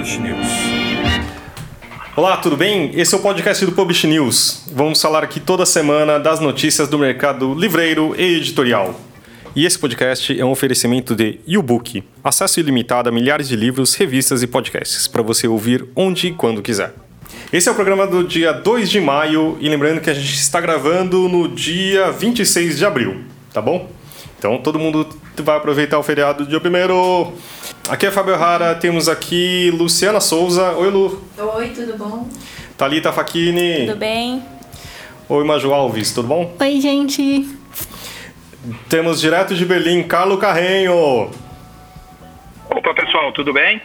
Publish 0.00 0.18
News. 0.18 0.46
Olá, 2.16 2.38
tudo 2.38 2.56
bem? 2.56 2.90
Esse 2.94 3.14
é 3.14 3.18
o 3.18 3.20
podcast 3.20 3.66
do 3.66 3.72
Publish 3.72 4.06
News. 4.06 4.64
Vamos 4.72 4.98
falar 4.98 5.22
aqui 5.22 5.38
toda 5.38 5.66
semana 5.66 6.18
das 6.18 6.40
notícias 6.40 6.88
do 6.88 6.98
mercado 6.98 7.52
livreiro 7.52 8.14
e 8.16 8.38
editorial. 8.38 8.98
E 9.54 9.66
esse 9.66 9.78
podcast 9.78 10.40
é 10.40 10.42
um 10.42 10.50
oferecimento 10.50 11.14
de 11.14 11.38
YouBook, 11.46 12.02
acesso 12.24 12.60
ilimitado 12.60 13.10
a 13.10 13.12
milhares 13.12 13.46
de 13.46 13.56
livros, 13.56 13.94
revistas 13.94 14.42
e 14.42 14.46
podcasts 14.46 15.06
para 15.06 15.20
você 15.20 15.46
ouvir 15.46 15.86
onde 15.94 16.28
e 16.28 16.32
quando 16.32 16.62
quiser. 16.62 16.94
Esse 17.52 17.68
é 17.68 17.72
o 17.72 17.74
programa 17.74 18.06
do 18.06 18.24
dia 18.24 18.52
2 18.52 18.88
de 18.88 19.02
maio 19.02 19.58
e 19.60 19.68
lembrando 19.68 20.00
que 20.00 20.08
a 20.08 20.14
gente 20.14 20.34
está 20.34 20.62
gravando 20.62 21.28
no 21.28 21.46
dia 21.46 22.10
26 22.10 22.78
de 22.78 22.86
abril, 22.86 23.22
tá 23.52 23.60
bom? 23.60 23.90
Então 24.38 24.56
todo 24.56 24.78
mundo 24.78 25.06
vai 25.42 25.58
aproveitar 25.58 25.98
o 25.98 26.02
feriado 26.02 26.46
dia 26.46 26.58
primeiro. 26.58 27.34
Aqui 27.90 28.06
é 28.06 28.10
Fábio 28.12 28.36
Rara, 28.36 28.76
temos 28.76 29.08
aqui 29.08 29.68
Luciana 29.72 30.20
Souza. 30.20 30.74
Oi, 30.74 30.90
Lu. 30.90 31.24
Oi, 31.36 31.70
tudo 31.70 31.98
bom? 31.98 32.28
Thalita 32.78 33.10
Facchini. 33.10 33.86
Tudo 33.86 33.98
bem? 33.98 34.44
Oi, 35.28 35.44
Maju 35.44 35.72
Alves, 35.72 36.12
tudo 36.12 36.28
bom? 36.28 36.56
Oi, 36.60 36.80
gente. 36.80 37.48
Temos 38.88 39.20
direto 39.20 39.56
de 39.56 39.64
Berlim, 39.64 40.04
Carlo 40.04 40.38
Carrenho. 40.38 41.32
Opa, 42.70 42.94
pessoal, 42.94 43.32
tudo 43.32 43.52
bem? 43.52 43.82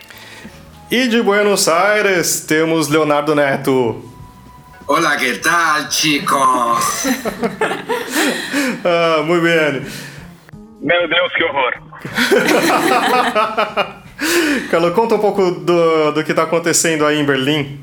E 0.92 1.08
de 1.08 1.23
Buenos 1.23 1.67
Aires, 1.67 2.42
temos 2.42 2.88
Leonardo 2.88 3.34
Neto. 3.34 4.06
Hola, 4.86 5.17
¿qué 5.17 5.34
tal, 5.40 5.90
chicos? 5.90 7.08
ah, 8.86 9.23
muito 9.23 9.42
bem. 9.42 9.84
Meu 10.80 11.08
Deus, 11.09 11.34
que 11.36 11.44
horror. 11.44 11.84
Carlos, 14.72 14.94
conta 14.94 15.16
um 15.16 15.20
pouco 15.20 15.52
do, 15.52 16.12
do 16.12 16.23
que 16.23 16.31
está 16.31 16.44
acontecendo 16.44 17.06
aí 17.06 17.20
em 17.20 17.25
Berlim. 17.25 17.80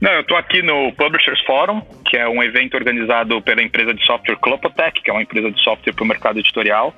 Não, 0.00 0.10
eu 0.12 0.22
estou 0.22 0.36
aqui 0.36 0.62
no 0.62 0.92
Publishers 0.92 1.40
Forum, 1.42 1.82
que 2.06 2.16
é 2.16 2.26
um 2.26 2.42
evento 2.42 2.74
organizado 2.74 3.40
pela 3.42 3.62
empresa 3.62 3.92
de 3.92 4.04
software 4.04 4.36
Clopotec, 4.36 5.02
que 5.02 5.10
é 5.10 5.12
uma 5.12 5.22
empresa 5.22 5.50
de 5.50 5.62
software 5.62 5.92
para 5.92 6.04
o 6.04 6.06
mercado 6.06 6.38
editorial, 6.38 6.94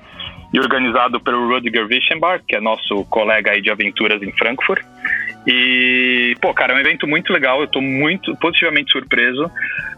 e 0.53 0.59
organizado 0.59 1.19
pelo 1.19 1.49
Rudiger 1.49 1.85
Wischenbach, 1.85 2.43
que 2.47 2.55
é 2.55 2.61
nosso 2.61 3.03
colega 3.05 3.51
aí 3.51 3.61
de 3.61 3.69
aventuras 3.69 4.21
em 4.21 4.31
Frankfurt. 4.31 4.83
E, 5.45 6.35
pô, 6.41 6.53
cara, 6.53 6.73
é 6.73 6.75
um 6.77 6.79
evento 6.79 7.07
muito 7.07 7.33
legal, 7.33 7.59
eu 7.59 7.65
estou 7.65 7.81
muito 7.81 8.35
positivamente 8.37 8.91
surpreso. 8.91 9.49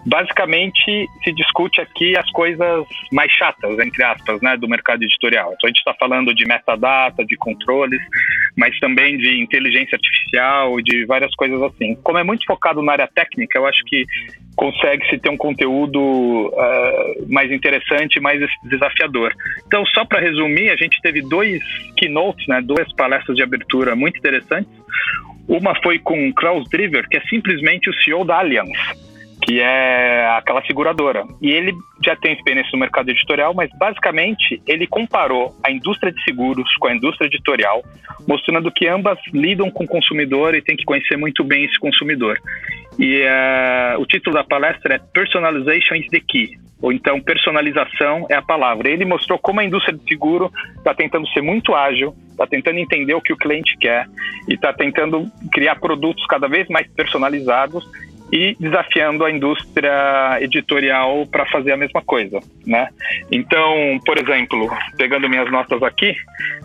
Basicamente, 0.06 1.08
se 1.24 1.32
discute 1.34 1.82
aqui 1.82 2.18
as 2.18 2.30
coisas 2.32 2.86
mais 3.12 3.32
chatas, 3.32 3.78
entre 3.80 4.04
aspas, 4.04 4.42
né, 4.42 4.56
do 4.58 4.68
mercado 4.68 5.04
editorial. 5.04 5.54
Então, 5.54 5.68
a 5.68 5.68
gente 5.68 5.78
está 5.78 5.94
falando 5.96 6.34
de 6.34 6.46
metadata, 6.46 7.26
de 7.26 7.36
controles, 7.36 8.02
mas 8.56 8.78
também 8.80 9.18
de 9.18 9.40
inteligência 9.40 9.96
artificial, 9.96 10.80
de 10.82 11.06
várias 11.06 11.34
coisas 11.36 11.62
assim. 11.62 11.96
Como 12.04 12.18
é 12.18 12.23
muito 12.23 12.46
focado 12.46 12.82
na 12.82 12.94
área 12.94 13.08
técnica, 13.08 13.58
eu 13.58 13.66
acho 13.66 13.84
que 13.86 14.06
consegue-se 14.56 15.18
ter 15.18 15.30
um 15.30 15.38
conteúdo 15.38 16.00
uh, 16.00 17.28
mais 17.28 17.52
interessante, 17.52 18.20
mais 18.20 18.40
desafiador. 18.64 19.34
Então, 19.68 19.86
só 19.88 20.06
para 20.06 20.22
resumir, 20.22 20.70
a 20.70 20.76
gente 20.76 21.02
teve 21.02 21.22
dois 21.22 21.62
keynotes, 21.98 22.48
né, 22.48 22.62
duas 22.62 22.92
palestras 22.94 23.36
de 23.36 23.44
abertura 23.44 23.96
muito 23.96 24.18
interessantes. 24.18 24.84
Uma 25.48 25.76
foi 25.82 26.00
com 26.00 26.34
Klaus 26.34 26.68
Driver, 26.70 27.08
que 27.08 27.18
é 27.18 27.22
simplesmente 27.22 27.90
o 27.90 27.94
CEO 27.94 28.26
da 28.26 28.40
Allianz, 28.40 28.70
que 29.46 29.62
é 29.62 30.28
aquela 30.38 30.66
seguradora. 30.66 31.24
E 31.40 31.52
ele 31.52 31.72
já 32.04 32.16
tem 32.16 32.34
experiência 32.34 32.72
no 32.74 32.80
mercado 32.80 33.10
editorial, 33.10 33.54
mas 33.54 33.70
basicamente 33.78 34.60
ele 34.66 34.88
comparou 34.88 35.56
a 35.64 35.72
indústria 35.72 36.12
de 36.12 36.22
seguros 36.24 36.68
com 36.80 36.88
a 36.88 36.96
indústria 36.96 37.28
editorial, 37.28 37.84
mostrando 38.28 38.72
que 38.72 38.88
ambas 38.88 39.20
lidam 39.32 39.70
com 39.70 39.84
o 39.84 39.88
consumidor 39.88 40.56
e 40.56 40.64
tem 40.64 40.76
que 40.76 40.84
conhecer 40.84 41.16
muito 41.16 41.44
bem 41.44 41.64
esse 41.64 41.78
consumidor. 41.80 42.40
E 42.98 43.22
uh, 43.22 44.02
o 44.02 44.06
título 44.08 44.36
da 44.36 44.44
palestra 44.44 44.95
é 44.95 45.00
Personalization 45.14 45.94
is 45.94 46.08
the 46.08 46.20
Key, 46.20 46.58
ou 46.82 46.92
então 46.92 47.22
personalização 47.22 48.26
é 48.32 48.36
a 48.36 48.42
palavra. 48.42 48.89
Ele 48.89 49.05
mostrou 49.05 49.38
como 49.38 49.60
a 49.60 49.64
indústria 49.64 49.95
de 49.95 50.04
seguro 50.08 50.52
está 50.76 50.95
tentando 50.95 51.28
ser 51.28 51.42
muito 51.42 51.76
ágil, 51.76 52.16
está 52.32 52.48
tentando 52.48 52.80
entender 52.80 53.14
o 53.14 53.22
que 53.22 53.32
o 53.32 53.38
cliente 53.38 53.78
quer 53.78 54.08
e 54.48 54.55
está 54.55 54.73
tentando 54.73 55.30
criar 55.52 55.76
produtos 55.76 56.26
cada 56.26 56.48
vez 56.48 56.67
mais 56.67 56.88
personalizados 56.94 57.86
e 58.31 58.55
desafiando 58.59 59.23
a 59.23 59.31
indústria 59.31 60.37
editorial 60.41 61.25
para 61.27 61.45
fazer 61.45 61.71
a 61.71 61.77
mesma 61.77 62.02
coisa, 62.02 62.39
né? 62.65 62.87
Então, 63.31 63.99
por 64.05 64.17
exemplo, 64.17 64.69
pegando 64.97 65.30
minhas 65.30 65.49
notas 65.52 65.81
aqui, 65.83 66.15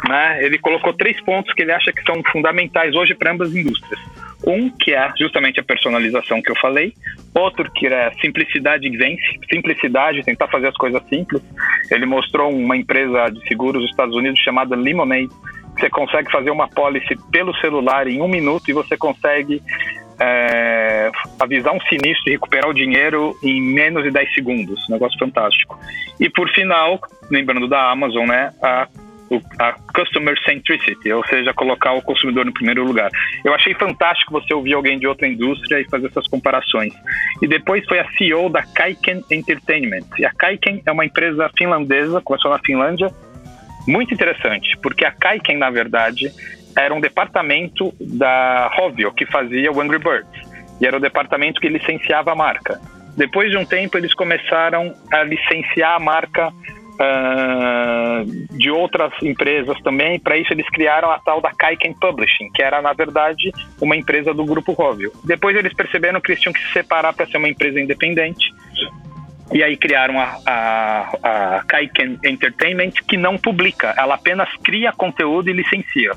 né, 0.09 0.43
ele 0.43 0.59
colocou 0.59 0.93
três 0.93 1.21
pontos 1.21 1.53
que 1.55 1.63
ele 1.63 1.73
acha 1.73 1.93
que 1.93 2.03
são 2.03 2.23
fundamentais 2.33 2.95
hoje 2.95 3.15
para 3.15 3.33
ambas 3.33 3.49
as 3.49 3.55
indústrias. 3.55 4.01
Um 4.47 4.71
que 4.71 4.95
é 4.95 5.13
justamente 5.19 5.61
a 5.61 5.63
personalização 5.63 6.41
que 6.41 6.51
eu 6.51 6.57
falei, 6.57 6.95
outro 7.35 7.71
que 7.71 7.87
é 7.87 8.11
simplicidade 8.23 8.89
vence, 8.89 9.39
simplicidade, 9.53 10.23
tentar 10.23 10.49
fazer 10.49 10.69
as 10.69 10.77
coisas 10.77 11.03
simples. 11.09 11.43
Ele 11.91 12.07
mostrou 12.07 12.51
uma 12.51 12.75
empresa 12.75 13.29
de 13.29 13.47
seguros 13.47 13.83
dos 13.83 13.91
Estados 13.91 14.17
Unidos 14.17 14.41
chamada 14.41 14.75
Lemonade, 14.75 15.29
você 15.79 15.89
consegue 15.89 16.31
fazer 16.31 16.51
uma 16.51 16.69
policy 16.69 17.17
pelo 17.31 17.55
celular 17.57 18.07
em 18.07 18.21
um 18.21 18.29
minuto 18.29 18.69
e 18.69 18.73
você 18.73 18.97
consegue 18.97 19.63
é, 20.21 21.11
avisar 21.39 21.75
um 21.75 21.81
sinistro 21.81 22.29
e 22.29 22.33
recuperar 22.33 22.69
o 22.69 22.75
dinheiro 22.75 23.37
em 23.43 23.61
menos 23.61 24.05
de 24.05 24.11
10 24.11 24.35
segundos. 24.35 24.89
Negócio 24.89 25.19
fantástico. 25.19 25.79
E 26.19 26.29
por 26.29 26.49
final, 26.51 27.01
lembrando 27.31 27.67
da 27.67 27.91
Amazon, 27.91 28.27
né, 28.27 28.53
a, 28.63 28.87
a 29.59 29.73
Customer 29.95 30.39
Centricity, 30.45 31.11
ou 31.11 31.25
seja, 31.27 31.55
colocar 31.55 31.93
o 31.93 32.03
consumidor 32.03 32.45
no 32.45 32.53
primeiro 32.53 32.85
lugar. 32.85 33.11
Eu 33.43 33.55
achei 33.55 33.73
fantástico 33.75 34.33
você 34.33 34.53
ouvir 34.53 34.75
alguém 34.75 34.99
de 34.99 35.07
outra 35.07 35.27
indústria 35.27 35.81
e 35.81 35.89
fazer 35.89 36.09
essas 36.09 36.27
comparações. 36.29 36.93
E 37.41 37.47
depois 37.47 37.85
foi 37.87 37.99
a 37.99 38.11
CEO 38.19 38.51
da 38.51 38.63
Kaiken 38.63 39.25
Entertainment. 39.31 40.07
E 40.19 40.27
a 40.27 40.33
Kaiken 40.33 40.83
é 40.85 40.93
uma 40.93 41.07
empresa 41.07 41.51
finlandesa, 41.57 42.21
começou 42.21 42.51
na 42.51 42.59
Finlândia, 42.59 43.11
muito 43.89 44.13
interessante, 44.13 44.77
porque 44.83 45.07
a 45.07 45.11
Kaiken, 45.11 45.57
na 45.57 45.71
verdade, 45.71 46.31
era 46.77 46.95
um 46.95 47.01
departamento 47.01 47.93
da 48.01 48.71
Rovio 48.75 49.13
que 49.13 49.27
fazia 49.27 49.73
o 49.73 49.81
Angry 49.81 49.99
Birds. 49.99 50.51
E 50.81 50.87
era 50.87 50.97
o 50.97 51.01
departamento 51.01 51.61
que 51.61 51.69
licenciava 51.69 52.33
a 52.33 52.35
marca. 52.35 52.81
Depois 53.17 53.51
de 53.51 53.57
um 53.57 53.65
tempo, 53.65 53.99
eles 53.99 54.15
começaram 54.15 54.95
a 55.13 55.23
licenciar 55.23 55.97
a 55.97 55.99
marca 55.99 56.49
uh, 56.49 58.57
de 58.57 58.71
outras 58.71 59.13
empresas 59.23 59.79
também. 59.83 60.19
Para 60.19 60.39
isso, 60.39 60.53
eles 60.53 60.69
criaram 60.71 61.11
a 61.11 61.19
tal 61.19 61.41
da 61.41 61.53
Kaiken 61.53 61.95
Publishing, 61.95 62.51
que 62.55 62.63
era, 62.63 62.81
na 62.81 62.93
verdade, 62.93 63.53
uma 63.81 63.97
empresa 63.97 64.33
do 64.33 64.45
grupo 64.45 64.73
Rovio. 64.73 65.13
Depois, 65.25 65.57
eles 65.57 65.75
perceberam 65.75 66.21
que 66.21 66.33
eles 66.33 66.41
tinham 66.41 66.53
que 66.53 66.61
se 66.61 66.73
separar 66.73 67.13
para 67.13 67.27
ser 67.27 67.37
uma 67.37 67.49
empresa 67.49 67.81
independente. 67.81 68.55
E 69.53 69.65
aí 69.65 69.77
criaram 69.77 70.21
a, 70.21 70.39
a, 70.47 71.19
a 71.25 71.65
Kaiken 71.65 72.21
Entertainment, 72.25 72.93
que 73.07 73.17
não 73.17 73.37
publica, 73.37 73.93
ela 73.99 74.15
apenas 74.15 74.49
cria 74.63 74.93
conteúdo 74.93 75.51
e 75.51 75.53
licencia 75.53 76.13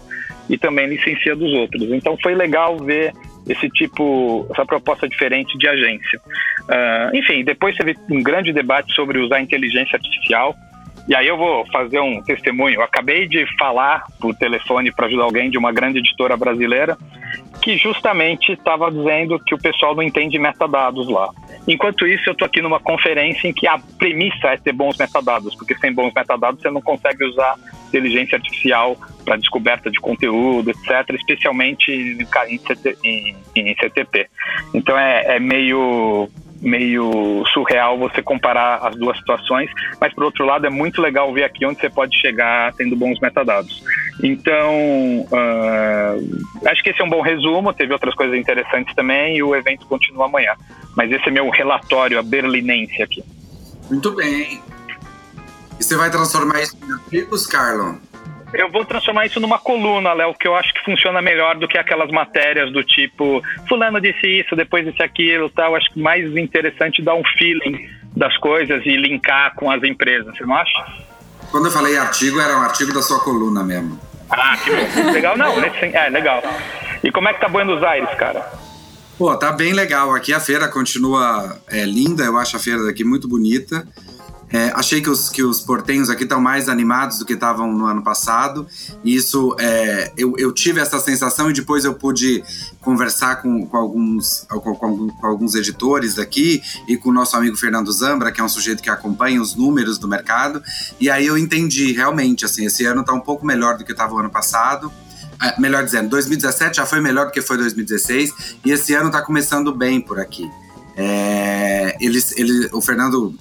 e 0.49 0.57
também 0.57 0.87
licencia 0.87 1.35
dos 1.35 1.51
outros. 1.53 1.83
Então 1.91 2.17
foi 2.21 2.35
legal 2.35 2.77
ver 2.77 3.13
esse 3.47 3.69
tipo, 3.69 4.47
essa 4.51 4.65
proposta 4.65 5.07
diferente 5.07 5.57
de 5.57 5.67
agência. 5.67 6.19
Uh, 6.61 7.15
enfim, 7.15 7.43
depois 7.43 7.75
teve 7.75 7.95
um 8.09 8.21
grande 8.21 8.53
debate 8.53 8.93
sobre 8.93 9.19
usar 9.19 9.41
inteligência 9.41 9.95
artificial. 9.95 10.55
E 11.07 11.15
aí 11.15 11.27
eu 11.27 11.37
vou 11.37 11.65
fazer 11.67 11.99
um 11.99 12.21
testemunho. 12.21 12.75
Eu 12.75 12.83
acabei 12.83 13.27
de 13.27 13.45
falar 13.57 14.05
por 14.21 14.33
telefone 14.35 14.91
para 14.91 15.07
ajudar 15.07 15.23
alguém 15.23 15.49
de 15.49 15.57
uma 15.57 15.71
grande 15.71 15.99
editora 15.99 16.37
brasileira 16.37 16.97
que 17.61 17.77
justamente 17.77 18.53
estava 18.53 18.89
dizendo 18.89 19.39
que 19.39 19.53
o 19.53 19.57
pessoal 19.57 19.95
não 19.95 20.03
entende 20.03 20.39
metadados 20.39 21.09
lá. 21.09 21.29
Enquanto 21.67 22.05
isso, 22.05 22.29
eu 22.29 22.33
estou 22.33 22.45
aqui 22.45 22.61
numa 22.61 22.79
conferência 22.79 23.47
em 23.47 23.53
que 23.53 23.67
a 23.67 23.79
premissa 23.97 24.49
é 24.49 24.57
ter 24.57 24.73
bons 24.73 24.97
metadados, 24.97 25.55
porque 25.55 25.75
sem 25.75 25.93
bons 25.93 26.13
metadados 26.13 26.61
você 26.61 26.69
não 26.69 26.81
consegue 26.81 27.23
usar 27.25 27.55
inteligência 27.87 28.35
artificial 28.35 28.97
para 29.23 29.37
descoberta 29.37 29.89
de 29.89 29.99
conteúdo, 29.99 30.71
etc., 30.71 31.15
especialmente 31.15 31.91
em, 31.91 32.17
em, 33.03 33.35
em 33.55 33.75
CTP. 33.75 34.27
Então 34.73 34.97
é, 34.97 35.35
é 35.35 35.39
meio 35.39 36.29
meio 36.63 37.43
surreal 37.53 37.97
você 37.97 38.21
comparar 38.21 38.77
as 38.87 38.95
duas 38.95 39.17
situações, 39.17 39.69
mas 39.99 40.13
por 40.13 40.23
outro 40.23 40.45
lado 40.45 40.65
é 40.65 40.69
muito 40.69 41.01
legal 41.01 41.31
ver 41.33 41.43
aqui 41.43 41.65
onde 41.65 41.79
você 41.79 41.89
pode 41.89 42.17
chegar 42.19 42.73
tendo 42.73 42.95
bons 42.95 43.19
metadados. 43.19 43.83
Então, 44.21 44.71
uh, 45.31 46.67
acho 46.67 46.83
que 46.83 46.91
esse 46.91 47.01
é 47.01 47.03
um 47.03 47.09
bom 47.09 47.21
resumo. 47.21 47.73
Teve 47.73 47.93
outras 47.93 48.13
coisas 48.15 48.37
interessantes 48.37 48.93
também 48.95 49.37
e 49.37 49.43
o 49.43 49.55
evento 49.55 49.85
continua 49.87 50.25
amanhã. 50.25 50.53
Mas 50.95 51.11
esse 51.11 51.27
é 51.27 51.31
meu 51.31 51.49
relatório, 51.49 52.19
a 52.19 52.23
berlinense 52.23 53.01
aqui. 53.01 53.23
Muito 53.89 54.11
bem. 54.11 54.61
E 55.79 55.83
você 55.83 55.95
vai 55.95 56.09
transformar 56.09 56.61
isso 56.61 56.77
em 56.81 56.91
artigos, 56.91 57.47
Carlon? 57.47 57.95
Eu 58.53 58.71
vou 58.71 58.85
transformar 58.85 59.25
isso 59.25 59.39
numa 59.39 59.57
coluna, 59.57 60.13
Léo, 60.13 60.33
que 60.33 60.47
eu 60.47 60.55
acho 60.55 60.73
que 60.73 60.83
funciona 60.85 61.21
melhor 61.21 61.55
do 61.57 61.67
que 61.67 61.77
aquelas 61.77 62.11
matérias 62.11 62.71
do 62.71 62.83
tipo 62.83 63.41
fulano 63.67 63.99
disse 63.99 64.27
isso, 64.27 64.55
depois 64.55 64.85
disse 64.85 65.01
aquilo, 65.01 65.49
tal. 65.49 65.75
Acho 65.75 65.91
que 65.91 65.99
mais 65.99 66.23
interessante 66.37 67.01
dar 67.01 67.15
um 67.15 67.23
feeling 67.37 67.89
das 68.15 68.37
coisas 68.37 68.85
e 68.85 68.95
linkar 68.95 69.55
com 69.55 69.71
as 69.71 69.81
empresas, 69.83 70.37
você 70.37 70.45
não 70.45 70.55
acha? 70.55 70.85
Quando 71.49 71.65
eu 71.65 71.71
falei 71.71 71.97
artigo, 71.97 72.39
era 72.39 72.57
um 72.57 72.61
artigo 72.61 72.93
da 72.93 73.01
sua 73.01 73.19
coluna 73.19 73.63
mesmo. 73.63 73.99
Ah, 74.29 74.55
que 74.57 75.01
legal, 75.11 75.37
não, 75.37 75.53
é 75.61 76.09
legal. 76.09 76.41
E 77.03 77.11
como 77.11 77.27
é 77.27 77.33
que 77.33 77.41
tá 77.41 77.47
Buenos 77.47 77.83
Aires, 77.83 78.09
cara? 78.15 78.51
Pô, 79.17 79.35
tá 79.35 79.51
bem 79.51 79.73
legal. 79.73 80.13
Aqui 80.13 80.33
a 80.33 80.39
feira 80.39 80.67
continua 80.67 81.59
é, 81.69 81.85
linda, 81.85 82.23
eu 82.23 82.37
acho 82.37 82.57
a 82.57 82.59
feira 82.59 82.83
daqui 82.83 83.03
muito 83.03 83.27
bonita. 83.27 83.87
É, 84.53 84.71
achei 84.75 85.01
que 85.01 85.09
os, 85.09 85.29
que 85.29 85.41
os 85.41 85.61
portenhos 85.61 86.11
aqui 86.11 86.21
estão 86.21 86.39
mais 86.39 86.69
animados 86.69 87.17
do 87.17 87.25
que 87.25 87.33
estavam 87.33 87.73
no 87.73 87.87
ano 87.87 88.03
passado. 88.03 88.67
E 89.03 89.15
isso, 89.15 89.55
é, 89.59 90.11
eu, 90.15 90.35
eu 90.37 90.51
tive 90.51 90.79
essa 90.79 90.99
sensação 90.99 91.49
e 91.49 91.53
depois 91.53 91.85
eu 91.85 91.95
pude 91.95 92.43
conversar 92.79 93.41
com, 93.41 93.65
com, 93.65 93.75
alguns, 93.75 94.45
com, 94.47 94.75
com, 94.75 95.25
alguns 95.25 95.55
editores 95.55 96.13
daqui 96.13 96.61
e 96.87 96.95
com 96.95 97.09
o 97.09 97.11
nosso 97.11 97.35
amigo 97.35 97.57
Fernando 97.57 97.91
Zambra, 97.91 98.31
que 98.31 98.39
é 98.39 98.43
um 98.43 98.49
sujeito 98.49 98.83
que 98.83 98.91
acompanha 98.91 99.41
os 99.41 99.55
números 99.55 99.97
do 99.97 100.07
mercado. 100.07 100.61
E 100.99 101.09
aí 101.09 101.25
eu 101.25 101.35
entendi, 101.35 101.91
realmente, 101.91 102.45
assim, 102.45 102.67
esse 102.67 102.85
ano 102.85 103.01
está 103.01 103.11
um 103.11 103.21
pouco 103.21 103.43
melhor 103.43 103.75
do 103.75 103.83
que 103.83 103.91
estava 103.91 104.13
o 104.13 104.19
ano 104.19 104.29
passado. 104.29 104.93
É, 105.41 105.59
melhor 105.59 105.83
dizendo, 105.83 106.09
2017 106.09 106.77
já 106.77 106.85
foi 106.85 107.01
melhor 107.01 107.25
do 107.25 107.31
que 107.31 107.41
foi 107.41 107.57
2016 107.57 108.59
e 108.63 108.71
esse 108.71 108.93
ano 108.93 109.07
está 109.07 109.23
começando 109.23 109.73
bem 109.73 109.99
por 109.99 110.19
aqui. 110.19 110.47
É, 110.95 111.97
eles, 111.99 112.37
ele, 112.37 112.69
o 112.71 112.79
Fernando 112.79 113.35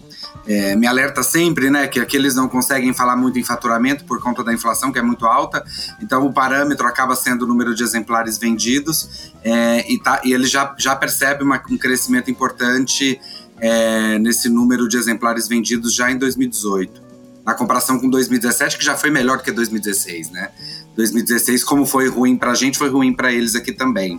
é, 0.47 0.75
me 0.75 0.87
alerta 0.87 1.23
sempre, 1.23 1.71
né, 1.71 1.87
que 1.87 2.01
aqui 2.01 2.17
eles 2.17 2.35
não 2.35 2.49
conseguem 2.49 2.93
falar 2.93 3.17
muito 3.17 3.39
em 3.39 3.45
faturamento 3.45 4.05
por 4.05 4.21
conta 4.21 4.43
da 4.43 4.53
inflação 4.53 4.93
que 4.93 4.99
é 4.99 5.03
muito 5.03 5.27
alta, 5.27 5.65
então 6.01 6.27
o 6.27 6.33
parâmetro 6.33 6.87
acaba 6.87 7.15
sendo 7.15 7.43
o 7.43 7.47
número 7.47 7.75
de 7.75 7.83
exemplares 7.83 8.39
vendidos 8.39 9.33
é, 9.45 9.91
e, 9.91 9.99
tá, 9.99 10.21
e 10.25 10.33
ele 10.33 10.47
já, 10.47 10.75
já 10.79 10.97
percebe 10.97 11.45
uma, 11.45 11.63
um 11.71 11.79
crescimento 11.79 12.31
importante 12.31 13.21
é, 13.61 14.19
nesse 14.19 14.49
número 14.49 14.89
de 14.89 14.97
exemplares 14.97 15.47
vendidos 15.47 15.95
já 15.95 16.11
em 16.11 16.19
2018, 16.19 17.01
na 17.45 17.55
comparação 17.55 17.99
com 17.99 18.11
2017, 18.11 18.77
que 18.77 18.85
já 18.85 18.97
foi 18.97 19.11
melhor 19.11 19.41
que 19.43 19.53
2016, 19.53 20.31
né? 20.31 20.51
2016, 20.97 21.65
como 21.65 21.87
foi 21.87 22.09
ruim 22.09 22.37
para 22.37 22.51
a 22.51 22.55
gente, 22.55 22.77
foi 22.77 22.89
ruim 22.89 23.13
para 23.13 23.33
eles 23.33 23.55
aqui 23.55 23.73
também. 23.73 24.19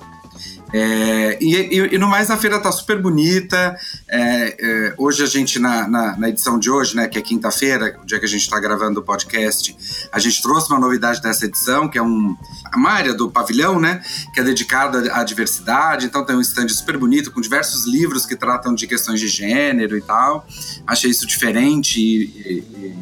É, 0.74 1.38
e, 1.40 1.56
e, 1.56 1.96
e, 1.96 1.98
no 2.00 2.08
mais, 2.08 2.31
a 2.31 2.38
feira 2.38 2.60
tá 2.60 2.72
super 2.72 3.00
bonita. 3.00 3.78
É, 4.10 4.58
é, 4.60 4.96
hoje 4.98 5.22
a 5.22 5.28
gente, 5.28 5.60
na, 5.60 5.88
na, 5.88 6.18
na, 6.18 6.30
edição 6.30 6.58
de 6.58 6.72
hoje, 6.72 6.96
né, 6.96 7.08
que 7.08 7.20
é 7.20 7.22
quinta-feira, 7.22 8.00
o 8.02 8.06
dia 8.06 8.18
que 8.18 8.25
a 8.25 8.30
gente 8.30 8.42
está 8.42 8.60
gravando 8.60 9.00
o 9.00 9.04
podcast, 9.04 9.78
a 10.12 10.18
gente 10.18 10.42
trouxe 10.42 10.72
uma 10.72 10.80
novidade 10.80 11.22
dessa 11.22 11.46
edição, 11.46 11.88
que 11.88 12.00
é 12.00 12.02
um, 12.02 12.36
uma 12.75 12.90
área 12.90 13.14
do 13.14 13.30
pavilhão, 13.30 13.80
né, 13.80 14.02
que 14.34 14.40
é 14.40 14.44
dedicada 14.44 15.14
à 15.14 15.24
diversidade. 15.24 16.08
Então 16.08 16.25
tem 16.25 16.36
um 16.36 16.42
stand 16.42 16.70
super 16.70 16.98
bonito, 16.98 17.31
com 17.31 17.40
diversos 17.40 17.86
livros 17.86 18.25
que 18.25 18.36
tratam 18.36 18.74
de 18.74 18.88
questões 18.88 19.20
de 19.20 19.28
gênero 19.28 19.96
e 19.96 20.02
tal. 20.02 20.48
Achei 20.88 21.12
isso 21.12 21.28
diferente 21.28 22.02
e, 22.02 22.24
e 22.25 22.94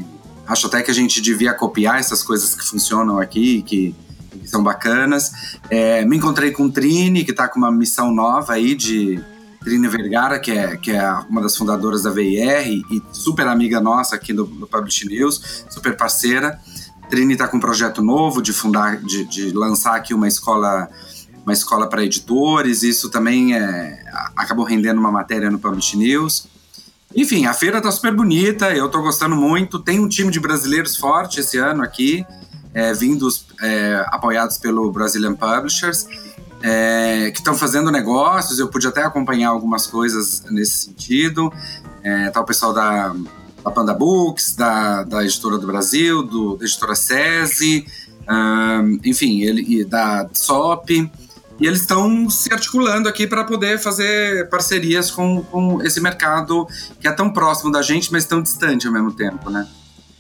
acho 0.46 0.68
até 0.68 0.82
que 0.82 0.92
a 0.92 0.94
gente 0.94 1.22
devia 1.22 1.54
copiar 1.54 2.02
essas 2.02 2.22
coisas 2.22 2.54
que 2.54 2.66
funcionam 2.66 3.18
aqui, 3.18 3.62
que 3.62 3.96
que 4.39 4.48
são 4.48 4.63
bacanas. 4.63 5.60
É, 5.69 6.06
me 6.06 6.18
encontrei 6.18 6.51
com 6.51 6.69
Trini, 6.69 7.24
que 7.24 7.31
está 7.31 7.48
com 7.48 7.60
uma 7.60 7.72
missão 7.72 8.12
nova 8.13 8.54
aí 8.54 8.75
de 8.75 9.22
Trini 9.62 9.88
Vergara, 9.88 10.39
que 10.39 10.51
é, 10.51 10.78
que 10.78 10.92
é 10.92 11.12
uma 11.30 11.42
das 11.42 11.56
fundadoras 11.56 12.04
da 12.04 12.10
VIR 12.10 12.68
e 12.68 13.01
super 13.12 13.48
amiga 13.48 13.80
nossa 13.80 14.16
aqui 14.16 14.33
no, 14.33 14.45
no 14.45 14.68
Publish 14.68 15.07
News, 15.07 15.66
super 15.69 15.95
parceira. 15.95 16.60
Trini 17.10 17.33
está 17.33 17.48
com 17.48 17.57
um 17.57 17.60
projeto 17.60 18.01
novo 18.01 18.42
de 18.42 18.54
fundar, 18.54 18.98
de, 18.98 19.25
de 19.25 19.51
lançar 19.51 19.95
aqui 19.95 20.13
uma 20.13 20.28
escola 20.28 20.89
uma 21.44 21.54
escola 21.54 21.89
para 21.89 22.04
editores, 22.04 22.84
isso 22.84 23.10
também 23.10 23.56
é, 23.56 24.04
acabou 24.36 24.63
rendendo 24.63 25.00
uma 25.00 25.12
matéria 25.12 25.50
no 25.50 25.57
Publish 25.57 25.98
News. 25.98 26.48
Enfim, 27.16 27.48
a 27.48 27.54
feira 27.54 27.80
está 27.80 27.92
super 27.92 28.13
bonita, 28.13 28.72
eu 28.72 28.86
estou 28.86 29.01
gostando 29.01 29.36
muito. 29.36 29.80
Tem 29.80 30.00
um 30.00 30.07
time 30.07 30.31
de 30.31 30.39
brasileiros 30.39 30.95
forte 30.95 31.39
esse 31.39 31.57
ano 31.57 31.84
aqui 31.84 32.24
é, 32.74 32.94
vindos 32.94 33.46
é, 33.62 34.06
apoiados 34.08 34.58
pelo 34.58 34.92
Brazilian 34.92 35.36
Publishers, 35.36 36.08
é, 36.62 37.32
que 37.32 37.40
estão 37.40 37.56
fazendo 37.56 37.92
negócios. 37.92 38.60
Eu 38.60 38.68
pude 38.68 38.88
até 38.88 39.04
acompanhar 39.04 39.50
algumas 39.50 39.88
coisas 39.88 40.44
nesse 40.50 40.86
sentido. 40.86 41.52
É, 42.04 42.30
tá 42.30 42.42
o 42.42 42.46
pessoal 42.46 42.74
da, 42.74 43.14
da 43.64 43.72
Panda 43.72 43.94
Books, 43.94 44.56
da, 44.56 45.04
da 45.04 45.24
Editora 45.24 45.58
do 45.58 45.68
Brasil, 45.68 46.24
do, 46.24 46.58
da 46.58 46.66
Editora 46.66 46.96
SESI, 46.96 47.86
enfim, 49.04 49.42
ele, 49.42 49.84
da 49.86 50.30
SOP. 50.34 51.10
E 51.60 51.68
eles 51.68 51.82
estão 51.82 52.28
se 52.28 52.52
articulando 52.52 53.08
aqui 53.08 53.28
para 53.28 53.44
poder 53.44 53.78
fazer 53.80 54.50
parcerias 54.50 55.12
com, 55.12 55.44
com 55.44 55.80
esse 55.84 56.02
mercado 56.02 56.68
que 57.00 57.08
é 57.08 57.12
tão 57.12 57.32
próximo 57.32 57.72
da 57.72 57.84
gente, 57.84 58.12
mas 58.12 58.26
tão 58.26 58.42
distante 58.42 58.88
ao 58.88 58.94
mesmo 58.94 59.12
tempo, 59.12 59.48
né? 59.52 59.68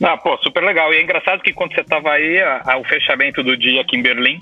Ah, 0.03 0.17
pô, 0.17 0.37
super 0.37 0.63
legal. 0.63 0.93
E 0.93 0.97
é 0.97 1.03
engraçado 1.03 1.41
que 1.41 1.53
quando 1.53 1.73
você 1.73 1.81
estava 1.81 2.11
aí, 2.11 2.41
a, 2.41 2.61
a, 2.65 2.77
o 2.77 2.83
fechamento 2.83 3.43
do 3.43 3.55
dia 3.55 3.81
aqui 3.81 3.97
em 3.97 4.01
Berlim 4.01 4.39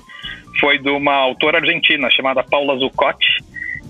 foi 0.60 0.78
de 0.78 0.90
uma 0.90 1.14
autora 1.14 1.58
argentina 1.60 2.10
chamada 2.10 2.44
Paula 2.44 2.78
Zuccotti, 2.78 3.44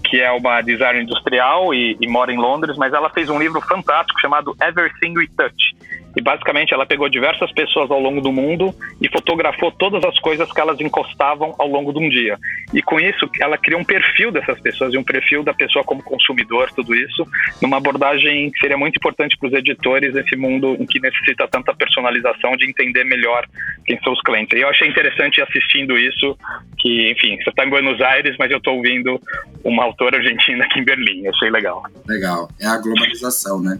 que 0.04 0.19
é 0.19 0.31
uma 0.31 0.62
designer 0.62 1.04
industrial 1.04 1.74
e, 1.74 1.98
e 2.01 2.07
mora 2.07 2.33
em 2.33 2.38
Londres, 2.38 2.75
mas 2.77 2.94
ela 2.94 3.10
fez 3.10 3.30
um 3.30 3.39
livro 3.39 3.62
fantástico 3.62 4.19
chamado 4.19 4.56
Everything 4.62 5.18
We 5.18 5.27
Touch 5.38 5.75
e 6.15 6.21
basicamente 6.21 6.73
ela 6.73 6.85
pegou 6.85 7.07
diversas 7.09 7.51
pessoas 7.51 7.89
ao 7.91 8.00
longo 8.00 8.21
do 8.21 8.31
mundo 8.31 8.73
e 9.01 9.07
fotografou 9.09 9.71
todas 9.71 10.03
as 10.03 10.17
coisas 10.19 10.51
que 10.51 10.59
elas 10.59 10.79
encostavam 10.79 11.56
ao 11.57 11.67
longo 11.67 11.94
de 11.94 12.00
um 12.00 12.09
dia. 12.09 12.38
E 12.73 12.81
com 12.81 13.00
isso, 13.00 13.29
ela 13.39 13.57
criou 13.57 13.79
um 13.81 13.83
perfil 13.83 14.31
dessas 14.31 14.59
pessoas 14.59 14.94
e 14.94 14.97
um 14.97 15.03
perfil 15.03 15.44
da 15.44 15.53
pessoa 15.53 15.83
como 15.83 16.03
consumidor, 16.03 16.71
tudo 16.75 16.95
isso, 16.95 17.25
numa 17.61 17.77
abordagem 17.77 18.51
que 18.51 18.59
seria 18.59 18.77
muito 18.77 18.97
importante 18.97 19.38
para 19.38 19.47
os 19.47 19.53
editores 19.53 20.13
nesse 20.13 20.35
mundo 20.35 20.75
em 20.79 20.85
que 20.85 21.00
necessita 21.00 21.47
tanta 21.47 21.73
personalização 21.73 22.56
de 22.57 22.69
entender 22.69 23.03
melhor 23.03 23.45
quem 23.85 24.00
são 24.01 24.13
os 24.13 24.21
clientes. 24.21 24.57
E 24.57 24.61
eu 24.61 24.69
achei 24.69 24.88
interessante 24.88 25.41
assistindo 25.41 25.97
isso, 25.97 26.38
que, 26.77 27.11
enfim, 27.11 27.38
você 27.44 27.50
está 27.50 27.65
em 27.65 27.69
Buenos 27.69 28.01
Aires, 28.01 28.35
mas 28.38 28.51
eu 28.51 28.57
estou 28.57 28.75
ouvindo 28.75 29.19
uma 29.63 29.83
autora 29.83 30.17
argentina 30.17 30.63
aqui 30.65 30.79
em 30.79 30.83
Berlim. 30.83 31.25
Eu 31.25 31.31
achei 31.31 31.50
legal. 31.50 31.83
Legal. 32.07 32.50
É 32.59 32.67
a 32.67 32.77
globalização, 32.77 33.61
né? 33.61 33.79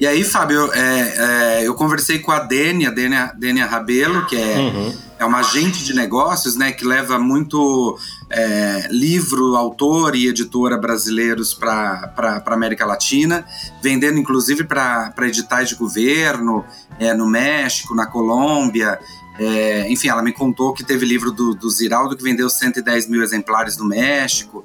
E 0.00 0.06
aí, 0.06 0.24
Fábio, 0.24 0.72
é, 0.72 1.58
é, 1.60 1.68
eu 1.68 1.74
conversei 1.74 2.20
com 2.20 2.32
a 2.32 2.38
Dênia, 2.38 2.90
Dênia, 2.90 3.34
Dênia 3.36 3.66
Rabelo, 3.66 4.24
que 4.24 4.34
é, 4.34 4.56
uhum. 4.58 4.94
é 5.18 5.24
uma 5.26 5.40
agente 5.40 5.84
de 5.84 5.92
negócios, 5.92 6.56
né, 6.56 6.72
que 6.72 6.86
leva 6.86 7.18
muito 7.18 7.98
é, 8.30 8.88
livro, 8.90 9.54
autor 9.56 10.16
e 10.16 10.26
editora 10.26 10.78
brasileiros 10.78 11.52
para 11.52 12.14
a 12.16 12.54
América 12.54 12.86
Latina, 12.86 13.44
vendendo 13.82 14.18
inclusive 14.18 14.64
para 14.64 15.12
editais 15.18 15.68
de 15.68 15.74
governo, 15.74 16.64
é, 16.98 17.12
no 17.12 17.26
México, 17.26 17.94
na 17.94 18.06
Colômbia. 18.06 18.98
É, 19.38 19.90
enfim, 19.90 20.08
ela 20.08 20.22
me 20.22 20.32
contou 20.32 20.72
que 20.72 20.84
teve 20.84 21.06
livro 21.06 21.30
do, 21.30 21.54
do 21.54 21.70
Ziraldo 21.70 22.16
que 22.16 22.22
vendeu 22.22 22.48
110 22.50 23.08
mil 23.08 23.22
exemplares 23.22 23.76
no 23.76 23.84
México. 23.84 24.64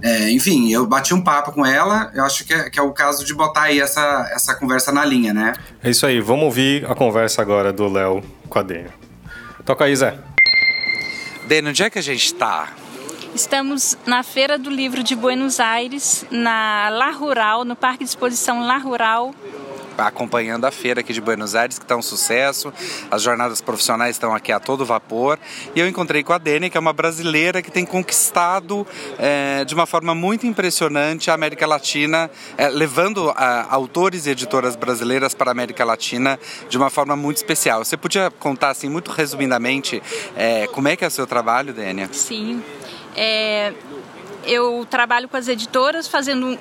É, 0.00 0.30
enfim, 0.30 0.72
eu 0.72 0.86
bati 0.86 1.12
um 1.12 1.22
papo 1.22 1.52
com 1.52 1.64
ela, 1.64 2.10
eu 2.14 2.24
acho 2.24 2.44
que 2.44 2.54
é, 2.54 2.70
que 2.70 2.78
é, 2.78 2.82
o 2.82 2.92
caso 2.92 3.24
de 3.24 3.34
botar 3.34 3.62
aí 3.62 3.80
essa, 3.80 4.30
essa 4.32 4.54
conversa 4.54 4.92
na 4.92 5.04
linha, 5.04 5.34
né? 5.34 5.54
É 5.82 5.90
isso 5.90 6.06
aí, 6.06 6.20
vamos 6.20 6.44
ouvir 6.44 6.84
a 6.90 6.94
conversa 6.94 7.42
agora 7.42 7.72
do 7.72 7.88
Léo 7.88 8.22
com 8.48 8.58
a 8.58 8.62
Dênia. 8.62 8.94
Toca 9.64 9.84
aí, 9.84 9.96
Zé. 9.96 10.18
Dênia, 11.46 11.70
onde 11.70 11.82
é 11.82 11.90
que 11.90 11.98
a 11.98 12.02
gente 12.02 12.24
está? 12.24 12.72
Estamos 13.34 13.98
na 14.06 14.22
Feira 14.22 14.56
do 14.56 14.70
Livro 14.70 15.02
de 15.02 15.16
Buenos 15.16 15.58
Aires, 15.58 16.24
na 16.30 16.88
La 16.88 17.10
Rural, 17.10 17.64
no 17.64 17.74
Parque 17.74 18.04
de 18.04 18.10
Exposição 18.10 18.64
La 18.64 18.78
Rural, 18.78 19.34
acompanhando 19.98 20.64
a 20.64 20.70
feira 20.70 21.00
aqui 21.00 21.12
de 21.12 21.20
Buenos 21.20 21.54
Aires, 21.54 21.78
que 21.78 21.84
está 21.84 21.96
um 21.96 22.02
sucesso. 22.02 22.72
As 23.10 23.22
jornadas 23.22 23.60
profissionais 23.60 24.16
estão 24.16 24.34
aqui 24.34 24.52
a 24.52 24.60
todo 24.60 24.84
vapor. 24.84 25.38
E 25.74 25.80
eu 25.80 25.88
encontrei 25.88 26.22
com 26.22 26.32
a 26.32 26.38
Dene, 26.38 26.70
que 26.70 26.76
é 26.76 26.80
uma 26.80 26.92
brasileira 26.92 27.62
que 27.62 27.70
tem 27.70 27.84
conquistado 27.84 28.86
é, 29.18 29.64
de 29.64 29.74
uma 29.74 29.86
forma 29.86 30.14
muito 30.14 30.46
impressionante 30.46 31.30
a 31.30 31.34
América 31.34 31.66
Latina, 31.66 32.30
é, 32.56 32.68
levando 32.68 33.30
a, 33.36 33.72
autores 33.72 34.26
e 34.26 34.30
editoras 34.30 34.76
brasileiras 34.76 35.34
para 35.34 35.50
a 35.50 35.52
América 35.52 35.84
Latina 35.84 36.38
de 36.68 36.76
uma 36.76 36.90
forma 36.90 37.16
muito 37.16 37.36
especial. 37.38 37.84
Você 37.84 37.96
podia 37.96 38.30
contar, 38.30 38.70
assim, 38.70 38.88
muito 38.88 39.10
resumidamente, 39.10 40.02
é, 40.36 40.66
como 40.68 40.88
é 40.88 40.96
que 40.96 41.04
é 41.04 41.08
o 41.08 41.10
seu 41.10 41.26
trabalho, 41.26 41.72
Dênia? 41.72 42.08
Sim. 42.12 42.62
É, 43.16 43.72
eu 44.46 44.86
trabalho 44.88 45.28
com 45.28 45.36
as 45.36 45.48
editoras, 45.48 46.06
fazendo 46.06 46.58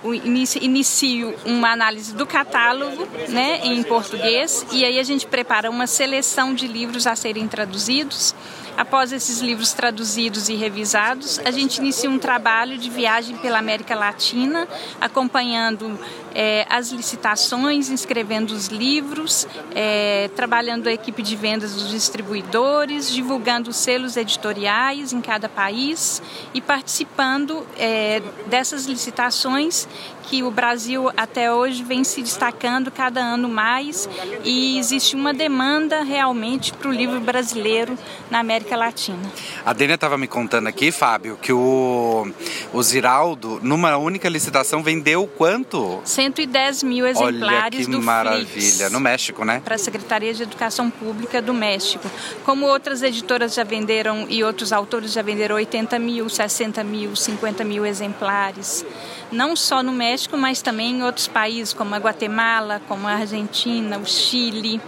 inicio 0.61 1.35
uma 1.45 1.71
análise 1.71 2.13
do 2.13 2.25
catálogo 2.25 3.07
né, 3.29 3.61
em 3.63 3.81
português, 3.83 4.65
e 4.71 4.83
aí 4.85 4.99
a 4.99 5.03
gente 5.03 5.25
prepara 5.25 5.69
uma 5.69 5.87
seleção 5.87 6.53
de 6.53 6.67
livros 6.67 7.07
a 7.07 7.15
serem 7.15 7.47
traduzidos. 7.47 8.33
Após 8.75 9.11
esses 9.11 9.39
livros 9.39 9.71
traduzidos 9.71 10.49
e 10.49 10.55
revisados, 10.55 11.39
a 11.45 11.51
gente 11.51 11.77
inicia 11.77 12.09
um 12.09 12.17
trabalho 12.17 12.77
de 12.77 12.89
viagem 12.89 13.37
pela 13.37 13.59
América 13.59 13.93
Latina, 13.95 14.67
acompanhando 14.99 15.99
é, 16.33 16.65
as 16.67 16.89
licitações, 16.91 17.89
inscrevendo 17.89 18.51
os 18.51 18.67
livros, 18.67 19.47
é, 19.75 20.29
trabalhando 20.35 20.87
a 20.87 20.91
equipe 20.91 21.21
de 21.21 21.35
vendas 21.35 21.75
dos 21.75 21.89
distribuidores, 21.89 23.11
divulgando 23.11 23.69
os 23.69 23.75
selos 23.75 24.17
editoriais 24.17 25.13
em 25.13 25.21
cada 25.21 25.47
país 25.47 26.21
e 26.53 26.59
participando 26.59 27.65
é, 27.77 28.23
dessas 28.47 28.85
licitações 28.85 29.87
que 30.23 30.43
o 30.43 30.51
Brasil 30.51 31.11
até 31.15 31.51
hoje 31.51 31.83
vem 31.83 32.03
se 32.03 32.21
destacando 32.21 32.89
cada 32.89 33.21
ano 33.21 33.47
mais 33.47 34.09
e 34.43 34.77
existe 34.77 35.15
uma 35.15 35.33
demanda 35.33 36.03
realmente 36.03 36.73
para 36.73 36.89
o 36.89 36.91
livro 36.91 37.19
brasileiro 37.19 37.97
na 38.29 38.39
América 38.39 38.75
Latina. 38.75 39.31
A 39.65 39.73
Dênia 39.73 39.95
estava 39.95 40.17
me 40.17 40.27
contando 40.27 40.67
aqui, 40.67 40.91
Fábio, 40.91 41.37
que 41.41 41.51
o, 41.51 42.27
o 42.73 42.83
Ziraldo, 42.83 43.59
numa 43.61 43.97
única 43.97 44.29
licitação, 44.29 44.81
vendeu 44.81 45.27
quanto? 45.27 46.01
110 46.03 46.83
mil 46.83 47.05
exemplares 47.05 47.87
Olha 47.87 47.97
que 47.97 48.03
maravilha. 48.03 48.89
No 48.89 48.99
México, 48.99 49.43
né? 49.45 49.61
Para 49.63 49.75
a 49.75 49.77
Secretaria 49.77 50.33
de 50.33 50.43
Educação 50.43 50.89
Pública 50.89 51.41
do 51.41 51.53
México. 51.53 52.09
Como 52.45 52.65
outras 52.65 53.01
editoras 53.03 53.53
já 53.53 53.63
venderam 53.63 54.25
e 54.29 54.43
outros 54.43 54.71
autores 54.71 55.13
já 55.13 55.21
venderam 55.21 55.55
80 55.55 55.99
mil, 55.99 56.29
60 56.29 56.83
mil, 56.83 57.15
50 57.15 57.63
mil 57.63 57.85
exemplares. 57.85 58.85
Não 59.31 59.55
só 59.55 59.81
no 59.81 59.91
México, 59.91 60.12
mas 60.37 60.61
também 60.61 60.97
em 60.97 61.03
outros 61.03 61.27
países, 61.27 61.73
como 61.73 61.95
a 61.95 61.97
Guatemala, 61.97 62.81
como 62.87 63.07
a 63.07 63.13
Argentina, 63.13 63.97
o 63.97 64.05
Chile. 64.05 64.79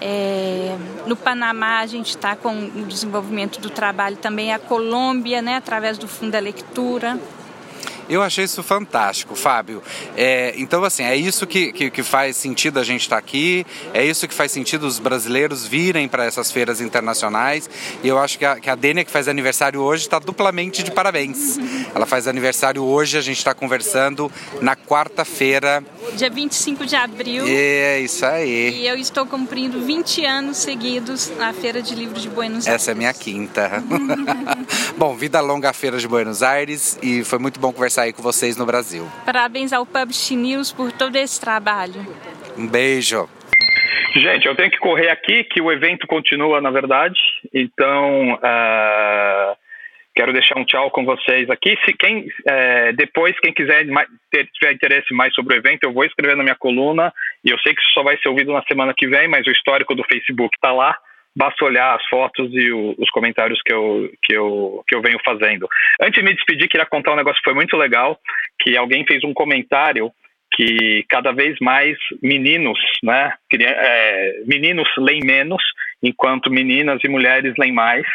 É, 0.00 0.76
no 1.06 1.16
Panamá 1.16 1.80
a 1.80 1.86
gente 1.86 2.10
está 2.10 2.34
com 2.36 2.52
o 2.52 2.84
desenvolvimento 2.86 3.60
do 3.60 3.70
trabalho 3.70 4.16
também 4.16 4.52
a 4.52 4.58
Colômbia, 4.58 5.40
né, 5.40 5.56
através 5.56 5.98
do 5.98 6.08
Fundo 6.08 6.32
da 6.32 6.38
Leitura. 6.38 7.18
Eu 8.08 8.22
achei 8.22 8.44
isso 8.44 8.62
fantástico, 8.62 9.34
Fábio. 9.34 9.82
É, 10.16 10.54
então, 10.56 10.84
assim, 10.84 11.04
é 11.04 11.16
isso 11.16 11.46
que, 11.46 11.72
que, 11.72 11.90
que 11.90 12.02
faz 12.02 12.36
sentido 12.36 12.78
a 12.78 12.84
gente 12.84 13.02
estar 13.02 13.16
tá 13.16 13.20
aqui, 13.20 13.66
é 13.92 14.04
isso 14.04 14.28
que 14.28 14.34
faz 14.34 14.52
sentido 14.52 14.86
os 14.86 14.98
brasileiros 14.98 15.66
virem 15.66 16.08
para 16.08 16.24
essas 16.24 16.50
feiras 16.50 16.80
internacionais. 16.80 17.68
E 18.02 18.08
eu 18.08 18.18
acho 18.18 18.38
que 18.38 18.44
a, 18.44 18.56
que 18.60 18.68
a 18.68 18.74
Dênia, 18.74 19.04
que 19.04 19.10
faz 19.10 19.28
aniversário 19.28 19.80
hoje, 19.80 20.02
está 20.02 20.18
duplamente 20.18 20.82
de 20.82 20.90
parabéns. 20.90 21.58
Ela 21.94 22.06
faz 22.06 22.28
aniversário 22.28 22.82
hoje, 22.82 23.16
a 23.16 23.20
gente 23.20 23.38
está 23.38 23.54
conversando 23.54 24.30
na 24.60 24.76
quarta-feira. 24.76 25.82
Dia 26.14 26.30
25 26.30 26.86
de 26.86 26.96
abril. 26.96 27.44
É, 27.46 28.00
isso 28.00 28.24
aí. 28.26 28.82
E 28.82 28.86
eu 28.86 28.96
estou 28.96 29.26
cumprindo 29.26 29.80
20 29.80 30.24
anos 30.24 30.58
seguidos 30.58 31.32
na 31.38 31.52
Feira 31.52 31.80
de 31.80 31.94
Livros 31.94 32.22
de 32.22 32.28
Buenos 32.28 32.66
Aires. 32.66 32.82
Essa 32.82 32.90
é 32.92 32.94
minha 32.94 33.12
quinta. 33.12 33.82
bom, 34.96 35.16
vida 35.16 35.40
longa 35.40 35.70
à 35.70 35.72
Feira 35.72 35.98
de 35.98 36.06
Buenos 36.06 36.42
Aires 36.42 36.98
e 37.02 37.24
foi 37.24 37.38
muito 37.38 37.58
bom 37.58 37.72
conversar 37.72 37.93
conversar 37.94 38.02
aí 38.02 38.12
com 38.12 38.22
vocês 38.22 38.56
no 38.56 38.66
Brasil. 38.66 39.06
Parabéns 39.24 39.72
ao 39.72 39.86
Publish 39.86 40.34
News 40.34 40.72
por 40.72 40.90
todo 40.90 41.16
esse 41.16 41.40
trabalho. 41.40 42.04
Um 42.58 42.66
beijo. 42.66 43.28
Gente, 44.14 44.46
eu 44.46 44.54
tenho 44.54 44.70
que 44.70 44.78
correr 44.78 45.08
aqui, 45.08 45.44
que 45.44 45.60
o 45.60 45.70
evento 45.70 46.06
continua, 46.06 46.60
na 46.60 46.70
verdade. 46.70 47.18
Então, 47.52 48.34
uh, 48.34 49.56
quero 50.14 50.32
deixar 50.32 50.58
um 50.58 50.64
tchau 50.64 50.90
com 50.90 51.04
vocês 51.04 51.48
aqui. 51.50 51.76
Se 51.84 51.92
quem 51.94 52.20
uh, 52.20 52.92
depois, 52.96 53.38
quem 53.40 53.52
quiser 53.52 53.86
mais, 53.86 54.08
ter, 54.30 54.48
tiver 54.54 54.72
interesse 54.72 55.12
mais 55.12 55.34
sobre 55.34 55.54
o 55.54 55.58
evento, 55.58 55.84
eu 55.84 55.92
vou 55.92 56.04
escrever 56.04 56.36
na 56.36 56.44
minha 56.44 56.56
coluna. 56.56 57.12
E 57.44 57.50
eu 57.50 57.58
sei 57.60 57.74
que 57.74 57.80
isso 57.80 57.92
só 57.92 58.02
vai 58.02 58.16
ser 58.18 58.28
ouvido 58.28 58.52
na 58.52 58.62
semana 58.62 58.94
que 58.96 59.06
vem, 59.06 59.28
mas 59.28 59.46
o 59.46 59.50
histórico 59.50 59.94
do 59.94 60.04
Facebook 60.04 60.56
está 60.56 60.72
lá 60.72 60.96
basta 61.36 61.64
olhar 61.64 61.94
as 61.94 62.06
fotos 62.06 62.50
e 62.52 62.70
o, 62.70 62.94
os 62.98 63.10
comentários 63.10 63.60
que 63.64 63.72
eu, 63.72 64.10
que, 64.22 64.34
eu, 64.34 64.84
que 64.86 64.94
eu 64.94 65.02
venho 65.02 65.18
fazendo. 65.24 65.68
Antes 66.00 66.20
de 66.20 66.22
me 66.22 66.34
despedir, 66.34 66.68
queria 66.68 66.86
contar 66.86 67.12
um 67.12 67.16
negócio 67.16 67.38
que 67.42 67.50
foi 67.50 67.54
muito 67.54 67.76
legal, 67.76 68.18
que 68.60 68.76
alguém 68.76 69.04
fez 69.06 69.24
um 69.24 69.34
comentário 69.34 70.12
que 70.52 71.04
cada 71.08 71.32
vez 71.32 71.56
mais 71.60 71.96
meninos, 72.22 72.78
né, 73.02 73.34
é, 73.60 74.42
meninos 74.46 74.88
leem 74.98 75.20
menos, 75.24 75.62
enquanto 76.02 76.50
meninas 76.50 77.00
e 77.02 77.08
mulheres 77.08 77.54
leem 77.58 77.72
mais. 77.72 78.06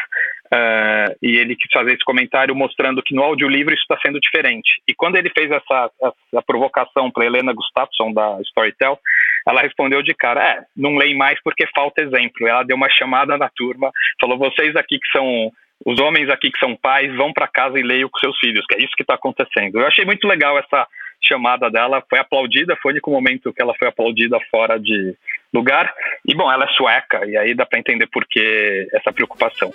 Uh, 0.52 1.14
e 1.22 1.36
ele 1.36 1.54
quis 1.54 1.70
fazer 1.72 1.92
esse 1.92 2.04
comentário 2.04 2.56
mostrando 2.56 3.02
que 3.02 3.14
no 3.14 3.22
audiolivro 3.22 3.72
isso 3.72 3.82
está 3.82 3.96
sendo 4.04 4.18
diferente. 4.18 4.82
E 4.88 4.92
quando 4.92 5.14
ele 5.14 5.30
fez 5.30 5.48
essa, 5.48 5.90
essa 6.02 6.42
provocação 6.44 7.08
para 7.08 7.24
Helena 7.24 7.52
Gustafsson 7.52 8.12
da 8.12 8.40
Storytel, 8.40 8.98
ela 9.46 9.62
respondeu 9.62 10.02
de 10.02 10.12
cara: 10.12 10.42
é, 10.42 10.64
não 10.76 10.96
leem 10.96 11.16
mais 11.16 11.40
porque 11.42 11.66
falta 11.74 12.02
exemplo. 12.02 12.48
Ela 12.48 12.64
deu 12.64 12.76
uma 12.76 12.90
chamada 12.90 13.38
na 13.38 13.48
turma, 13.48 13.92
falou: 14.20 14.38
vocês 14.38 14.74
aqui 14.74 14.98
que 14.98 15.10
são 15.12 15.52
os 15.86 15.98
homens 16.00 16.28
aqui 16.28 16.50
que 16.50 16.58
são 16.58 16.76
pais 16.76 17.14
vão 17.16 17.32
para 17.32 17.48
casa 17.48 17.78
e 17.78 17.82
leiam 17.82 18.08
com 18.08 18.18
seus 18.18 18.38
filhos, 18.38 18.66
que 18.66 18.74
é 18.74 18.78
isso 18.78 18.92
que 18.96 19.02
está 19.02 19.14
acontecendo. 19.14 19.78
Eu 19.78 19.86
achei 19.86 20.04
muito 20.04 20.26
legal 20.26 20.58
essa 20.58 20.86
chamada 21.22 21.70
dela, 21.70 22.02
foi 22.08 22.18
aplaudida, 22.18 22.76
foi 22.82 22.90
o 22.90 22.94
único 22.94 23.10
momento 23.10 23.52
que 23.52 23.62
ela 23.62 23.74
foi 23.78 23.88
aplaudida 23.88 24.38
fora 24.50 24.78
de 24.78 25.14
lugar. 25.52 25.92
E 26.26 26.34
bom, 26.34 26.50
ela 26.50 26.64
é 26.64 26.68
sueca, 26.68 27.24
e 27.26 27.36
aí 27.36 27.54
dá 27.54 27.64
para 27.64 27.78
entender 27.78 28.06
por 28.08 28.26
que 28.26 28.88
essa 28.92 29.12
preocupação. 29.12 29.72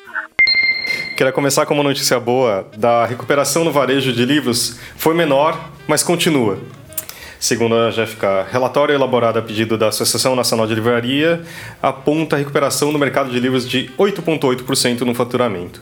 Queria 1.15 1.31
começar 1.31 1.65
com 1.65 1.73
uma 1.73 1.83
notícia 1.83 2.19
boa 2.19 2.67
da 2.75 3.05
recuperação 3.05 3.63
no 3.63 3.71
varejo 3.71 4.11
de 4.11 4.25
livros. 4.25 4.77
Foi 4.97 5.15
menor, 5.15 5.69
mas 5.87 6.03
continua. 6.03 6.59
Segundo 7.39 7.73
a 7.73 7.89
GFK, 7.89 8.51
relatório 8.51 8.93
elaborado 8.93 9.39
a 9.39 9.41
pedido 9.41 9.77
da 9.77 9.87
Associação 9.87 10.35
Nacional 10.35 10.67
de 10.67 10.75
Livraria 10.75 11.41
aponta 11.81 12.35
a 12.35 12.39
recuperação 12.39 12.91
no 12.91 12.99
mercado 12.99 13.31
de 13.31 13.39
livros 13.39 13.65
de 13.65 13.89
8,8% 13.97 15.01
no 15.01 15.15
faturamento. 15.15 15.81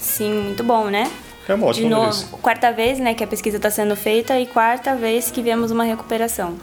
Sim, 0.00 0.32
muito 0.32 0.64
bom, 0.64 0.86
né? 0.86 1.08
É 1.48 1.54
uma 1.54 1.66
ótima 1.66 1.84
de 1.84 1.94
novo, 1.94 2.06
notícia. 2.06 2.38
quarta 2.42 2.72
vez 2.72 2.98
né, 2.98 3.14
que 3.14 3.22
a 3.22 3.28
pesquisa 3.28 3.58
está 3.58 3.70
sendo 3.70 3.94
feita 3.94 4.36
e 4.40 4.46
quarta 4.46 4.96
vez 4.96 5.30
que 5.30 5.40
vemos 5.40 5.70
uma 5.70 5.84
recuperação. 5.84 6.56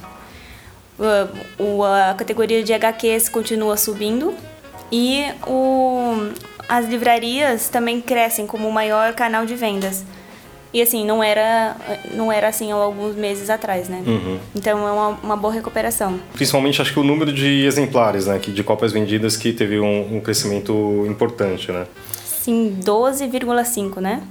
O, 1.58 1.82
a 1.86 2.14
categoria 2.14 2.62
de 2.62 2.74
HQs 2.74 3.30
continua 3.30 3.78
subindo 3.78 4.34
e 4.92 5.26
o, 5.48 6.30
as 6.68 6.86
livrarias 6.88 7.70
também 7.70 8.02
crescem 8.02 8.48
como 8.48 8.68
o 8.68 8.72
maior 8.72 9.14
canal 9.14 9.46
de 9.46 9.56
vendas. 9.56 10.04
E 10.74 10.82
assim, 10.82 11.06
não 11.06 11.24
era, 11.24 11.78
não 12.14 12.32
era 12.32 12.48
assim 12.48 12.72
há 12.72 12.76
alguns 12.76 13.16
meses 13.16 13.48
atrás, 13.48 13.88
né? 13.88 14.02
Uhum. 14.08 14.40
Então 14.56 14.88
é 14.88 14.92
uma, 14.92 15.08
uma 15.22 15.38
boa 15.38 15.54
recuperação. 15.54 16.20
Principalmente 16.34 16.82
acho 16.82 16.92
que 16.92 17.00
o 17.00 17.04
número 17.04 17.32
de 17.32 17.64
exemplares, 17.64 18.26
né? 18.26 18.40
De 18.40 18.64
cópias 18.64 18.92
vendidas 18.92 19.38
que 19.38 19.54
teve 19.54 19.80
um, 19.80 20.18
um 20.18 20.20
crescimento 20.20 21.06
importante, 21.08 21.72
né? 21.72 21.86
Sim, 22.26 22.80
12,5, 22.84 24.02
né? 24.02 24.24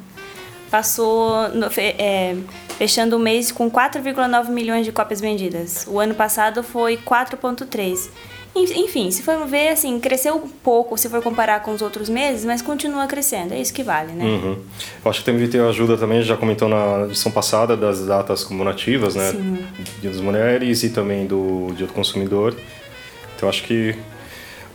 Passou 0.68 1.48
no, 1.50 1.68
é, 1.78 2.34
fechando 2.76 3.16
o 3.16 3.20
mês 3.20 3.52
com 3.52 3.70
4,9 3.70 4.48
milhões 4.48 4.84
de 4.84 4.90
cópias 4.90 5.20
vendidas. 5.20 5.86
O 5.86 6.00
ano 6.00 6.14
passado 6.14 6.64
foi 6.64 6.96
4,3. 6.96 8.10
Enfim, 8.54 9.10
se 9.10 9.22
for 9.22 9.46
ver, 9.46 9.68
assim, 9.68 9.98
cresceu 9.98 10.36
um 10.36 10.46
pouco 10.46 10.96
se 10.98 11.08
for 11.08 11.22
comparar 11.22 11.60
com 11.60 11.72
os 11.72 11.80
outros 11.80 12.08
meses, 12.08 12.44
mas 12.44 12.60
continua 12.60 13.06
crescendo. 13.06 13.54
É 13.54 13.60
isso 13.60 13.72
que 13.72 13.82
vale, 13.82 14.12
né? 14.12 14.24
Uhum. 14.24 14.58
Eu 15.04 15.10
acho 15.10 15.24
que 15.24 15.48
tem 15.48 15.60
ajuda 15.60 15.96
também, 15.96 16.22
já 16.22 16.36
comentou 16.36 16.68
na 16.68 17.06
edição 17.06 17.32
passada, 17.32 17.76
das 17.76 18.04
datas 18.06 18.44
comemorativas, 18.44 19.14
né? 19.14 19.30
Sim. 19.30 19.66
Dia 20.00 20.10
das 20.10 20.20
Mulheres 20.20 20.82
e 20.82 20.90
também 20.90 21.26
do 21.26 21.72
Dia 21.74 21.86
do 21.86 21.94
Consumidor. 21.94 22.54
Então 23.34 23.48
acho 23.48 23.62
que, 23.64 23.96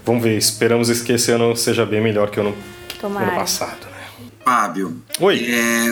vamos 0.03 0.23
ver, 0.23 0.35
esperamos 0.37 0.89
que 1.01 1.13
esse 1.13 1.31
ano 1.31 1.55
seja 1.55 1.85
bem 1.85 2.01
melhor 2.01 2.31
que 2.31 2.39
o 2.39 2.41
ano, 2.41 2.55
ano 3.03 3.31
passado, 3.35 3.85
né? 3.85 4.25
Fábio. 4.43 4.97
Oi. 5.19 5.45
É, 5.49 5.91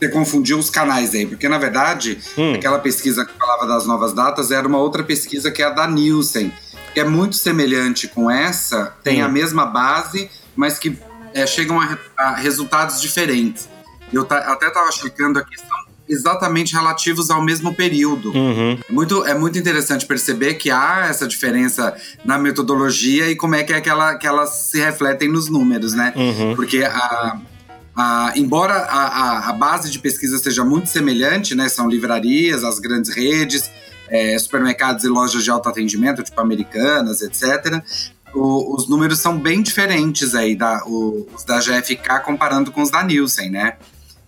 você 0.00 0.08
confundiu 0.08 0.58
os 0.58 0.68
canais 0.68 1.14
aí, 1.14 1.26
porque 1.26 1.48
na 1.48 1.58
verdade, 1.58 2.18
Hum. 2.36 2.54
aquela 2.54 2.78
pesquisa 2.78 3.24
que 3.24 3.32
falava 3.38 3.66
das 3.66 3.86
novas 3.86 4.12
datas 4.12 4.50
era 4.50 4.66
uma 4.66 4.78
outra 4.78 5.04
pesquisa 5.04 5.50
que 5.50 5.62
é 5.62 5.66
a 5.66 5.70
da 5.70 5.86
Nielsen, 5.86 6.50
que 6.92 7.00
é 7.00 7.04
muito 7.04 7.36
semelhante 7.36 8.08
com 8.08 8.30
essa, 8.30 8.94
tem 9.02 9.22
Hum. 9.22 9.26
a 9.26 9.28
mesma 9.28 9.66
base, 9.66 10.30
mas 10.56 10.78
que 10.78 10.98
é, 11.34 11.46
chegam 11.46 11.80
a, 11.80 11.96
a 12.16 12.34
resultados 12.34 13.00
diferentes. 13.00 13.68
Eu 14.12 14.24
ta- 14.24 14.38
até 14.52 14.66
estava 14.68 14.90
checando 14.90 15.38
aqui, 15.38 15.56
são 15.56 15.68
exatamente 16.08 16.74
relativos 16.74 17.30
ao 17.30 17.40
mesmo 17.40 17.72
período. 17.72 18.32
Uhum. 18.32 18.76
É 18.88 18.92
muito, 18.92 19.24
é 19.24 19.32
muito 19.34 19.56
interessante 19.56 20.04
perceber 20.04 20.54
que 20.54 20.68
há 20.68 21.06
essa 21.08 21.28
diferença 21.28 21.94
na 22.24 22.36
metodologia 22.36 23.30
e 23.30 23.36
como 23.36 23.54
é 23.54 23.62
que, 23.62 23.72
é 23.72 23.80
que, 23.80 23.88
ela, 23.88 24.16
que 24.16 24.26
elas 24.26 24.50
se 24.50 24.80
refletem 24.80 25.28
nos 25.28 25.48
números, 25.48 25.94
né? 25.94 26.12
Uhum. 26.16 26.56
Porque 26.56 26.82
a, 26.82 27.38
a- 27.94 28.32
embora 28.34 28.74
a, 28.74 29.06
a- 29.06 29.48
a 29.50 29.52
base 29.52 29.88
de 29.88 30.00
pesquisa 30.00 30.36
seja 30.38 30.64
muito 30.64 30.88
semelhante, 30.88 31.54
né? 31.54 31.68
São 31.68 31.88
livrarias, 31.88 32.64
as 32.64 32.80
grandes 32.80 33.14
redes, 33.14 33.70
é, 34.10 34.38
supermercados 34.38 35.04
e 35.04 35.08
lojas 35.08 35.42
de 35.44 35.50
alto 35.50 35.68
atendimento, 35.68 36.22
tipo 36.22 36.38
americanas, 36.40 37.22
etc. 37.22 37.82
o- 38.34 38.76
os 38.76 38.88
números 38.88 39.18
são 39.18 39.38
bem 39.38 39.60
diferentes 39.62 40.34
aí, 40.34 40.54
da, 40.54 40.84
o- 40.86 41.26
os 41.34 41.42
da 41.44 41.58
GFK 41.60 42.20
comparando 42.24 42.70
com 42.70 42.82
os 42.82 42.90
da 42.90 43.02
Nielsen, 43.02 43.50
né? 43.50 43.76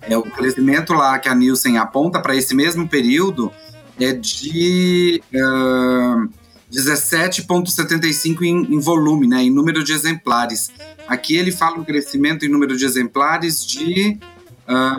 É, 0.01 0.17
o 0.17 0.23
crescimento 0.23 0.93
lá 0.93 1.19
que 1.19 1.29
a 1.29 1.35
Nielsen 1.35 1.79
aponta 1.79 2.19
para 2.21 2.35
esse 2.35 2.55
mesmo 2.55 2.89
período 2.89 3.53
é 4.01 4.13
de 4.13 5.23
ah, 5.37 6.27
17,75 6.73 8.43
em, 8.43 8.75
em 8.75 8.81
volume, 8.81 9.29
né, 9.29 9.43
em 9.45 9.51
número 9.51 9.85
de 9.85 9.93
exemplares. 9.93 10.73
Aqui 11.07 11.37
ele 11.37 11.53
fala 11.53 11.79
um 11.79 11.85
crescimento 11.85 12.45
em 12.45 12.49
número 12.49 12.77
de 12.77 12.85
exemplares 12.85 13.65
de 13.65 14.19
ah, 14.67 14.97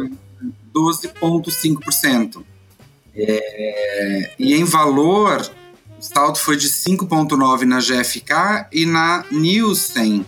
12,5%. 0.73 2.43
É, 3.15 4.32
e 4.39 4.55
em 4.55 4.63
valor, 4.63 5.41
o 6.00 6.01
saldo 6.01 6.38
foi 6.38 6.58
de 6.58 6.67
5,9 6.67 7.63
na 7.63 7.79
GFK 7.79 8.67
e 8.72 8.86
na 8.86 9.25
Nielsen 9.32 10.25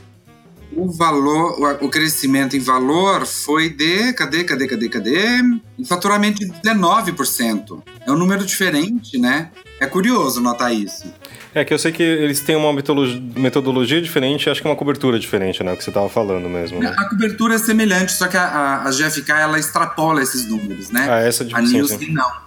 o 0.76 0.92
valor, 0.92 1.58
o, 1.60 1.86
o 1.86 1.90
crescimento 1.90 2.56
em 2.56 2.60
valor 2.60 3.26
foi 3.26 3.70
de, 3.70 4.12
cadê, 4.14 4.44
cadê, 4.44 4.68
cadê, 4.68 4.90
cadê? 4.90 5.40
Em 5.80 5.86
faturamento 5.86 6.40
de 6.40 6.48
19%. 6.48 7.82
É 8.06 8.12
um 8.12 8.18
número 8.18 8.46
diferente, 8.46 9.18
né? 9.18 9.50
É 9.80 9.86
curioso 9.86 10.42
notar 10.42 10.74
isso. 10.74 11.06
É 11.54 11.64
que 11.64 11.74
eu 11.74 11.80
sei 11.80 11.92
que 11.92 12.04
eles 12.04 12.42
têm 12.42 12.56
uma 12.56 12.74
metodologia, 12.74 14.02
diferente, 14.02 14.50
acho 14.50 14.62
que 14.62 14.68
é 14.68 14.70
uma 14.70 14.76
cobertura 14.76 15.18
diferente, 15.18 15.64
né? 15.64 15.72
O 15.72 15.78
que 15.78 15.84
você 15.84 15.90
estava 15.90 16.10
falando 16.10 16.50
mesmo. 16.50 16.80
Né? 16.80 16.94
A 16.98 17.10
cobertura 17.10 17.56
é 17.56 17.58
semelhante, 17.58 18.12
só 18.12 18.28
que 18.28 18.36
a, 18.36 18.44
a, 18.44 18.88
a, 18.88 18.92
GFK 18.92 19.32
ela 19.32 19.58
extrapola 19.58 20.22
esses 20.22 20.46
números, 20.46 20.90
né? 20.90 21.08
Ah, 21.10 21.20
essa 21.20 21.44
é 21.44 21.48
A 21.54 21.62
Nielsen 21.62 22.12
não. 22.12 22.45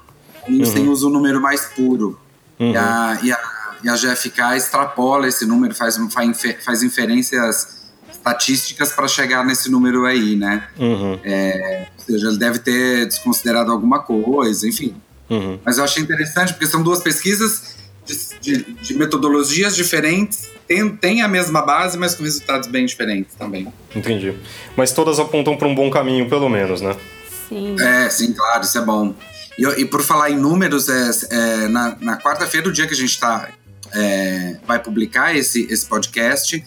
A 0.48 0.50
Nielsen 0.50 0.86
uhum. 0.86 0.92
usa 0.92 1.06
o 1.06 1.10
número 1.10 1.40
mais 1.40 1.66
puro. 1.66 2.18
Uhum. 2.58 2.72
E, 2.72 2.76
a, 2.76 3.18
e, 3.22 3.32
a, 3.32 3.38
e 3.84 3.88
a 3.88 3.94
GFK 3.94 4.56
extrapola 4.56 5.28
esse 5.28 5.46
número, 5.46 5.74
faz, 5.74 5.98
faz 6.64 6.82
inferências 6.82 7.78
estatísticas 8.10 8.92
para 8.92 9.06
chegar 9.06 9.44
nesse 9.44 9.70
número 9.70 10.04
aí, 10.06 10.34
né? 10.34 10.66
Uhum. 10.78 11.18
É, 11.22 11.86
ou 11.98 12.04
seja, 12.04 12.28
ele 12.28 12.38
deve 12.38 12.58
ter 12.58 13.06
desconsiderado 13.06 13.70
alguma 13.70 14.00
coisa, 14.00 14.66
enfim. 14.66 14.94
Uhum. 15.30 15.58
Mas 15.64 15.78
eu 15.78 15.84
achei 15.84 16.02
interessante 16.02 16.52
porque 16.54 16.66
são 16.66 16.82
duas 16.82 17.00
pesquisas 17.00 17.76
de, 18.06 18.16
de, 18.40 18.72
de 18.72 18.94
metodologias 18.94 19.76
diferentes, 19.76 20.48
tem, 20.66 20.88
tem 20.96 21.22
a 21.22 21.28
mesma 21.28 21.62
base, 21.62 21.98
mas 21.98 22.14
com 22.14 22.22
resultados 22.22 22.68
bem 22.68 22.86
diferentes 22.86 23.34
também. 23.34 23.68
Entendi. 23.94 24.34
Mas 24.76 24.92
todas 24.92 25.18
apontam 25.18 25.56
para 25.56 25.68
um 25.68 25.74
bom 25.74 25.90
caminho, 25.90 26.28
pelo 26.28 26.48
menos, 26.48 26.80
né? 26.80 26.96
Sim. 27.48 27.76
É, 27.80 28.10
sim, 28.10 28.32
claro, 28.32 28.64
isso 28.64 28.78
é 28.78 28.82
bom. 28.82 29.14
E, 29.58 29.64
e 29.80 29.84
por 29.84 30.02
falar 30.02 30.30
em 30.30 30.36
números, 30.36 30.88
é, 30.88 31.10
é 31.30 31.68
na, 31.68 31.96
na 32.00 32.16
quarta-feira, 32.16 32.68
o 32.68 32.72
dia 32.72 32.86
que 32.86 32.94
a 32.94 32.96
gente 32.96 33.10
está 33.10 33.48
é, 33.92 34.56
vai 34.66 34.78
publicar 34.78 35.34
esse, 35.36 35.66
esse 35.68 35.84
podcast, 35.84 36.64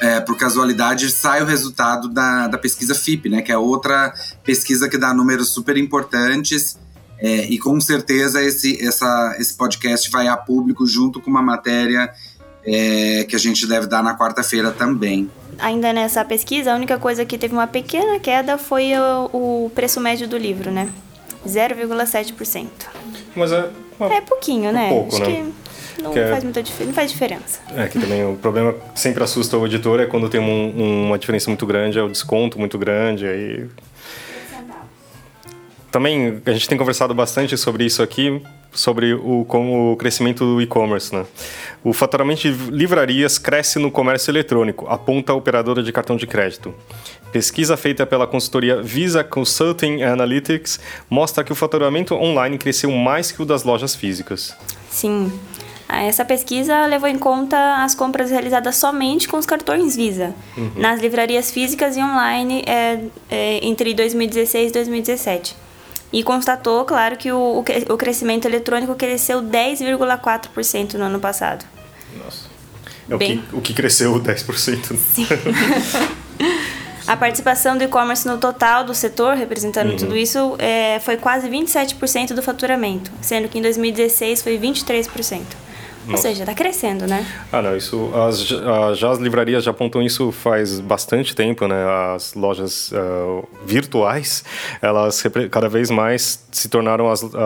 é, 0.00 0.20
por 0.20 0.36
casualidade, 0.36 1.10
sai 1.10 1.42
o 1.42 1.46
resultado 1.46 2.08
da, 2.08 2.46
da 2.46 2.56
pesquisa 2.56 2.94
FIP, 2.94 3.28
né? 3.28 3.42
Que 3.42 3.50
é 3.50 3.58
outra 3.58 4.14
pesquisa 4.44 4.88
que 4.88 4.96
dá 4.96 5.12
números 5.12 5.48
super 5.48 5.76
importantes 5.76 6.78
é, 7.18 7.46
e 7.46 7.58
com 7.58 7.80
certeza 7.80 8.40
esse, 8.40 8.80
essa, 8.86 9.36
esse 9.40 9.54
podcast 9.54 10.08
vai 10.08 10.28
a 10.28 10.36
público 10.36 10.86
junto 10.86 11.20
com 11.20 11.28
uma 11.28 11.42
matéria 11.42 12.12
é, 12.64 13.24
que 13.24 13.34
a 13.34 13.38
gente 13.38 13.66
deve 13.66 13.88
dar 13.88 14.02
na 14.02 14.16
quarta-feira 14.16 14.70
também. 14.70 15.28
Ainda 15.58 15.92
nessa 15.92 16.24
pesquisa, 16.24 16.72
a 16.72 16.76
única 16.76 16.98
coisa 16.98 17.24
que 17.24 17.36
teve 17.36 17.52
uma 17.52 17.66
pequena 17.66 18.20
queda 18.20 18.56
foi 18.56 18.92
o, 18.96 19.64
o 19.64 19.70
preço 19.74 20.00
médio 20.00 20.28
do 20.28 20.38
livro, 20.38 20.70
né? 20.70 20.88
0,7%. 21.46 22.66
Mas 23.34 23.52
é. 23.52 23.70
Uma, 23.98 24.14
é 24.14 24.20
pouquinho, 24.20 24.72
né? 24.72 24.88
pouco, 24.90 25.16
Acho 25.16 25.24
né? 25.24 25.52
que 25.96 26.02
não, 26.02 26.16
é 26.16 26.30
faz 26.30 26.44
muita, 26.44 26.62
não 26.84 26.92
faz 26.92 27.10
diferença. 27.10 27.60
É, 27.76 27.88
que 27.88 27.98
também 27.98 28.24
o 28.24 28.36
problema 28.36 28.72
que 28.72 29.00
sempre 29.00 29.22
assusta 29.24 29.56
o 29.56 29.66
editor 29.66 30.00
é 30.00 30.06
quando 30.06 30.28
tem 30.28 30.40
um, 30.40 31.06
uma 31.06 31.18
diferença 31.18 31.50
muito 31.50 31.66
grande, 31.66 31.98
é 31.98 32.02
o 32.02 32.08
desconto 32.08 32.58
muito 32.58 32.78
grande, 32.78 33.26
aí 33.26 33.68
também 35.90 36.40
a 36.44 36.52
gente 36.52 36.68
tem 36.68 36.76
conversado 36.76 37.14
bastante 37.14 37.56
sobre 37.56 37.84
isso 37.84 38.02
aqui, 38.02 38.42
sobre 38.70 39.14
o, 39.14 39.44
como 39.46 39.92
o 39.92 39.96
crescimento 39.96 40.44
do 40.44 40.60
e-commerce. 40.60 41.14
Né? 41.14 41.24
O 41.82 41.92
faturamento 41.92 42.42
de 42.42 42.50
livrarias 42.70 43.38
cresce 43.38 43.78
no 43.78 43.90
comércio 43.90 44.30
eletrônico, 44.30 44.86
aponta 44.86 45.32
a 45.32 45.34
operadora 45.34 45.82
de 45.82 45.90
cartão 45.90 46.16
de 46.16 46.26
crédito. 46.26 46.74
Pesquisa 47.32 47.76
feita 47.76 48.06
pela 48.06 48.26
consultoria 48.26 48.82
Visa 48.82 49.22
Consulting 49.22 50.02
Analytics 50.02 50.80
mostra 51.10 51.44
que 51.44 51.52
o 51.52 51.54
faturamento 51.54 52.14
online 52.14 52.56
cresceu 52.56 52.90
mais 52.90 53.30
que 53.30 53.42
o 53.42 53.44
das 53.44 53.64
lojas 53.64 53.94
físicas. 53.94 54.56
Sim. 54.90 55.30
Essa 55.88 56.24
pesquisa 56.24 56.86
levou 56.86 57.08
em 57.08 57.18
conta 57.18 57.82
as 57.82 57.94
compras 57.94 58.30
realizadas 58.30 58.76
somente 58.76 59.26
com 59.26 59.38
os 59.38 59.46
cartões 59.46 59.96
Visa, 59.96 60.34
uhum. 60.56 60.72
nas 60.76 61.00
livrarias 61.00 61.50
físicas 61.50 61.96
e 61.96 62.00
online 62.00 62.62
é, 62.66 63.00
é, 63.30 63.66
entre 63.66 63.94
2016 63.94 64.70
e 64.70 64.72
2017 64.72 65.56
e 66.12 66.22
constatou, 66.22 66.84
claro, 66.84 67.16
que 67.16 67.30
o, 67.32 67.64
o 67.90 67.96
crescimento 67.96 68.46
eletrônico 68.46 68.94
cresceu 68.94 69.42
10,4% 69.42 70.94
no 70.94 71.04
ano 71.04 71.20
passado. 71.20 71.64
Nossa. 72.22 72.48
É 73.10 73.14
o, 73.14 73.18
que, 73.18 73.42
o 73.52 73.60
que 73.60 73.74
cresceu 73.74 74.20
10%. 74.20 74.96
Sim. 74.96 75.26
A 77.08 77.16
participação 77.16 77.78
do 77.78 77.82
e-commerce 77.82 78.28
no 78.28 78.36
total 78.36 78.84
do 78.84 78.94
setor, 78.94 79.34
representando 79.34 79.92
uhum. 79.92 79.96
tudo 79.96 80.14
isso, 80.14 80.56
é, 80.58 80.98
foi 81.00 81.16
quase 81.16 81.48
27% 81.48 82.34
do 82.34 82.42
faturamento, 82.42 83.10
sendo 83.22 83.48
que 83.48 83.58
em 83.58 83.62
2016 83.62 84.42
foi 84.42 84.58
23%. 84.58 85.40
Nossa. 86.08 86.28
Ou 86.28 86.32
seja, 86.32 86.42
está 86.42 86.54
crescendo, 86.54 87.06
né? 87.06 87.26
Ah, 87.52 87.60
não, 87.60 87.76
isso. 87.76 88.10
As, 88.14 88.40
já 88.98 89.10
as 89.10 89.18
livrarias 89.18 89.62
já 89.62 89.70
apontam 89.70 90.02
isso 90.02 90.32
faz 90.32 90.80
bastante 90.80 91.34
tempo, 91.34 91.66
né? 91.66 91.84
As 92.14 92.34
lojas 92.34 92.90
uh, 92.92 93.46
virtuais, 93.64 94.42
elas 94.80 95.22
cada 95.50 95.68
vez 95.68 95.90
mais 95.90 96.46
se 96.50 96.68
tornaram 96.68 97.10
as, 97.10 97.22
uh, 97.22 97.36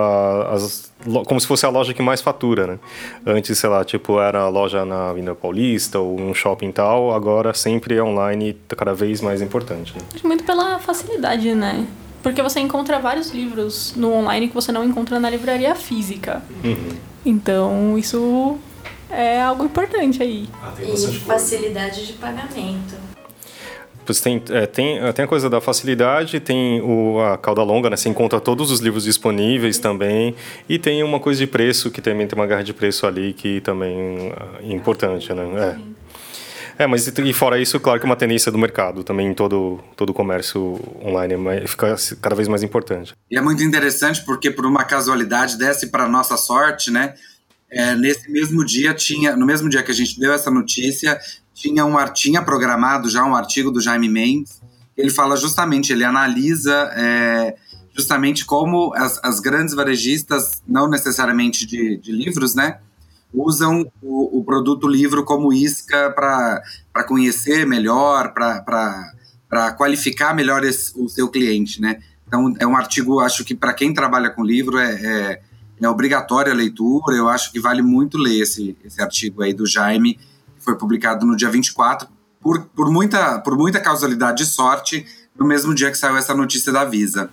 as 0.53 0.92
como 1.27 1.40
se 1.40 1.46
fosse 1.46 1.66
a 1.66 1.68
loja 1.68 1.92
que 1.92 2.01
mais 2.01 2.20
fatura, 2.20 2.66
né? 2.66 2.79
Antes, 3.27 3.59
sei 3.59 3.68
lá, 3.68 3.85
tipo, 3.85 4.20
era 4.20 4.42
a 4.42 4.48
loja 4.48 4.85
na 4.85 5.11
Avenida 5.11 5.35
Paulista 5.35 5.98
ou 5.98 6.20
um 6.20 6.33
shopping 6.33 6.70
tal, 6.70 7.12
agora 7.12 7.53
sempre 7.55 7.96
é 7.96 8.03
online, 8.03 8.57
cada 8.68 8.94
vez 8.94 9.20
mais 9.20 9.42
importante. 9.42 9.92
Né? 9.94 10.03
Muito 10.22 10.44
pela 10.44 10.79
facilidade, 10.79 11.55
né? 11.55 11.87
Porque 12.22 12.40
você 12.40 12.61
encontra 12.61 12.98
vários 12.98 13.30
livros 13.30 13.94
no 13.96 14.12
online 14.12 14.48
que 14.48 14.54
você 14.54 14.70
não 14.70 14.85
encontra 14.85 15.18
na 15.18 15.28
livraria 15.28 15.74
física. 15.74 16.42
Uhum. 16.64 16.96
Então, 17.24 17.98
isso 17.98 18.58
é 19.11 19.40
algo 19.40 19.64
importante 19.64 20.22
aí. 20.22 20.48
Ah, 20.62 20.72
e 20.80 21.18
facilidade 21.18 22.06
de 22.06 22.12
pagamento. 22.14 22.94
Pois 24.04 24.20
tem, 24.20 24.42
é, 24.50 24.66
tem, 24.66 25.12
tem 25.12 25.24
a 25.24 25.28
coisa 25.28 25.48
da 25.48 25.61
facilidade, 25.61 26.40
tem 26.40 26.80
o, 26.80 27.20
a 27.20 27.38
cauda 27.38 27.62
longa, 27.62 27.88
né? 27.88 27.96
Você 27.96 28.08
encontra 28.08 28.40
todos 28.40 28.70
os 28.70 28.80
livros 28.80 29.04
disponíveis 29.04 29.78
também. 29.78 30.35
E 30.68 30.78
tem 30.78 31.02
uma 31.04 31.20
coisa 31.20 31.38
de 31.38 31.46
preço, 31.46 31.90
que 31.90 32.00
também 32.00 32.26
tem 32.26 32.38
uma 32.38 32.46
guerra 32.46 32.62
de 32.62 32.74
preço 32.74 33.06
ali, 33.06 33.32
que 33.32 33.61
também 33.61 34.32
é 34.61 34.72
importante, 34.72 35.32
né? 35.32 35.76
É. 35.78 36.02
é, 36.83 36.87
mas 36.87 37.07
e 37.07 37.33
fora 37.33 37.61
isso, 37.61 37.79
claro 37.81 38.01
que 38.01 38.07
é 38.07 38.09
uma 38.09 38.16
tendência 38.16 38.51
do 38.51 38.59
mercado 38.59 39.05
também 39.05 39.29
em 39.29 39.35
todo, 39.35 39.81
todo 39.97 40.11
o 40.11 40.14
comércio 40.14 40.81
online 41.03 41.35
fica 41.66 41.97
cada 42.21 42.35
vez 42.35 42.49
mais 42.49 42.62
importante. 42.62 43.14
E 43.31 43.37
é 43.37 43.40
muito 43.40 43.62
interessante 43.62 44.25
porque, 44.25 44.51
por 44.51 44.66
uma 44.66 44.85
casualidade, 44.85 45.57
desce 45.57 45.88
para 45.88 46.09
nossa 46.09 46.37
sorte, 46.37 46.90
né? 46.90 47.14
É, 47.71 47.95
nesse 47.95 48.31
mesmo 48.31 48.64
dia 48.64 48.92
tinha, 48.92 49.35
no 49.35 49.47
mesmo 49.47 49.68
dia 49.68 49.83
que 49.83 49.90
a 49.90 49.95
gente 49.95 50.21
deu 50.21 50.33
essa 50.33 50.51
notícia, 50.51 51.18
tinha 51.55 51.85
um 51.85 51.95
tinha 52.12 52.42
programado 52.42 53.09
já 53.09 53.25
um 53.25 53.35
artigo 53.35 53.71
do 53.71 53.81
Jaime 53.81 54.09
Mendes. 54.09 54.61
Ele 54.97 55.11
fala 55.11 55.37
justamente, 55.37 55.92
ele 55.92 56.05
analisa 56.05 56.90
é, 56.95 57.55
justamente 57.97 58.45
como 58.45 58.92
as, 58.95 59.18
as, 59.23 59.40
grandes 59.40 59.75
varejistas, 59.75 60.62
não 60.66 60.88
necessariamente 60.88 61.66
de, 61.66 61.97
de 61.97 62.12
livros, 62.12 62.55
né, 62.55 62.79
usam 63.33 63.90
o, 64.03 64.40
o, 64.40 64.45
produto 64.45 64.87
livro 64.87 65.25
como 65.25 65.53
isca 65.53 66.11
para 66.11 67.05
conhecer 67.07 67.66
melhor, 67.66 68.35
para 68.35 69.73
qualificar 69.77 70.35
melhor 70.35 70.64
esse, 70.64 70.92
o 70.99 71.09
seu 71.09 71.29
cliente, 71.29 71.81
né. 71.81 72.01
Então 72.27 72.55
é 72.59 72.66
um 72.66 72.77
artigo, 72.77 73.21
acho 73.21 73.45
que 73.45 73.55
para 73.55 73.75
quem 73.75 73.92
trabalha 73.92 74.31
com 74.31 74.42
livro 74.42 74.79
é, 74.79 74.92
é 74.95 75.42
é 75.85 75.88
obrigatória 75.88 76.53
a 76.53 76.57
leitura, 76.57 77.16
eu 77.16 77.29
acho 77.29 77.51
que 77.53 77.61
vale 77.61 77.83
muito 77.83 78.16
ler 78.16 78.40
esse, 78.40 78.77
esse 78.85 79.03
artigo 79.03 79.42
aí 79.42 79.53
do 79.53 79.66
Jaime, 79.66 80.14
que 80.14 80.64
foi 80.64 80.77
publicado 80.77 81.27
no 81.27 81.37
dia 81.37 81.51
24, 81.51 82.09
por, 82.40 82.62
por, 82.66 82.90
muita, 82.90 83.38
por 83.40 83.57
muita 83.57 83.81
causalidade 83.81 84.45
de 84.45 84.47
sorte, 84.47 85.05
no 85.37 85.47
mesmo 85.47 85.75
dia 85.75 85.90
que 85.90 85.99
saiu 85.99 86.16
essa 86.16 86.35
notícia 86.35 86.73
da 86.73 86.85
Visa. 86.85 87.31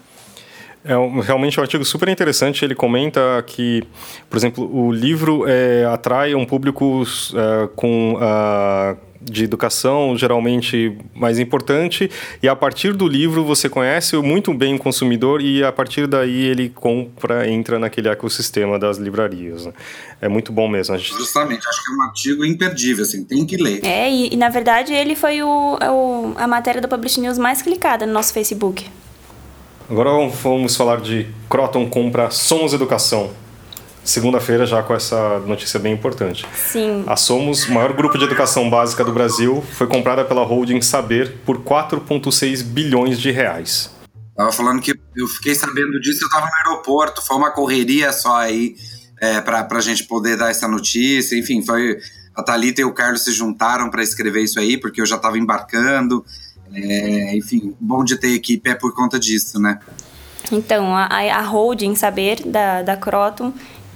É 0.83 0.93
realmente 1.23 1.59
um 1.59 1.63
artigo 1.63 1.83
super 1.83 2.07
interessante. 2.07 2.63
Ele 2.63 2.75
comenta 2.75 3.43
que, 3.45 3.83
por 4.29 4.37
exemplo, 4.37 4.69
o 4.73 4.91
livro 4.91 5.45
é, 5.47 5.85
atrai 5.85 6.33
um 6.33 6.45
público 6.45 7.03
é, 7.35 7.69
com 7.75 8.13
uh, 8.13 8.97
de 9.21 9.43
educação 9.43 10.17
geralmente 10.17 10.97
mais 11.13 11.39
importante 11.39 12.09
e 12.41 12.47
a 12.47 12.55
partir 12.55 12.93
do 12.93 13.07
livro 13.07 13.43
você 13.43 13.67
conhece 13.67 14.15
muito 14.17 14.53
bem 14.53 14.75
o 14.75 14.79
consumidor 14.79 15.41
e 15.41 15.61
a 15.61 15.71
partir 15.71 16.07
daí 16.07 16.45
ele 16.45 16.69
compra 16.69 17.47
entra 17.49 17.77
naquele 17.77 18.07
ecossistema 18.07 18.79
das 18.79 18.97
livrarias 18.97 19.65
né? 19.65 19.73
é 20.21 20.29
muito 20.29 20.53
bom 20.53 20.69
mesmo 20.69 20.97
gente... 20.97 21.13
justamente 21.17 21.67
acho 21.67 21.83
que 21.83 21.91
é 21.91 21.95
um 21.95 22.01
artigo 22.03 22.45
imperdível 22.45 23.03
assim 23.03 23.25
tem 23.25 23.45
que 23.45 23.57
ler 23.57 23.83
é 23.83 24.09
e, 24.09 24.33
e 24.33 24.37
na 24.37 24.47
verdade 24.47 24.93
ele 24.93 25.15
foi 25.15 25.43
o, 25.43 25.77
o, 25.77 26.33
a 26.37 26.47
matéria 26.47 26.79
do 26.79 26.87
Publish 26.87 27.19
News 27.19 27.37
mais 27.37 27.61
clicada 27.61 28.05
no 28.05 28.13
nosso 28.13 28.33
Facebook 28.33 28.85
agora 29.89 30.09
vamos 30.43 30.75
falar 30.75 31.01
de 31.01 31.27
Croton 31.49 31.89
compra 31.89 32.29
Somos 32.29 32.73
Educação 32.73 33.31
segunda-feira 34.03 34.65
já 34.65 34.81
com 34.81 34.93
essa 34.93 35.39
notícia 35.39 35.79
bem 35.79 35.93
importante. 35.93 36.45
Sim. 36.55 37.03
A 37.05 37.15
Somos, 37.15 37.67
maior 37.67 37.93
grupo 37.93 38.17
de 38.17 38.25
educação 38.25 38.69
básica 38.69 39.03
do 39.03 39.13
Brasil, 39.13 39.63
foi 39.73 39.87
comprada 39.87 40.25
pela 40.25 40.43
holding 40.43 40.81
Saber 40.81 41.37
por 41.45 41.59
4,6 41.59 42.63
bilhões 42.63 43.19
de 43.19 43.31
reais. 43.31 43.91
Tava 44.35 44.51
falando 44.51 44.81
que 44.81 44.93
eu 45.15 45.27
fiquei 45.27 45.53
sabendo 45.53 45.99
disso, 45.99 46.23
eu 46.23 46.29
tava 46.29 46.47
no 46.47 46.69
aeroporto, 46.69 47.21
foi 47.21 47.37
uma 47.37 47.51
correria 47.51 48.11
só 48.11 48.37
aí 48.37 48.75
é, 49.19 49.41
para 49.41 49.67
a 49.69 49.81
gente 49.81 50.05
poder 50.05 50.37
dar 50.37 50.49
essa 50.49 50.67
notícia. 50.67 51.37
Enfim, 51.37 51.63
foi 51.63 51.99
a 52.33 52.41
Thalita 52.41 52.81
e 52.81 52.85
o 52.85 52.93
Carlos 52.93 53.23
se 53.23 53.31
juntaram 53.31 53.89
para 53.89 54.01
escrever 54.01 54.41
isso 54.41 54.59
aí, 54.59 54.77
porque 54.77 55.01
eu 55.01 55.05
já 55.05 55.17
estava 55.17 55.37
embarcando. 55.37 56.25
É, 56.73 57.35
enfim, 57.35 57.75
bom 57.79 58.03
de 58.03 58.17
ter 58.17 58.33
equipe 58.33 58.69
é 58.69 58.75
por 58.75 58.93
conta 58.93 59.19
disso, 59.19 59.59
né? 59.59 59.79
Então, 60.51 60.95
a, 60.95 61.05
a 61.05 61.41
holding 61.41 61.95
Saber 61.95 62.41
da, 62.45 62.81
da 62.81 62.97
Croton 62.97 63.53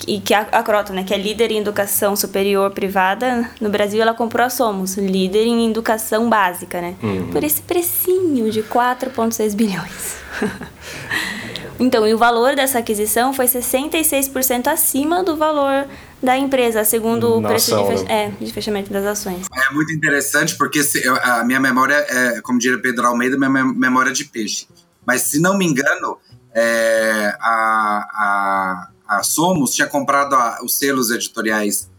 e 0.07 0.19
que 0.19 0.33
a, 0.33 0.41
a 0.41 0.63
Croton, 0.63 0.93
né, 0.93 1.03
que 1.03 1.13
é 1.13 1.17
líder 1.17 1.51
em 1.51 1.59
educação 1.59 2.15
superior 2.15 2.71
privada, 2.71 3.49
no 3.59 3.69
Brasil 3.69 4.01
ela 4.01 4.13
comprou 4.13 4.45
a 4.45 4.49
Somos, 4.49 4.97
líder 4.97 5.45
em 5.45 5.69
educação 5.69 6.29
básica, 6.29 6.81
né? 6.81 6.95
Uhum. 7.01 7.29
Por 7.31 7.43
esse 7.43 7.61
precinho 7.61 8.51
de 8.51 8.61
4,6 8.63 9.55
bilhões. 9.55 10.17
então, 11.79 12.07
e 12.07 12.13
o 12.13 12.17
valor 12.17 12.55
dessa 12.55 12.79
aquisição 12.79 13.33
foi 13.33 13.45
66% 13.45 14.67
acima 14.67 15.23
do 15.23 15.35
valor 15.35 15.87
da 16.21 16.37
empresa, 16.37 16.83
segundo 16.83 17.37
o 17.37 17.41
preço 17.41 17.75
de, 17.75 17.87
fech 17.87 18.11
é, 18.11 18.29
de, 18.39 18.53
fechamento 18.53 18.91
das 18.91 19.05
ações. 19.05 19.47
É 19.53 19.73
muito 19.73 19.91
interessante 19.91 20.55
porque 20.57 20.83
se, 20.83 21.07
a 21.07 21.43
minha 21.43 21.59
memória 21.59 21.95
é, 21.95 22.41
como 22.41 22.59
diria 22.59 22.81
Pedro 22.81 23.07
Almeida, 23.07 23.37
minha 23.37 23.49
memória 23.49 24.09
é 24.09 24.13
de 24.13 24.25
peixe. 24.25 24.67
Mas 25.05 25.23
se 25.23 25.39
não 25.39 25.57
me 25.57 25.65
engano, 25.65 26.17
é, 26.53 27.35
a, 27.39 28.07
a 28.13 28.87
a 29.07 29.23
Somos 29.23 29.73
tinha 29.73 29.87
comprado 29.87 30.35
a, 30.35 30.59
os 30.63 30.75
selos 30.75 31.11
editoriais 31.11 31.89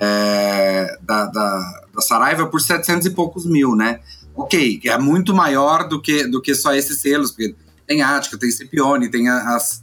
é, 0.00 0.98
da, 1.02 1.26
da, 1.26 1.82
da, 1.94 2.00
Saraiva 2.00 2.46
por 2.46 2.60
700 2.60 3.06
e 3.06 3.10
poucos 3.10 3.46
mil, 3.46 3.74
né? 3.74 4.00
Ok, 4.34 4.80
é 4.84 4.98
muito 4.98 5.34
maior 5.34 5.88
do 5.88 6.00
que, 6.00 6.26
do 6.26 6.42
que 6.42 6.54
só 6.54 6.74
esses 6.74 7.00
selos, 7.00 7.30
porque 7.30 7.54
tem 7.86 8.02
Ática, 8.02 8.38
tem 8.38 8.50
Scipione, 8.50 9.08
tem 9.10 9.28
as, 9.28 9.82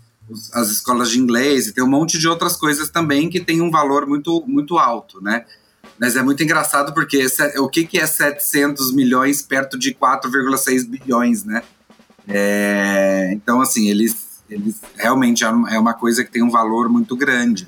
as 0.54 0.70
escolas 0.70 1.10
de 1.10 1.20
inglês, 1.20 1.68
e 1.68 1.74
tem 1.74 1.84
um 1.84 1.90
monte 1.90 2.18
de 2.18 2.28
outras 2.28 2.56
coisas 2.56 2.90
também 2.90 3.30
que 3.30 3.40
tem 3.40 3.62
um 3.62 3.72
valor 3.72 4.06
muito, 4.06 4.44
muito 4.48 4.78
alto, 4.78 5.22
né? 5.22 5.46
Mas 6.00 6.16
é 6.16 6.24
muito 6.24 6.44
engraçado 6.44 6.94
porque 6.94 7.26
o 7.58 7.70
que, 7.70 7.86
que 7.86 8.00
é 8.00 8.06
700 8.06 8.94
milhões 8.94 9.42
perto 9.42 9.78
de 9.78 9.94
4,6 9.94 10.88
bilhões, 10.88 11.44
né? 11.44 11.62
É, 12.28 13.32
então, 13.34 13.62
assim, 13.62 13.90
eles 13.90 14.34
eles 14.50 14.82
realmente 14.98 15.44
é, 15.44 15.48
é 15.48 15.80
uma 15.80 15.94
coisa 15.94 16.24
que 16.24 16.32
tem 16.32 16.44
um 16.44 16.50
valor 16.50 16.90
muito 16.90 17.16
grande. 17.16 17.68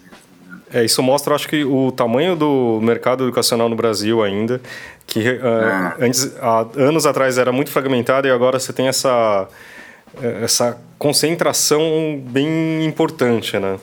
É, 0.72 0.84
isso 0.84 1.02
mostra, 1.02 1.36
acho 1.36 1.48
que, 1.48 1.64
o 1.64 1.92
tamanho 1.92 2.36
do 2.36 2.80
mercado 2.82 3.24
educacional 3.24 3.70
no 3.70 3.76
Brasil 3.76 4.24
ainda, 4.24 4.62
que 5.06 5.20
uh, 5.20 6.04
antes, 6.04 6.36
há 6.42 6.66
anos 6.76 7.06
atrás 7.06 7.38
era 7.38 7.52
muito 7.52 7.72
fragmentado 7.72 8.28
e 8.28 8.32
agora 8.32 8.60
você 8.60 8.74
tem 8.74 8.88
essa, 8.88 9.48
essa 10.44 10.78
concentração 10.98 12.22
bem 12.26 12.86
importante, 12.86 13.58
né? 13.60 13.78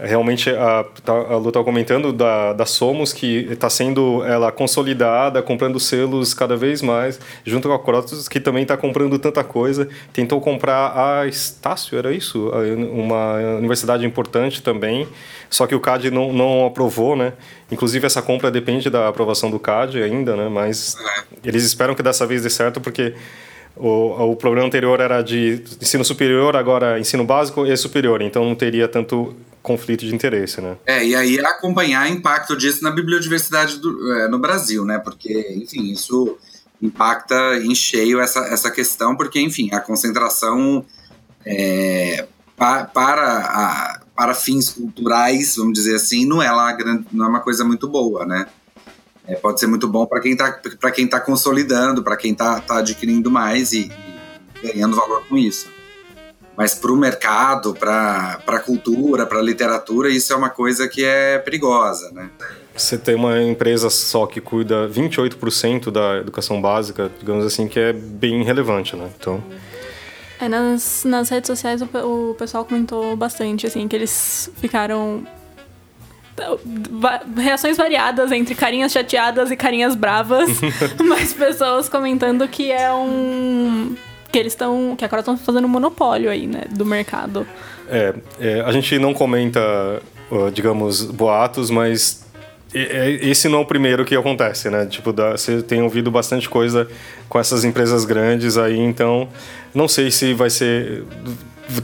realmente 0.00 0.50
a, 0.50 0.84
tá, 1.04 1.12
a 1.12 1.36
Lu 1.36 1.48
estava 1.48 1.64
comentando 1.64 2.12
da, 2.12 2.52
da 2.52 2.64
Somos 2.64 3.12
que 3.12 3.48
está 3.50 3.68
sendo 3.68 4.24
ela 4.24 4.52
consolidada, 4.52 5.42
comprando 5.42 5.80
selos 5.80 6.32
cada 6.32 6.56
vez 6.56 6.82
mais, 6.82 7.18
junto 7.44 7.68
com 7.68 7.74
a 7.74 7.78
Crotos 7.78 8.28
que 8.28 8.38
também 8.38 8.62
está 8.62 8.76
comprando 8.76 9.18
tanta 9.18 9.42
coisa. 9.42 9.88
Tentou 10.12 10.40
comprar 10.40 10.92
a 10.96 11.26
Estácio, 11.26 11.98
era 11.98 12.12
isso? 12.12 12.50
Uma 12.92 13.34
universidade 13.58 14.06
importante 14.06 14.62
também, 14.62 15.08
só 15.50 15.66
que 15.66 15.74
o 15.74 15.80
CAD 15.80 16.10
não, 16.10 16.32
não 16.32 16.66
aprovou, 16.66 17.16
né? 17.16 17.32
Inclusive 17.70 18.06
essa 18.06 18.22
compra 18.22 18.50
depende 18.50 18.88
da 18.88 19.08
aprovação 19.08 19.50
do 19.50 19.58
CAD 19.58 20.02
ainda, 20.02 20.36
né? 20.36 20.48
Mas 20.48 20.96
eles 21.44 21.64
esperam 21.64 21.94
que 21.94 22.02
dessa 22.02 22.26
vez 22.26 22.42
dê 22.42 22.50
certo 22.50 22.80
porque 22.80 23.14
o, 23.78 24.32
o 24.32 24.36
programa 24.36 24.66
anterior 24.66 25.00
era 25.00 25.22
de 25.22 25.62
ensino 25.80 26.04
superior, 26.04 26.56
agora 26.56 26.98
ensino 26.98 27.24
básico 27.24 27.66
e 27.66 27.76
superior, 27.76 28.22
então 28.22 28.44
não 28.44 28.54
teria 28.54 28.88
tanto 28.88 29.34
conflito 29.62 30.04
de 30.04 30.14
interesse, 30.14 30.60
né? 30.60 30.76
É, 30.86 31.04
e 31.04 31.14
aí 31.14 31.38
acompanhar 31.40 32.08
o 32.08 32.12
impacto 32.12 32.56
disso 32.56 32.82
na 32.82 32.90
biodiversidade 32.90 33.78
do, 33.78 34.12
é, 34.14 34.28
no 34.28 34.38
Brasil, 34.38 34.84
né? 34.84 34.98
Porque, 34.98 35.54
enfim, 35.56 35.92
isso 35.92 36.38
impacta 36.80 37.58
em 37.58 37.74
cheio 37.74 38.20
essa, 38.20 38.40
essa 38.46 38.70
questão, 38.70 39.16
porque, 39.16 39.40
enfim, 39.40 39.68
a 39.72 39.80
concentração 39.80 40.84
é, 41.44 42.26
pa, 42.56 42.84
para, 42.84 43.22
a, 43.22 44.00
para 44.14 44.34
fins 44.34 44.70
culturais, 44.70 45.56
vamos 45.56 45.74
dizer 45.74 45.96
assim, 45.96 46.24
não 46.24 46.42
é, 46.42 46.50
lá, 46.50 46.76
não 47.12 47.26
é 47.26 47.28
uma 47.28 47.40
coisa 47.40 47.64
muito 47.64 47.88
boa, 47.88 48.24
né? 48.24 48.46
É, 49.28 49.34
pode 49.34 49.60
ser 49.60 49.66
muito 49.66 49.86
bom 49.86 50.06
para 50.06 50.20
quem 50.20 50.32
está 50.32 50.58
para 50.80 50.90
quem 50.90 51.06
tá 51.06 51.20
consolidando, 51.20 52.02
para 52.02 52.16
quem 52.16 52.32
está 52.32 52.60
tá 52.60 52.78
adquirindo 52.78 53.30
mais 53.30 53.72
e, 53.72 53.92
e 54.62 54.72
ganhando 54.72 54.96
valor 54.96 55.22
com 55.28 55.36
isso. 55.36 55.68
Mas 56.56 56.74
para 56.74 56.90
o 56.90 56.96
mercado, 56.96 57.74
para 57.74 58.40
a 58.44 58.58
cultura, 58.58 59.26
para 59.26 59.38
a 59.38 59.42
literatura, 59.42 60.08
isso 60.08 60.32
é 60.32 60.36
uma 60.36 60.50
coisa 60.50 60.88
que 60.88 61.04
é 61.04 61.38
perigosa, 61.38 62.10
né? 62.10 62.30
Você 62.74 62.98
tem 62.98 63.14
uma 63.14 63.40
empresa 63.40 63.90
só 63.90 64.26
que 64.26 64.40
cuida 64.40 64.88
28% 64.88 65.90
da 65.90 66.16
educação 66.18 66.60
básica, 66.60 67.10
digamos 67.18 67.44
assim, 67.44 67.68
que 67.68 67.78
é 67.78 67.92
bem 67.92 68.42
relevante, 68.42 68.96
né? 68.96 69.08
Então... 69.20 69.42
É, 70.40 70.48
nas, 70.48 71.04
nas 71.04 71.28
redes 71.28 71.46
sociais 71.48 71.82
o, 71.82 72.30
o 72.30 72.34
pessoal 72.34 72.64
comentou 72.64 73.16
bastante, 73.16 73.66
assim, 73.66 73.86
que 73.86 73.94
eles 73.94 74.50
ficaram 74.56 75.24
reações 77.36 77.76
variadas 77.76 78.32
entre 78.32 78.54
carinhas 78.54 78.92
chateadas 78.92 79.50
e 79.50 79.56
carinhas 79.56 79.94
bravas, 79.94 80.48
mas 81.04 81.32
pessoas 81.32 81.88
comentando 81.88 82.46
que 82.48 82.70
é 82.70 82.92
um 82.92 83.96
que 84.30 84.38
eles 84.38 84.52
estão 84.52 84.94
que 84.96 85.04
agora 85.04 85.20
estão 85.20 85.38
fazendo 85.38 85.64
um 85.64 85.68
monopólio 85.68 86.30
aí, 86.30 86.46
né, 86.46 86.64
do 86.70 86.84
mercado. 86.84 87.46
É, 87.88 88.14
é, 88.38 88.60
a 88.60 88.72
gente 88.72 88.98
não 88.98 89.14
comenta, 89.14 89.60
digamos, 90.52 91.04
boatos, 91.04 91.70
mas 91.70 92.28
esse 92.74 93.48
não 93.48 93.60
é 93.60 93.62
o 93.62 93.64
primeiro 93.64 94.04
que 94.04 94.14
acontece, 94.14 94.68
né? 94.68 94.84
Tipo, 94.86 95.12
você 95.12 95.62
tem 95.62 95.80
ouvido 95.80 96.10
bastante 96.10 96.48
coisa 96.48 96.86
com 97.28 97.38
essas 97.38 97.64
empresas 97.64 98.04
grandes 98.04 98.58
aí, 98.58 98.78
então 98.78 99.28
não 99.74 99.88
sei 99.88 100.10
se 100.10 100.34
vai 100.34 100.50
ser. 100.50 101.04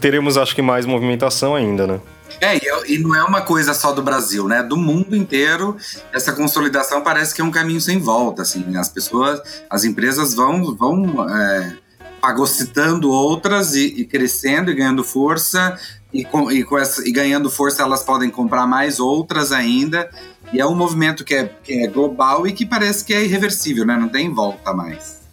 Teremos, 0.01 0.37
acho 0.37 0.55
que, 0.55 0.61
mais 0.61 0.85
movimentação 0.85 1.55
ainda, 1.55 1.87
né? 1.87 2.01
É, 2.40 2.59
e 2.87 2.99
não 2.99 3.14
é 3.14 3.23
uma 3.25 3.40
coisa 3.40 3.75
só 3.75 3.92
do 3.92 4.03
Brasil, 4.03 4.47
né? 4.47 4.62
Do 4.62 4.77
mundo 4.77 5.16
inteiro, 5.16 5.77
essa 6.12 6.33
consolidação 6.33 7.03
parece 7.03 7.35
que 7.35 7.40
é 7.40 7.44
um 7.44 7.51
caminho 7.51 7.81
sem 7.81 7.99
volta, 7.99 8.42
assim. 8.42 8.77
As 8.77 8.88
pessoas, 8.88 9.40
as 9.68 9.85
empresas 9.85 10.35
vão, 10.35 10.75
vão 10.75 11.29
é, 11.29 11.77
fagocitando 12.20 13.11
outras 13.11 13.75
e, 13.75 13.87
e, 13.87 14.05
crescendo 14.05 14.70
e 14.70 14.75
ganhando 14.75 15.05
força, 15.05 15.79
e, 16.12 16.25
com, 16.25 16.51
e, 16.51 16.64
com 16.64 16.79
essa, 16.79 17.07
e 17.07 17.12
ganhando 17.12 17.51
força 17.51 17.83
elas 17.83 18.03
podem 18.03 18.31
comprar 18.31 18.66
mais 18.66 18.99
outras 18.99 19.53
ainda. 19.53 20.09
E 20.53 20.61
é 20.61 20.66
um 20.66 20.75
movimento 20.75 21.25
que 21.25 21.35
é, 21.35 21.51
que 21.62 21.85
é 21.85 21.87
global 21.87 22.47
e 22.47 22.53
que 22.53 22.64
parece 22.64 23.05
que 23.05 23.12
é 23.12 23.25
irreversível, 23.25 23.85
né? 23.85 23.97
Não 23.97 24.09
tem 24.09 24.33
volta 24.33 24.73
mais. 24.73 25.25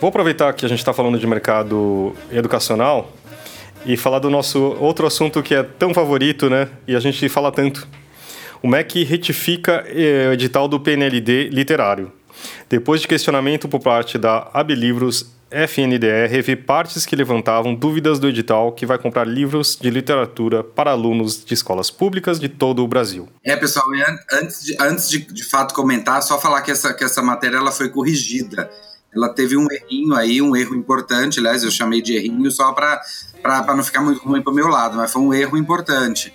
Vou 0.00 0.08
aproveitar 0.08 0.52
que 0.52 0.66
a 0.66 0.68
gente 0.68 0.80
está 0.80 0.92
falando 0.92 1.18
de 1.18 1.26
mercado 1.26 2.14
educacional 2.30 3.10
e 3.84 3.96
falar 3.96 4.18
do 4.18 4.30
nosso 4.30 4.58
outro 4.80 5.06
assunto 5.06 5.42
que 5.42 5.54
é 5.54 5.62
tão 5.62 5.92
favorito, 5.92 6.48
né? 6.48 6.68
E 6.86 6.96
a 6.96 7.00
gente 7.00 7.28
fala 7.28 7.52
tanto. 7.52 7.86
O 8.62 8.68
MEC 8.68 9.04
retifica 9.04 9.84
eh, 9.88 10.28
o 10.30 10.32
edital 10.32 10.66
do 10.66 10.80
PNLD 10.80 11.50
literário. 11.50 12.10
Depois 12.68 13.00
de 13.00 13.08
questionamento 13.08 13.68
por 13.68 13.80
parte 13.80 14.18
da 14.18 14.50
Abilivros, 14.52 15.34
FNDE 15.50 16.26
revi 16.28 16.56
partes 16.56 17.06
que 17.06 17.14
levantavam 17.14 17.74
dúvidas 17.74 18.18
do 18.18 18.28
edital 18.28 18.72
que 18.72 18.84
vai 18.84 18.98
comprar 18.98 19.24
livros 19.24 19.78
de 19.80 19.88
literatura 19.88 20.64
para 20.64 20.90
alunos 20.90 21.44
de 21.44 21.54
escolas 21.54 21.90
públicas 21.90 22.40
de 22.40 22.48
todo 22.48 22.82
o 22.82 22.88
Brasil. 22.88 23.28
É, 23.44 23.54
pessoal, 23.54 23.86
antes 24.32 24.64
de, 24.64 24.76
antes 24.80 25.08
de, 25.08 25.18
de 25.20 25.44
fato 25.44 25.72
comentar, 25.72 26.22
só 26.22 26.40
falar 26.40 26.62
que 26.62 26.72
essa, 26.72 26.92
que 26.92 27.04
essa 27.04 27.22
matéria 27.22 27.58
ela 27.58 27.70
foi 27.70 27.88
corrigida. 27.88 28.68
Ela 29.14 29.28
teve 29.28 29.56
um 29.56 29.66
errinho 29.70 30.14
aí, 30.14 30.42
um 30.42 30.56
erro 30.56 30.74
importante, 30.74 31.38
aliás, 31.38 31.62
eu 31.62 31.70
chamei 31.70 32.02
de 32.02 32.14
errinho 32.14 32.50
só 32.50 32.72
para 32.72 33.00
não 33.76 33.84
ficar 33.84 34.00
muito 34.00 34.22
ruim 34.26 34.42
para 34.42 34.52
o 34.52 34.54
meu 34.54 34.66
lado, 34.66 34.96
mas 34.96 35.12
foi 35.12 35.22
um 35.22 35.32
erro 35.32 35.56
importante. 35.56 36.32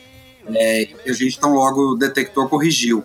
É, 0.55 0.87
a 1.05 1.13
gente 1.13 1.37
então 1.37 1.53
logo 1.53 1.95
detectou, 1.95 2.47
corrigiu. 2.47 3.03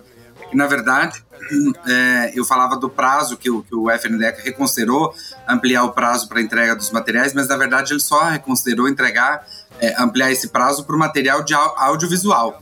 Que, 0.49 0.55
na 0.55 0.65
verdade, 0.65 1.23
é, 1.87 2.31
eu 2.35 2.45
falava 2.45 2.77
do 2.77 2.89
prazo 2.89 3.37
que 3.37 3.49
o, 3.49 3.63
que 3.63 3.75
o 3.75 3.89
FNDEC 3.89 4.41
reconsiderou 4.43 5.13
ampliar 5.47 5.83
o 5.83 5.91
prazo 5.91 6.27
para 6.27 6.41
entrega 6.41 6.75
dos 6.75 6.91
materiais, 6.91 7.33
mas 7.33 7.47
na 7.47 7.57
verdade 7.57 7.93
ele 7.93 7.99
só 7.99 8.23
reconsiderou 8.23 8.87
entregar, 8.87 9.45
é, 9.79 10.01
ampliar 10.01 10.31
esse 10.31 10.49
prazo 10.49 10.85
para 10.85 10.95
o 10.95 10.99
material 10.99 11.43
de 11.43 11.53
audiovisual. 11.53 12.61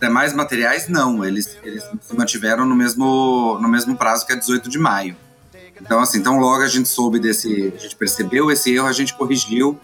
Demais 0.00 0.32
materiais, 0.34 0.88
não, 0.88 1.24
eles, 1.24 1.56
eles 1.62 1.82
se 2.02 2.14
mantiveram 2.14 2.66
no 2.66 2.74
mesmo, 2.74 3.58
no 3.60 3.68
mesmo 3.68 3.96
prazo 3.96 4.26
que 4.26 4.32
é 4.32 4.36
18 4.36 4.68
de 4.68 4.78
maio. 4.78 5.16
Então, 5.80 6.00
assim, 6.00 6.18
então 6.18 6.38
logo 6.38 6.62
a 6.62 6.68
gente 6.68 6.88
soube 6.88 7.18
desse, 7.18 7.72
a 7.76 7.78
gente 7.78 7.96
percebeu 7.96 8.50
esse 8.50 8.74
erro, 8.74 8.86
a 8.86 8.92
gente 8.92 9.14
corrigiu 9.14 9.78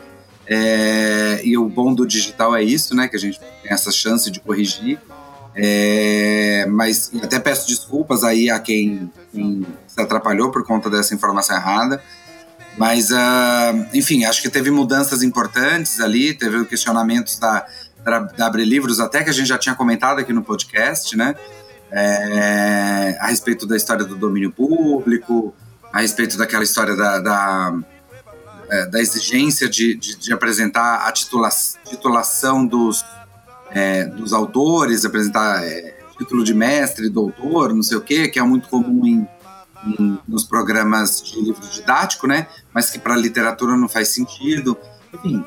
é, 0.47 1.41
e 1.45 1.57
o 1.57 1.69
bom 1.69 1.95
do 1.95 2.07
digital 2.07 2.55
é 2.55 2.63
isso, 2.63 2.95
né? 2.95 3.09
Que 3.09 3.17
a 3.17 3.19
gente 3.19 3.39
tem 3.39 3.51
essa 3.65 3.91
chance 3.91 4.31
de 4.31 4.41
corrigir. 4.41 4.99
É, 5.55 6.67
mas 6.69 7.11
até 7.23 7.39
peço 7.39 7.69
desculpas 7.69 8.25
aí 8.25 8.51
a 8.51 8.59
quem, 8.59 9.11
quem, 9.33 9.67
se 9.87 10.01
atrapalhou 10.01 10.51
por 10.51 10.65
conta 10.65 10.89
dessa 10.91 11.15
informação 11.15 11.57
errada. 11.57 12.03
Mas, 12.77 13.11
uh, 13.11 13.87
enfim, 13.93 14.25
acho 14.25 14.41
que 14.41 14.49
teve 14.49 14.71
mudanças 14.71 15.23
importantes 15.23 16.01
ali, 16.01 16.33
teve 16.33 16.65
questionamentos 16.65 17.39
da, 17.39 17.67
da, 18.03 18.19
da 18.21 18.47
Abre 18.47 18.65
Livros, 18.65 18.99
até 18.99 19.23
que 19.23 19.29
a 19.29 19.33
gente 19.33 19.47
já 19.47 19.59
tinha 19.59 19.75
comentado 19.75 20.21
aqui 20.21 20.33
no 20.33 20.43
podcast, 20.43 21.15
né? 21.17 21.35
É, 21.91 23.19
a 23.21 23.27
respeito 23.27 23.67
da 23.67 23.77
história 23.77 24.05
do 24.07 24.17
domínio 24.17 24.51
público, 24.51 25.55
a 25.93 26.01
respeito 26.01 26.39
daquela 26.39 26.63
história 26.63 26.97
da, 26.97 27.19
da 27.19 27.79
é, 28.73 28.87
da 28.87 29.01
exigência 29.01 29.69
de, 29.69 29.95
de, 29.95 30.17
de, 30.17 30.33
apresentar 30.33 31.07
a 31.07 31.13
titula, 31.13 31.51
titulação 31.85 32.67
dos, 32.67 33.05
é, 33.71 34.07
dos 34.07 34.33
autores, 34.33 35.05
apresentar 35.05 35.63
é, 35.63 35.95
título 36.17 36.43
de 36.43 36.55
mestre, 36.55 37.11
doutor, 37.11 37.75
não 37.75 37.83
sei 37.83 37.99
o 37.99 38.01
quê, 38.01 38.29
que 38.29 38.39
é 38.39 38.43
muito 38.43 38.69
comum 38.69 39.07
em, 39.07 39.29
em, 39.87 40.19
nos 40.27 40.45
programas 40.45 41.21
de 41.23 41.39
livro 41.39 41.67
didático, 41.69 42.27
né? 42.27 42.47
Mas 42.73 42.89
que 42.89 42.99
para 42.99 43.15
literatura 43.15 43.77
não 43.77 43.91
faz 43.91 44.09
sentido. 44.09 44.79
Enfim, 45.13 45.45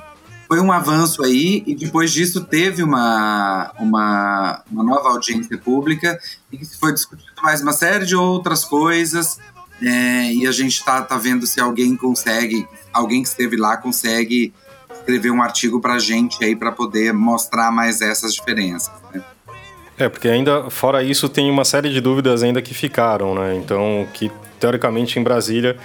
foi 0.48 0.60
um 0.60 0.72
avanço 0.72 1.24
aí 1.24 1.64
e 1.66 1.74
depois 1.74 2.12
disso 2.12 2.46
teve 2.46 2.84
uma, 2.84 3.72
uma, 3.80 4.64
uma 4.72 4.84
nova 4.84 5.10
audiência 5.10 5.58
pública 5.58 6.20
e 6.52 6.58
que 6.60 6.66
foi 6.78 6.94
discutido 6.94 7.32
mais 7.42 7.62
uma 7.62 7.74
série 7.74 8.06
de 8.06 8.16
outras 8.16 8.64
coisas 8.64 9.40
é, 9.82 10.34
e 10.34 10.48
a 10.48 10.52
gente 10.52 10.78
está 10.78 11.02
tá 11.02 11.18
vendo 11.18 11.46
se 11.46 11.60
alguém 11.60 11.96
consegue, 11.96 12.68
alguém 12.94 13.22
que 13.22 13.30
esteve 13.30 13.58
lá 13.58 13.78
consegue 13.78 14.54
escrever 14.94 15.32
um 15.32 15.42
artigo 15.42 15.80
para 15.80 15.96
a 15.96 16.00
gente 16.00 16.44
aí 16.44 16.56
para 16.56 16.72
poder 16.72 17.14
mostrar 17.14 17.72
mais 17.72 18.02
essas 18.02 18.34
diferenças. 18.34 18.94
Né? 19.14 19.24
É, 19.98 20.10
porque 20.10 20.28
ainda, 20.28 20.70
fora 20.70 21.04
isso, 21.04 21.30
tem 21.30 21.50
uma 21.50 21.64
série 21.64 21.90
de 21.90 22.02
dúvidas 22.02 22.44
ainda 22.44 22.62
que 22.62 22.74
ficaram, 22.74 23.36
né? 23.36 23.56
Então, 23.56 24.08
que 24.14 24.32
teoricamente 24.60 25.20
em 25.20 25.24
Brasília, 25.24 25.78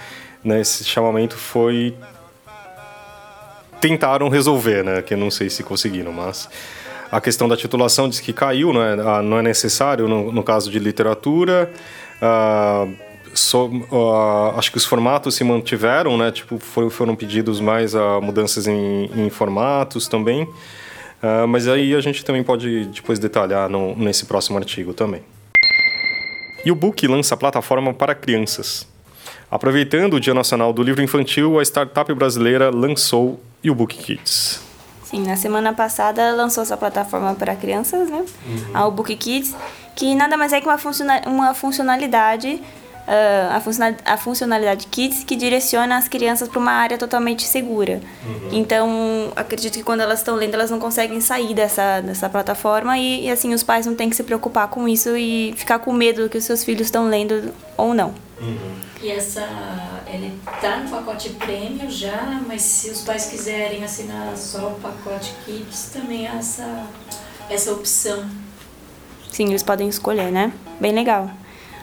né, 0.43 0.59
esse 0.59 0.83
chamamento 0.83 1.37
foi 1.37 1.95
tentaram 3.79 4.29
resolver, 4.29 4.83
né? 4.83 5.01
Que 5.01 5.15
não 5.15 5.31
sei 5.31 5.49
se 5.49 5.63
conseguiram, 5.63 6.11
mas 6.11 6.49
a 7.11 7.19
questão 7.21 7.47
da 7.47 7.57
titulação 7.57 8.07
diz 8.07 8.19
que 8.19 8.31
caiu, 8.33 8.71
não 8.71 8.81
é, 8.81 8.93
ah, 8.93 9.21
não 9.21 9.37
é 9.37 9.41
necessário 9.41 10.07
no, 10.07 10.31
no 10.31 10.43
caso 10.43 10.69
de 10.69 10.77
literatura. 10.79 11.71
Uh, 12.21 13.10
so, 13.33 13.67
uh, 13.67 14.57
acho 14.57 14.71
que 14.71 14.77
os 14.77 14.85
formatos 14.85 15.35
se 15.35 15.43
mantiveram, 15.43 16.17
né? 16.17 16.31
Tipo, 16.31 16.57
foram, 16.59 16.89
foram 16.89 17.15
pedidos 17.15 17.59
mais 17.59 17.93
uh, 17.93 18.21
mudanças 18.21 18.67
em, 18.67 19.09
em, 19.15 19.29
formatos 19.29 20.07
também. 20.07 20.43
Uh, 20.43 21.47
mas 21.47 21.67
aí 21.67 21.93
a 21.93 22.01
gente 22.01 22.25
também 22.25 22.43
pode 22.43 22.85
depois 22.85 23.19
detalhar 23.19 23.69
no, 23.69 23.95
nesse 23.95 24.25
próximo 24.25 24.57
artigo 24.57 24.93
também. 24.93 25.21
E 26.63 26.71
o 26.71 26.75
Book 26.75 27.07
lança 27.07 27.35
a 27.35 27.37
plataforma 27.37 27.93
para 27.93 28.13
crianças. 28.13 28.87
Aproveitando 29.49 30.13
o 30.15 30.19
Dia 30.19 30.33
Nacional 30.33 30.71
do 30.71 30.81
Livro 30.81 31.01
Infantil, 31.01 31.59
a 31.59 31.63
startup 31.63 32.13
brasileira 32.13 32.69
lançou 32.69 33.39
o 33.65 33.75
Book 33.75 33.97
Kids. 33.97 34.61
Sim, 35.03 35.27
na 35.27 35.35
semana 35.35 35.73
passada 35.73 36.33
lançou 36.33 36.63
sua 36.65 36.77
plataforma 36.77 37.35
para 37.35 37.53
crianças, 37.55 38.09
né? 38.09 38.23
Uhum. 38.45 38.71
A 38.73 38.89
Book 38.89 39.13
Kids, 39.17 39.53
que 39.93 40.15
nada 40.15 40.37
mais 40.37 40.53
é 40.53 40.61
que 40.61 40.67
uma, 40.67 40.77
uma 41.27 41.53
funcionalidade 41.53 42.61
a, 43.07 43.59
funcional, 43.59 43.95
a 44.05 44.17
funcionalidade 44.17 44.87
Kids 44.87 45.23
que 45.23 45.35
direciona 45.35 45.97
as 45.97 46.07
crianças 46.07 46.47
para 46.47 46.59
uma 46.59 46.71
área 46.71 46.97
totalmente 46.97 47.43
segura. 47.43 48.01
Uhum. 48.25 48.49
Então, 48.51 49.31
acredito 49.35 49.73
que 49.73 49.83
quando 49.83 50.01
elas 50.01 50.19
estão 50.19 50.35
lendo, 50.35 50.53
elas 50.53 50.71
não 50.71 50.79
conseguem 50.79 51.19
sair 51.21 51.53
dessa, 51.53 52.01
dessa 52.01 52.29
plataforma 52.29 52.97
e, 52.97 53.25
e, 53.25 53.31
assim, 53.31 53.53
os 53.53 53.63
pais 53.63 53.85
não 53.85 53.95
têm 53.95 54.09
que 54.09 54.15
se 54.15 54.23
preocupar 54.23 54.67
com 54.67 54.87
isso 54.87 55.15
e 55.15 55.53
ficar 55.57 55.79
com 55.79 55.91
medo 55.91 56.23
do 56.23 56.29
que 56.29 56.37
os 56.37 56.43
seus 56.43 56.63
filhos 56.63 56.87
estão 56.87 57.07
lendo 57.07 57.53
ou 57.77 57.93
não. 57.93 58.13
Uhum. 58.39 58.75
E 59.01 59.09
essa, 59.09 59.47
ele 60.07 60.39
tá 60.61 60.77
no 60.77 60.89
pacote 60.89 61.29
prêmio 61.31 61.89
já, 61.89 62.41
mas 62.47 62.61
se 62.61 62.89
os 62.91 63.01
pais 63.01 63.25
quiserem 63.25 63.83
assinar 63.83 64.37
só 64.37 64.69
o 64.69 64.79
pacote 64.79 65.33
Kids, 65.45 65.89
também 65.91 66.27
há 66.27 66.35
essa, 66.35 66.87
essa 67.49 67.71
opção. 67.71 68.25
Sim, 69.31 69.49
eles 69.49 69.63
podem 69.63 69.87
escolher, 69.87 70.31
né? 70.31 70.51
Bem 70.79 70.91
legal. 70.91 71.31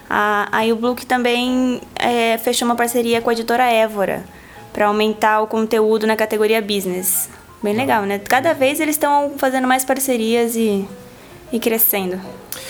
A, 0.09 0.49
a 0.51 0.75
Book 0.75 1.05
também 1.05 1.81
é, 1.97 2.39
fechou 2.39 2.67
uma 2.67 2.77
parceria 2.77 3.21
com 3.21 3.31
a 3.31 3.33
editora 3.33 3.65
Évora 3.65 4.25
para 4.73 4.87
aumentar 4.87 5.43
o 5.43 5.47
conteúdo 5.47 6.07
na 6.07 6.17
categoria 6.17 6.63
business. 6.63 7.29
Bem 7.63 7.75
legal, 7.75 8.05
né? 8.05 8.19
Cada 8.19 8.55
vez 8.55 8.81
eles 8.81 8.95
estão 8.95 9.35
fazendo 9.37 9.67
mais 9.67 9.85
parcerias 9.85 10.55
e, 10.55 10.87
e 11.53 11.59
crescendo. 11.59 12.21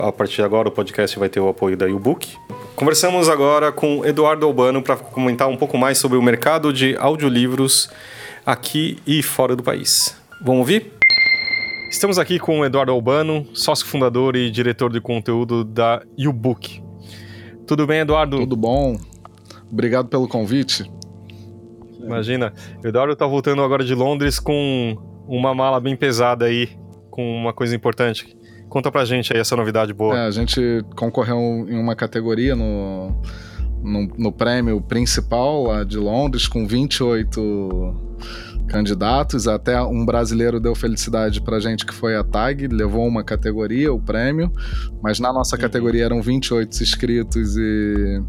A 0.00 0.10
partir 0.10 0.36
de 0.36 0.42
agora 0.42 0.68
o 0.68 0.72
podcast 0.72 1.18
vai 1.18 1.28
ter 1.28 1.40
o 1.40 1.48
apoio 1.48 1.76
da 1.76 1.86
U-Book. 1.86 2.36
Conversamos 2.74 3.28
agora 3.28 3.70
com 3.70 4.04
Eduardo 4.04 4.46
Albano 4.46 4.80
para 4.80 4.96
comentar 4.96 5.48
um 5.48 5.56
pouco 5.56 5.76
mais 5.76 5.98
sobre 5.98 6.16
o 6.16 6.22
mercado 6.22 6.72
de 6.72 6.96
audiolivros 6.96 7.90
aqui 8.46 8.98
e 9.06 9.22
fora 9.22 9.54
do 9.54 9.62
país. 9.62 10.16
Vamos 10.40 10.60
ouvir? 10.60 10.92
Estamos 11.90 12.18
aqui 12.18 12.38
com 12.38 12.60
o 12.60 12.64
Eduardo 12.64 12.92
Albano, 12.92 13.46
sócio 13.52 13.84
fundador 13.84 14.36
e 14.36 14.50
diretor 14.50 14.92
de 14.92 15.00
conteúdo 15.00 15.64
da 15.64 16.02
U-Book. 16.18 16.87
Tudo 17.68 17.86
bem, 17.86 18.00
Eduardo? 18.00 18.38
Tudo 18.38 18.56
bom. 18.56 18.98
Obrigado 19.70 20.08
pelo 20.08 20.26
convite. 20.26 20.90
Imagina, 22.00 22.54
o 22.82 22.88
Eduardo 22.88 23.12
está 23.12 23.26
voltando 23.26 23.60
agora 23.60 23.84
de 23.84 23.94
Londres 23.94 24.38
com 24.38 24.96
uma 25.28 25.54
mala 25.54 25.78
bem 25.78 25.94
pesada 25.94 26.46
aí, 26.46 26.70
com 27.10 27.22
uma 27.36 27.52
coisa 27.52 27.76
importante. 27.76 28.34
Conta 28.70 28.90
pra 28.90 29.04
gente 29.04 29.34
aí 29.34 29.40
essa 29.40 29.54
novidade 29.54 29.92
boa. 29.92 30.16
É, 30.16 30.26
a 30.26 30.30
gente 30.30 30.82
concorreu 30.96 31.36
em 31.68 31.78
uma 31.78 31.94
categoria 31.94 32.56
no, 32.56 33.14
no, 33.82 34.08
no 34.16 34.32
prêmio 34.32 34.80
principal 34.80 35.64
lá 35.64 35.84
de 35.84 35.98
Londres 35.98 36.48
com 36.48 36.66
28 36.66 37.94
candidatos. 38.68 39.48
Até 39.48 39.80
um 39.82 40.04
brasileiro 40.04 40.60
deu 40.60 40.74
felicidade 40.74 41.40
pra 41.40 41.58
gente 41.58 41.84
que 41.84 41.94
foi 41.94 42.14
a 42.14 42.22
TAG, 42.22 42.68
levou 42.68 43.06
uma 43.06 43.24
categoria, 43.24 43.92
o 43.92 44.00
prêmio, 44.00 44.52
mas 45.02 45.18
na 45.18 45.32
nossa 45.32 45.56
uhum. 45.56 45.62
categoria 45.62 46.04
eram 46.04 46.22
28 46.22 46.82
inscritos 46.82 47.56
e 47.56 48.22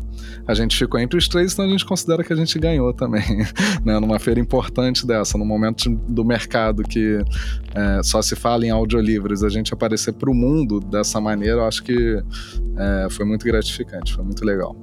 a 0.47 0.53
gente 0.53 0.75
ficou 0.75 0.99
entre 0.99 1.17
os 1.17 1.27
três, 1.27 1.53
então 1.53 1.65
a 1.65 1.69
gente 1.69 1.85
considera 1.85 2.23
que 2.23 2.33
a 2.33 2.35
gente 2.35 2.57
ganhou 2.57 2.93
também, 2.93 3.45
né? 3.85 3.99
Numa 3.99 4.17
feira 4.17 4.39
importante 4.39 5.05
dessa, 5.05 5.37
no 5.37 5.45
momento 5.45 5.89
do 5.89 6.25
mercado 6.25 6.83
que 6.83 7.19
é, 7.75 8.01
só 8.03 8.21
se 8.21 8.35
fala 8.35 8.65
em 8.65 8.69
audiolivros, 8.69 9.43
a 9.43 9.49
gente 9.49 9.73
aparecer 9.73 10.13
para 10.13 10.29
o 10.29 10.33
mundo 10.33 10.79
dessa 10.79 11.21
maneira, 11.21 11.57
eu 11.57 11.65
acho 11.65 11.83
que 11.83 12.23
é, 12.77 13.07
foi 13.11 13.25
muito 13.25 13.45
gratificante, 13.45 14.13
foi 14.13 14.23
muito 14.23 14.43
legal. 14.43 14.75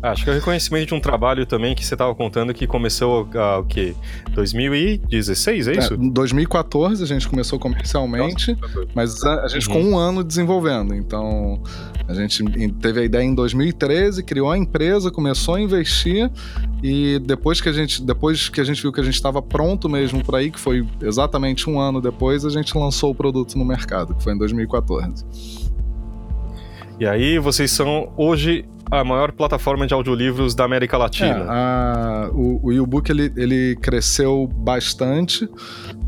Acho 0.00 0.24
que 0.24 0.30
é 0.30 0.32
o 0.32 0.36
reconhecimento 0.36 0.88
de 0.88 0.94
um 0.94 1.00
trabalho 1.00 1.44
também 1.44 1.74
que 1.74 1.84
você 1.84 1.94
estava 1.94 2.14
contando 2.14 2.54
que 2.54 2.66
começou 2.66 3.28
ah, 3.34 3.58
o 3.58 3.64
quê? 3.64 3.94
2016, 4.32 5.68
é 5.68 5.72
isso? 5.72 5.94
É, 5.94 5.96
em 5.96 6.10
2014 6.10 7.02
a 7.02 7.06
gente 7.06 7.28
começou 7.28 7.58
comercialmente, 7.58 8.56
Nossa, 8.60 8.86
mas 8.94 9.24
a, 9.24 9.42
a 9.44 9.48
gente 9.48 9.68
uhum. 9.68 9.74
ficou 9.74 9.90
um 9.90 9.98
ano 9.98 10.22
desenvolvendo. 10.22 10.94
Então 10.94 11.60
a 12.06 12.14
gente 12.14 12.44
teve 12.80 13.00
a 13.00 13.04
ideia 13.04 13.24
em 13.24 13.34
2013, 13.34 14.22
criou 14.22 14.50
a 14.50 14.56
empresa, 14.56 15.10
começou 15.10 15.56
a 15.56 15.60
investir 15.60 16.30
e 16.82 17.18
depois 17.18 17.60
que 17.60 17.68
a 17.68 17.72
gente, 17.72 18.00
depois 18.00 18.48
que 18.48 18.60
a 18.60 18.64
gente 18.64 18.80
viu 18.80 18.92
que 18.92 19.00
a 19.00 19.04
gente 19.04 19.14
estava 19.14 19.42
pronto 19.42 19.88
mesmo 19.88 20.24
para 20.24 20.40
ir, 20.42 20.52
que 20.52 20.60
foi 20.60 20.86
exatamente 21.02 21.68
um 21.68 21.80
ano 21.80 22.00
depois, 22.00 22.44
a 22.44 22.50
gente 22.50 22.76
lançou 22.78 23.10
o 23.10 23.14
produto 23.14 23.58
no 23.58 23.64
mercado, 23.64 24.14
que 24.14 24.22
foi 24.22 24.32
em 24.32 24.38
2014. 24.38 25.24
E 27.00 27.06
aí 27.06 27.38
vocês 27.38 27.70
são 27.70 28.12
hoje 28.16 28.64
a 28.90 29.04
maior 29.04 29.30
plataforma 29.30 29.86
de 29.86 29.94
audiolivros 29.94 30.54
da 30.54 30.64
América 30.64 30.96
Latina. 30.96 31.28
É, 31.28 31.46
a, 31.48 32.30
o, 32.32 32.72
e-book 32.72 33.08
ele, 33.10 33.32
ele 33.36 33.76
cresceu 33.76 34.48
bastante. 34.48 35.48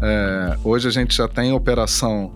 É, 0.03 0.57
hoje 0.65 0.89
a 0.89 0.91
gente 0.91 1.17
já 1.17 1.29
tem 1.29 1.53
operação 1.53 2.33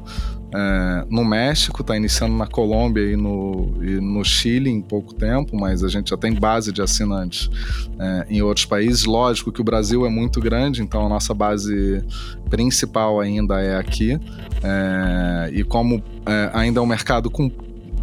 é, 0.55 1.05
no 1.11 1.25
México, 1.25 1.81
está 1.81 1.97
iniciando 1.97 2.37
na 2.37 2.47
Colômbia 2.47 3.03
e 3.03 3.17
no, 3.17 3.75
e 3.83 4.01
no, 4.01 4.25
Chile 4.25 4.71
em 4.71 4.81
pouco 4.81 5.13
tempo, 5.13 5.57
mas 5.57 5.83
a 5.83 5.89
gente 5.89 6.11
já 6.11 6.17
tem 6.17 6.33
base 6.33 6.71
de 6.71 6.81
assinantes 6.81 7.51
é, 7.99 8.27
em 8.31 8.41
outros 8.41 8.65
países. 8.65 9.05
Lógico 9.05 9.51
que 9.51 9.61
o 9.61 9.65
Brasil 9.65 10.07
é 10.07 10.09
muito 10.09 10.41
grande, 10.41 10.81
então 10.81 11.05
a 11.05 11.09
nossa 11.09 11.35
base 11.35 12.05
principal 12.49 13.21
ainda 13.21 13.61
é 13.61 13.77
aqui. 13.77 14.13
É, 14.63 15.51
e 15.53 15.65
como 15.65 16.01
é, 16.25 16.51
ainda 16.53 16.79
é 16.79 16.83
um 16.83 16.87
mercado 16.87 17.29
com, 17.29 17.51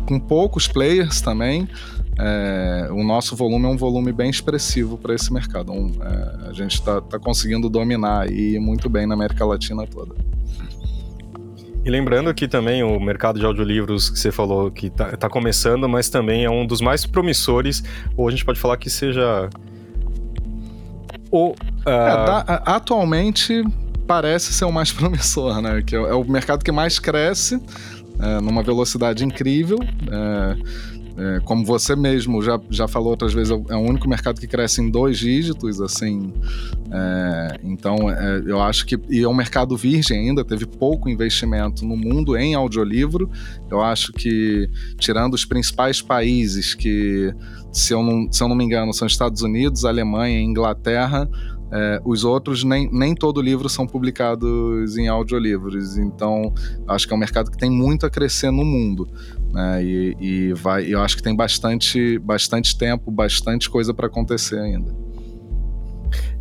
com 0.08 0.20
poucos 0.20 0.68
players 0.68 1.22
também, 1.22 1.68
é, 2.20 2.88
o 2.92 3.04
nosso 3.04 3.36
volume 3.36 3.66
é 3.66 3.70
um 3.70 3.78
volume 3.78 4.12
bem 4.12 4.30
expressivo 4.30 4.98
para 4.98 5.16
esse 5.16 5.34
mercado. 5.34 5.72
Um, 5.72 5.92
é, 6.02 6.50
a 6.50 6.54
gente 6.54 6.76
está 6.76 7.02
tá 7.02 7.18
conseguindo 7.18 7.70
dominar 7.70 8.32
e 8.32 8.60
muito 8.60 8.90
bem 8.90 9.08
na 9.08 9.16
América 9.16 9.46
Latina 9.46 9.88
toda. 9.88 10.14
E 11.84 11.90
lembrando 11.90 12.32
que 12.34 12.48
também 12.48 12.84
o 12.84 13.00
mercado 13.00 13.40
de 13.40 13.46
audiolivros 13.46 14.10
que 14.10 14.20
você 14.20 14.32
falou 14.32 14.70
que 14.70 14.88
está 14.88 15.18
tá 15.18 15.28
começando, 15.28 15.90
mas 15.90 16.10
também 16.10 16.46
é 16.46 16.50
um 16.50 16.66
dos 16.66 16.80
mais 16.80 17.08
promissores, 17.08 17.84
ou 18.16 18.28
a 18.28 18.32
gente 18.32 18.46
pode 18.46 18.60
falar 18.60 18.78
que 18.78 18.90
seja 18.90 19.50
o. 21.32 21.50
Uh... 21.50 21.56
É, 21.84 22.26
tá, 22.26 22.64
atualmente 22.68 23.64
parece 24.06 24.54
ser 24.54 24.66
o 24.66 24.72
mais 24.72 24.92
promissor, 24.94 25.60
né? 25.60 25.82
Que 25.82 25.96
é, 25.96 26.00
é 26.00 26.14
o 26.14 26.24
mercado 26.24 26.64
que 26.64 26.72
mais 26.72 27.00
cresce 27.00 27.60
é, 28.22 28.42
numa 28.42 28.64
velocidade 28.64 29.26
incrível. 29.26 29.80
É, 29.82 30.58
é, 31.18 31.40
como 31.42 31.66
você 31.66 31.96
mesmo 31.96 32.42
já, 32.42 32.60
já 32.70 32.88
falou 32.88 33.10
outras 33.10 33.34
vezes, 33.34 33.52
é 33.52 33.76
o 33.76 33.80
único 33.80 34.08
mercado 34.08 34.40
que 34.40 34.48
cresce 34.48 34.82
em 34.82 34.90
dois 34.90 35.18
dígitos, 35.18 35.82
assim. 35.82 36.34
É, 36.92 37.60
então, 37.64 38.10
é, 38.10 38.44
eu 38.46 38.62
acho 38.62 38.86
que. 38.86 38.98
E 39.10 39.22
é 39.22 39.28
um 39.28 39.34
mercado 39.34 39.76
virgem 39.76 40.30
ainda, 40.30 40.44
teve 40.44 40.66
pouco 40.66 41.10
investimento 41.10 41.86
no 41.86 41.98
mundo 41.98 42.38
em 42.38 42.56
audiolivro. 42.56 43.30
Eu 43.70 43.82
acho 43.82 44.14
que, 44.14 44.70
tirando 44.98 45.34
os 45.34 45.44
principais 45.44 46.02
países 46.02 46.74
que, 46.74 47.34
se 47.72 47.94
eu 47.94 48.02
não, 48.02 48.32
se 48.32 48.42
eu 48.42 48.48
não 48.48 48.56
me 48.56 48.64
engano, 48.64 48.94
são 48.94 49.06
Estados 49.06 49.42
Unidos, 49.42 49.84
Alemanha 49.84 50.40
e 50.40 50.44
Inglaterra, 50.44 51.30
é, 51.72 52.02
os 52.04 52.24
outros, 52.24 52.64
nem, 52.64 52.90
nem 52.92 53.16
todo 53.16 53.42
livro 53.42 53.70
são 53.70 53.88
publicados 53.88 54.98
em 54.98 55.08
audiolivros. 55.08 55.98
Então, 55.98 56.54
acho 56.88 57.08
que 57.08 57.14
é 57.14 57.16
um 57.16 57.20
mercado 57.20 57.50
que 57.50 57.58
tem 57.58 57.70
muito 57.70 58.06
a 58.06 58.10
crescer 58.10 58.52
no 58.52 58.66
mundo. 58.66 59.08
Né? 59.52 59.84
E, 59.84 60.18
e 60.20 60.54
vai, 60.54 60.86
eu 60.86 61.02
acho 61.02 61.16
que 61.16 61.24
tem 61.24 61.36
bastante, 61.36 62.20
bastante 62.20 62.78
tempo, 62.78 63.10
bastante 63.10 63.70
coisa 63.70 63.94
para 63.94 64.08
acontecer 64.08 64.60
ainda. 64.60 64.94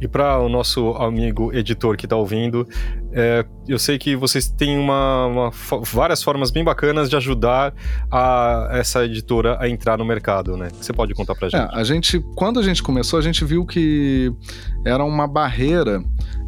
E 0.00 0.08
para 0.08 0.38
o 0.38 0.48
nosso 0.48 0.90
amigo 0.92 1.52
editor 1.54 1.96
que 1.96 2.06
está 2.06 2.16
ouvindo, 2.16 2.66
é, 3.12 3.44
eu 3.68 3.78
sei 3.78 3.98
que 3.98 4.16
vocês 4.16 4.48
têm 4.48 4.78
uma, 4.78 5.26
uma, 5.26 5.50
várias 5.82 6.22
formas 6.22 6.50
bem 6.50 6.64
bacanas 6.64 7.08
de 7.08 7.16
ajudar 7.16 7.74
a, 8.10 8.68
essa 8.72 9.04
editora 9.04 9.56
a 9.60 9.68
entrar 9.68 9.98
no 9.98 10.04
mercado, 10.04 10.56
né? 10.56 10.68
Você 10.80 10.92
pode 10.92 11.14
contar 11.14 11.34
para 11.34 11.46
a 11.46 11.50
gente? 11.50 11.60
É, 11.60 11.80
a 11.80 11.84
gente, 11.84 12.20
quando 12.34 12.58
a 12.60 12.62
gente 12.62 12.82
começou, 12.82 13.18
a 13.18 13.22
gente 13.22 13.44
viu 13.44 13.64
que 13.66 14.32
era 14.84 15.04
uma 15.04 15.26
barreira 15.26 16.02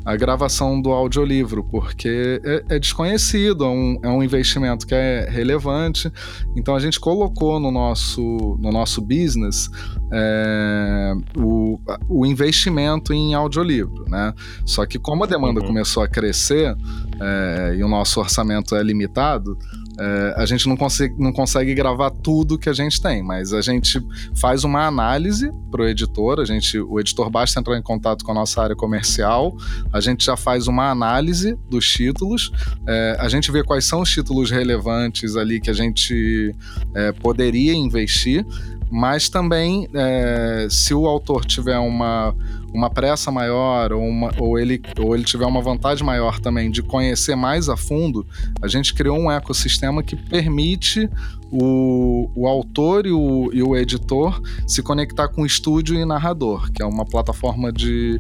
a 0.04 0.16
gravação 0.16 0.80
do 0.80 0.90
audiolivro, 0.90 1.64
porque 1.64 2.40
é, 2.44 2.76
é 2.76 2.78
desconhecido, 2.78 3.64
é 3.64 3.68
um, 3.68 3.98
é 4.02 4.08
um, 4.08 4.22
investimento 4.22 4.86
que 4.86 4.94
é 4.94 5.28
relevante. 5.30 6.12
Então 6.56 6.74
a 6.74 6.80
gente 6.80 6.98
colocou 6.98 7.60
no 7.60 7.70
nosso, 7.70 8.56
no 8.60 8.70
nosso 8.70 9.00
business 9.00 9.70
é, 10.12 11.12
o, 11.36 11.78
o 12.08 12.26
investimento 12.26 13.12
em 13.12 13.34
audiolivro. 13.34 14.04
Né? 14.08 14.34
Só 14.64 14.84
que 14.86 14.98
como 14.98 15.24
a 15.24 15.26
demanda 15.26 15.60
uhum. 15.60 15.66
começou 15.66 16.02
a 16.02 16.08
crescer 16.08 16.76
é, 17.20 17.74
e 17.76 17.82
o 17.82 17.88
nosso 17.88 18.20
orçamento 18.20 18.74
é 18.74 18.82
limitado, 18.82 19.56
é, 19.98 20.34
a 20.36 20.46
gente 20.46 20.68
não 20.68 20.76
consegue, 20.76 21.14
não 21.18 21.32
consegue 21.32 21.74
gravar 21.74 22.10
tudo 22.10 22.58
que 22.58 22.68
a 22.68 22.72
gente 22.72 23.00
tem, 23.00 23.22
mas 23.22 23.52
a 23.52 23.60
gente 23.60 24.00
faz 24.34 24.64
uma 24.64 24.86
análise 24.86 25.52
para 25.70 25.82
o 25.82 25.86
editor. 25.86 26.40
A 26.40 26.44
gente, 26.44 26.78
o 26.78 26.98
editor 26.98 27.30
basta 27.30 27.60
entrar 27.60 27.76
em 27.78 27.82
contato 27.82 28.24
com 28.24 28.32
a 28.32 28.34
nossa 28.34 28.62
área 28.62 28.76
comercial. 28.76 29.56
A 29.92 30.00
gente 30.00 30.24
já 30.24 30.36
faz 30.36 30.66
uma 30.66 30.90
análise 30.90 31.58
dos 31.68 31.86
títulos. 31.86 32.50
É, 32.86 33.16
a 33.18 33.28
gente 33.28 33.50
vê 33.52 33.62
quais 33.62 33.84
são 33.84 34.00
os 34.00 34.10
títulos 34.10 34.50
relevantes 34.50 35.36
ali 35.36 35.60
que 35.60 35.70
a 35.70 35.74
gente 35.74 36.54
é, 36.94 37.12
poderia 37.12 37.74
investir 37.74 38.46
mas 38.92 39.30
também 39.30 39.88
é, 39.94 40.66
se 40.68 40.92
o 40.92 41.06
autor 41.06 41.46
tiver 41.46 41.78
uma, 41.78 42.34
uma 42.74 42.90
pressa 42.90 43.30
maior 43.32 43.90
ou, 43.90 44.02
uma, 44.02 44.30
ou, 44.38 44.58
ele, 44.58 44.82
ou 44.98 45.14
ele 45.14 45.24
tiver 45.24 45.46
uma 45.46 45.62
vantagem 45.62 46.04
maior 46.04 46.38
também 46.38 46.70
de 46.70 46.82
conhecer 46.82 47.34
mais 47.34 47.70
a 47.70 47.76
fundo, 47.76 48.26
a 48.60 48.68
gente 48.68 48.92
criou 48.92 49.18
um 49.18 49.32
ecossistema 49.32 49.81
que 50.02 50.16
permite 50.16 51.08
o, 51.52 52.30
o 52.34 52.48
autor 52.48 53.06
e 53.06 53.12
o, 53.12 53.50
e 53.52 53.62
o 53.62 53.76
editor 53.76 54.40
se 54.66 54.82
conectar 54.82 55.28
com 55.28 55.42
o 55.42 55.46
estúdio 55.46 55.94
e 55.94 56.04
narrador, 56.04 56.72
que 56.72 56.82
é 56.82 56.86
uma 56.86 57.04
plataforma 57.04 57.70
de, 57.70 58.18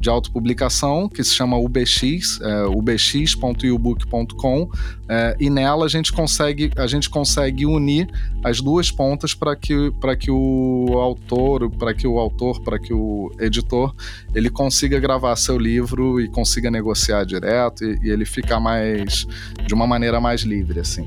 de 0.00 0.10
autopublicação 0.10 1.08
que 1.08 1.22
se 1.22 1.32
chama 1.32 1.56
UBX, 1.56 2.40
é, 2.40 2.64
ubx.ubook.com, 2.64 4.68
é, 5.08 5.36
e 5.38 5.48
nela 5.48 5.84
a 5.84 5.88
gente 5.88 6.12
consegue 6.12 6.72
a 6.76 6.88
gente 6.88 7.08
consegue 7.08 7.64
unir 7.64 8.08
as 8.42 8.60
duas 8.60 8.90
pontas 8.90 9.32
para 9.32 9.54
que 9.54 9.92
que 10.18 10.30
o 10.30 10.98
autor, 10.98 11.70
para 11.70 11.94
que 11.94 12.06
o 12.06 12.18
autor, 12.18 12.60
para 12.62 12.80
que 12.80 12.92
o 12.92 13.30
editor 13.38 13.94
ele 14.34 14.50
consiga 14.50 14.98
gravar 14.98 15.36
seu 15.36 15.56
livro 15.56 16.20
e 16.20 16.28
consiga 16.28 16.68
negociar 16.68 17.24
direto 17.24 17.84
e, 17.84 18.00
e 18.02 18.10
ele 18.10 18.24
ficar 18.24 18.58
mais 18.58 19.24
de 19.64 19.72
uma 19.72 19.86
maneira 19.86 20.20
mais 20.20 20.42
livre 20.42 20.80
assim. 20.80 21.01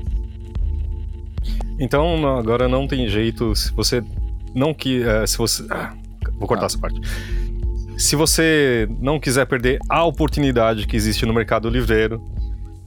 Então 1.78 2.36
agora 2.36 2.68
não 2.68 2.86
tem 2.86 3.08
jeito 3.08 3.54
se 3.54 3.72
você 3.72 4.02
não 4.54 4.72
que 4.72 5.00
uh, 5.00 5.26
se 5.26 5.36
você 5.36 5.66
ah, 5.70 5.92
vou 6.38 6.48
cortar 6.48 6.64
ah. 6.64 6.66
essa 6.66 6.78
parte 6.78 7.00
se 7.96 8.14
você 8.14 8.86
não 9.00 9.18
quiser 9.18 9.46
perder 9.46 9.78
a 9.88 10.04
oportunidade 10.04 10.86
que 10.86 10.96
existe 10.96 11.24
no 11.24 11.32
mercado 11.32 11.68
livreiro, 11.68 12.22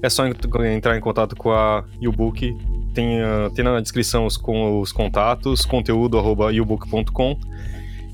é 0.02 0.10
só 0.10 0.26
entrar 0.28 0.96
em 0.96 1.02
contato 1.02 1.36
com 1.36 1.52
a 1.52 1.84
YouBook. 2.02 2.56
Tem, 2.94 3.22
uh, 3.22 3.50
tem 3.54 3.66
na 3.66 3.80
descrição 3.82 4.26
os, 4.26 4.38
com 4.38 4.80
os 4.80 4.92
contatos, 4.92 5.66
conteúdo.yobook.com. 5.66 7.40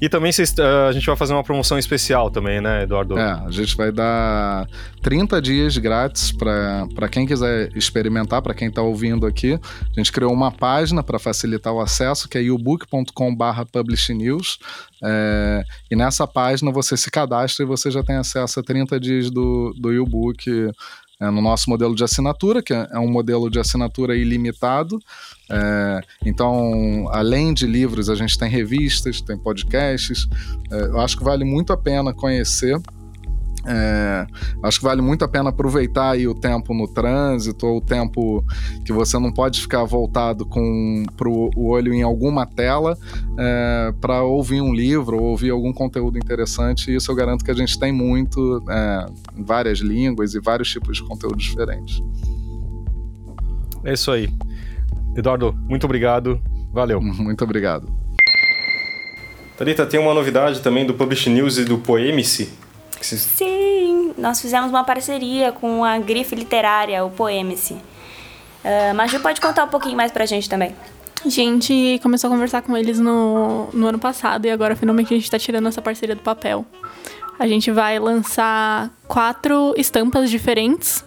E 0.01 0.09
também 0.09 0.31
cês, 0.31 0.51
uh, 0.57 0.89
a 0.89 0.91
gente 0.91 1.05
vai 1.05 1.15
fazer 1.15 1.33
uma 1.33 1.43
promoção 1.43 1.79
especial 1.79 2.29
também, 2.29 2.59
né, 2.59 2.83
Eduardo? 2.83 3.17
É, 3.17 3.31
a 3.45 3.49
gente 3.49 3.75
vai 3.77 3.91
dar 3.91 4.67
30 5.01 5.41
dias 5.41 5.77
grátis 5.77 6.31
para 6.31 7.07
quem 7.09 7.25
quiser 7.25 7.69
experimentar, 7.75 8.41
para 8.41 8.53
quem 8.53 8.67
está 8.67 8.81
ouvindo 8.81 9.25
aqui. 9.25 9.53
A 9.53 9.99
gente 9.99 10.11
criou 10.11 10.33
uma 10.33 10.51
página 10.51 11.01
para 11.01 11.17
facilitar 11.17 11.73
o 11.73 11.79
acesso, 11.79 12.27
que 12.27 12.37
é 12.37 12.41
yobook.com.br 12.41 13.65
publishnews. 13.71 14.59
É, 15.01 15.63
e 15.89 15.95
nessa 15.95 16.27
página 16.27 16.71
você 16.71 16.97
se 16.97 17.09
cadastra 17.09 17.63
e 17.63 17.67
você 17.67 17.89
já 17.89 18.03
tem 18.03 18.15
acesso 18.15 18.59
a 18.59 18.63
30 18.63 18.99
dias 18.99 19.31
do, 19.31 19.73
do 19.79 19.93
e-book 19.93 20.71
é, 21.19 21.29
no 21.29 21.41
nosso 21.41 21.69
modelo 21.69 21.95
de 21.95 22.03
assinatura, 22.03 22.61
que 22.61 22.73
é 22.73 22.99
um 22.99 23.09
modelo 23.09 23.49
de 23.49 23.59
assinatura 23.59 24.15
ilimitado. 24.15 24.99
É, 25.49 26.01
então, 26.25 27.07
além 27.11 27.53
de 27.53 27.65
livros, 27.67 28.09
a 28.09 28.15
gente 28.15 28.37
tem 28.37 28.49
revistas, 28.49 29.21
tem 29.21 29.37
podcasts. 29.37 30.27
É, 30.71 30.81
eu 30.85 30.99
acho 30.99 31.17
que 31.17 31.23
vale 31.23 31.45
muito 31.45 31.71
a 31.71 31.77
pena 31.77 32.13
conhecer. 32.13 32.79
É, 33.67 34.27
acho 34.63 34.79
que 34.79 34.85
vale 34.85 35.01
muito 35.01 35.25
a 35.25 35.27
pena 35.27 35.49
aproveitar 35.49 36.11
aí 36.11 36.27
o 36.27 36.35
tempo 36.35 36.73
no 36.73 36.87
trânsito 36.87 37.65
ou 37.65 37.77
o 37.77 37.81
tempo 37.81 38.43
que 38.85 38.93
você 38.93 39.17
não 39.17 39.31
pode 39.31 39.59
ficar 39.59 39.83
voltado 39.83 40.45
com 40.45 41.03
pro, 41.17 41.49
o 41.55 41.69
olho 41.69 41.93
em 41.93 42.03
alguma 42.03 42.45
tela 42.45 42.97
é, 43.37 43.93
para 43.99 44.21
ouvir 44.23 44.61
um 44.61 44.73
livro 44.73 45.17
ou 45.17 45.31
ouvir 45.31 45.49
algum 45.49 45.73
conteúdo 45.73 46.17
interessante. 46.17 46.91
E 46.91 46.95
isso 46.95 47.11
eu 47.11 47.15
garanto 47.15 47.43
que 47.43 47.51
a 47.51 47.55
gente 47.55 47.79
tem 47.79 47.91
muito 47.91 48.63
é, 48.69 49.05
em 49.35 49.43
várias 49.43 49.79
línguas 49.79 50.35
e 50.35 50.39
vários 50.39 50.69
tipos 50.69 50.97
de 50.97 51.03
conteúdos 51.03 51.43
diferentes. 51.43 52.01
É 53.83 53.93
isso 53.93 54.11
aí. 54.11 54.29
Eduardo, 55.15 55.53
muito 55.67 55.85
obrigado. 55.85 56.39
Valeu. 56.71 56.99
Muito 57.01 57.41
obrigado. 57.41 57.87
Thalita, 59.57 59.85
tem 59.85 59.97
uma 59.97 60.13
novidade 60.13 60.59
também 60.59 60.85
do 60.85 60.93
Publish 60.93 61.29
News 61.29 61.57
e 61.57 61.63
do 61.63 61.77
Poemice 61.77 62.51
Sim, 63.01 64.13
nós 64.17 64.41
fizemos 64.41 64.69
uma 64.69 64.83
parceria 64.83 65.51
com 65.51 65.83
a 65.83 65.97
grife 65.99 66.35
literária, 66.35 67.03
o 67.03 67.09
Poemice. 67.09 67.73
Uh, 67.73 68.95
Maju 68.95 69.19
pode 69.19 69.39
contar 69.39 69.63
um 69.65 69.67
pouquinho 69.67 69.95
mais 69.95 70.11
pra 70.11 70.25
gente 70.25 70.49
também. 70.49 70.75
A 71.23 71.29
gente 71.29 71.99
começou 72.03 72.27
a 72.27 72.31
conversar 72.33 72.61
com 72.61 72.77
eles 72.77 72.99
no, 72.99 73.67
no 73.73 73.87
ano 73.87 73.99
passado 73.99 74.45
e 74.45 74.51
agora 74.51 74.75
finalmente 74.75 75.13
a 75.13 75.17
gente 75.17 75.29
tá 75.29 75.39
tirando 75.39 75.67
essa 75.67 75.81
parceria 75.81 76.15
do 76.15 76.21
papel. 76.21 76.65
A 77.37 77.47
gente 77.47 77.71
vai 77.71 77.99
lançar 77.99 78.91
quatro 79.07 79.73
estampas 79.75 80.29
diferentes 80.29 81.03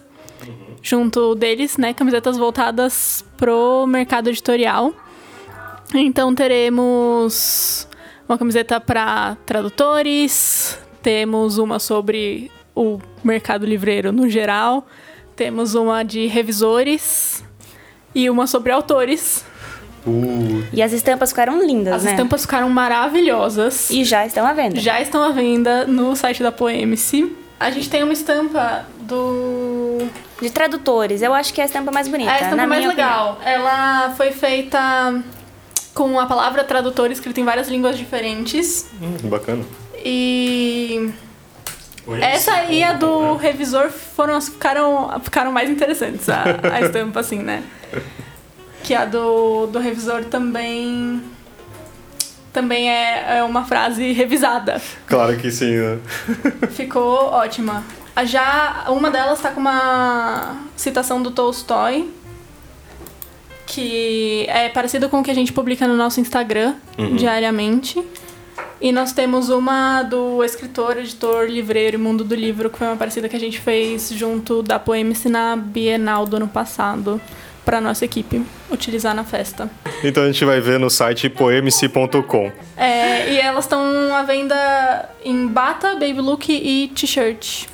junto 0.81 1.35
deles, 1.35 1.77
né? 1.77 1.93
Camisetas 1.93 2.37
voltadas 2.37 3.23
pro 3.37 3.85
mercado 3.87 4.29
editorial. 4.29 4.93
Então 5.93 6.35
teremos 6.35 7.87
uma 8.27 8.37
camiseta 8.37 8.79
para 8.79 9.35
tradutores, 9.45 10.77
temos 11.01 11.57
uma 11.57 11.79
sobre 11.79 12.51
o 12.75 12.99
mercado 13.23 13.65
livreiro 13.65 14.11
no 14.11 14.29
geral. 14.29 14.85
Temos 15.35 15.75
uma 15.75 16.03
de 16.03 16.27
revisores 16.27 17.43
e 18.13 18.29
uma 18.29 18.47
sobre 18.47 18.71
autores. 18.71 19.45
Uh. 20.05 20.63
E 20.73 20.81
as 20.81 20.93
estampas 20.93 21.29
ficaram 21.29 21.61
lindas, 21.65 21.95
as 21.95 22.03
né? 22.03 22.09
As 22.09 22.15
estampas 22.15 22.41
ficaram 22.41 22.69
maravilhosas. 22.69 23.89
E 23.89 24.03
já 24.03 24.25
estão 24.25 24.45
à 24.45 24.53
venda. 24.53 24.79
Já 24.79 25.01
estão 25.01 25.21
à 25.21 25.29
venda 25.31 25.85
no 25.85 26.15
site 26.15 26.41
da 26.41 26.51
Poemice. 26.51 27.35
A 27.59 27.69
gente 27.71 27.89
tem 27.89 28.03
uma 28.03 28.13
estampa 28.13 28.85
do... 29.01 30.07
De 30.41 30.49
tradutores. 30.49 31.21
Eu 31.21 31.33
acho 31.33 31.53
que 31.53 31.59
é 31.59 31.65
a 31.65 31.67
estampa 31.67 31.91
mais 31.91 32.07
bonita, 32.07 32.31
É 32.31 32.33
a 32.35 32.41
estampa 32.43 32.65
mais 32.65 32.85
legal. 32.85 33.33
Opinião. 33.33 33.53
Ela 33.53 34.13
foi 34.15 34.31
feita 34.31 35.21
com 35.93 36.17
a 36.17 36.25
palavra 36.25 36.63
tradutor 36.63 37.11
escrita 37.11 37.41
em 37.41 37.43
várias 37.43 37.67
línguas 37.67 37.97
diferentes. 37.97 38.89
Hum, 39.01 39.27
bacana. 39.27 39.65
E 40.03 41.11
essa 42.21 42.63
e 42.63 42.83
a 42.83 42.93
do 42.93 43.35
revisor 43.35 43.89
foram 43.89 44.39
ficaram, 44.41 45.19
ficaram 45.21 45.51
mais 45.51 45.69
interessantes, 45.69 46.27
a, 46.29 46.43
a 46.73 46.81
estampa, 46.81 47.19
assim, 47.19 47.39
né? 47.39 47.63
Que 48.83 48.95
a 48.95 49.05
do, 49.05 49.67
do 49.67 49.79
revisor 49.79 50.25
também. 50.25 51.21
Também 52.51 52.89
é, 52.89 53.37
é 53.37 53.43
uma 53.43 53.63
frase 53.63 54.11
revisada. 54.11 54.81
Claro 55.05 55.37
que 55.37 55.51
sim, 55.51 55.75
né? 55.77 55.99
Ficou 56.71 57.25
ótima. 57.25 57.83
Já 58.25 58.85
uma 58.89 59.11
delas 59.11 59.39
tá 59.39 59.51
com 59.51 59.61
uma 59.61 60.57
citação 60.75 61.21
do 61.21 61.29
Tolstói, 61.29 62.09
que 63.67 64.45
é 64.49 64.67
parecido 64.67 65.07
com 65.09 65.19
o 65.19 65.23
que 65.23 65.29
a 65.29 65.35
gente 65.35 65.53
publica 65.53 65.87
no 65.87 65.95
nosso 65.95 66.19
Instagram 66.19 66.73
uhum. 66.97 67.15
diariamente. 67.15 68.03
E 68.81 68.91
nós 68.91 69.11
temos 69.11 69.49
uma 69.49 70.03
do 70.03 70.43
escritor, 70.43 70.97
editor, 70.97 71.45
livreiro 71.47 71.95
e 71.95 71.99
mundo 71.99 72.23
do 72.23 72.33
livro, 72.33 72.69
que 72.69 72.77
foi 72.77 72.87
uma 72.87 72.95
parecida 72.95 73.27
que 73.27 73.35
a 73.35 73.39
gente 73.39 73.59
fez 73.59 74.09
junto 74.09 74.63
da 74.63 74.79
Poemice 74.79 75.27
na 75.27 75.55
Bienal 75.55 76.25
do 76.25 76.37
ano 76.37 76.47
passado. 76.47 77.19
para 77.65 77.79
nossa 77.79 78.03
equipe 78.03 78.43
utilizar 78.71 79.13
na 79.13 79.23
festa. 79.23 79.69
Então 80.03 80.23
a 80.23 80.25
gente 80.25 80.43
vai 80.43 80.59
ver 80.59 80.79
no 80.79 80.89
site 80.89 81.29
poemc.com. 81.29 82.51
É, 82.75 83.29
e 83.31 83.37
elas 83.39 83.65
estão 83.65 84.15
à 84.15 84.23
venda 84.23 85.09
em 85.23 85.45
bata, 85.45 85.93
baby 85.93 86.19
look 86.21 86.49
e 86.49 86.87
t-shirt. 86.95 87.67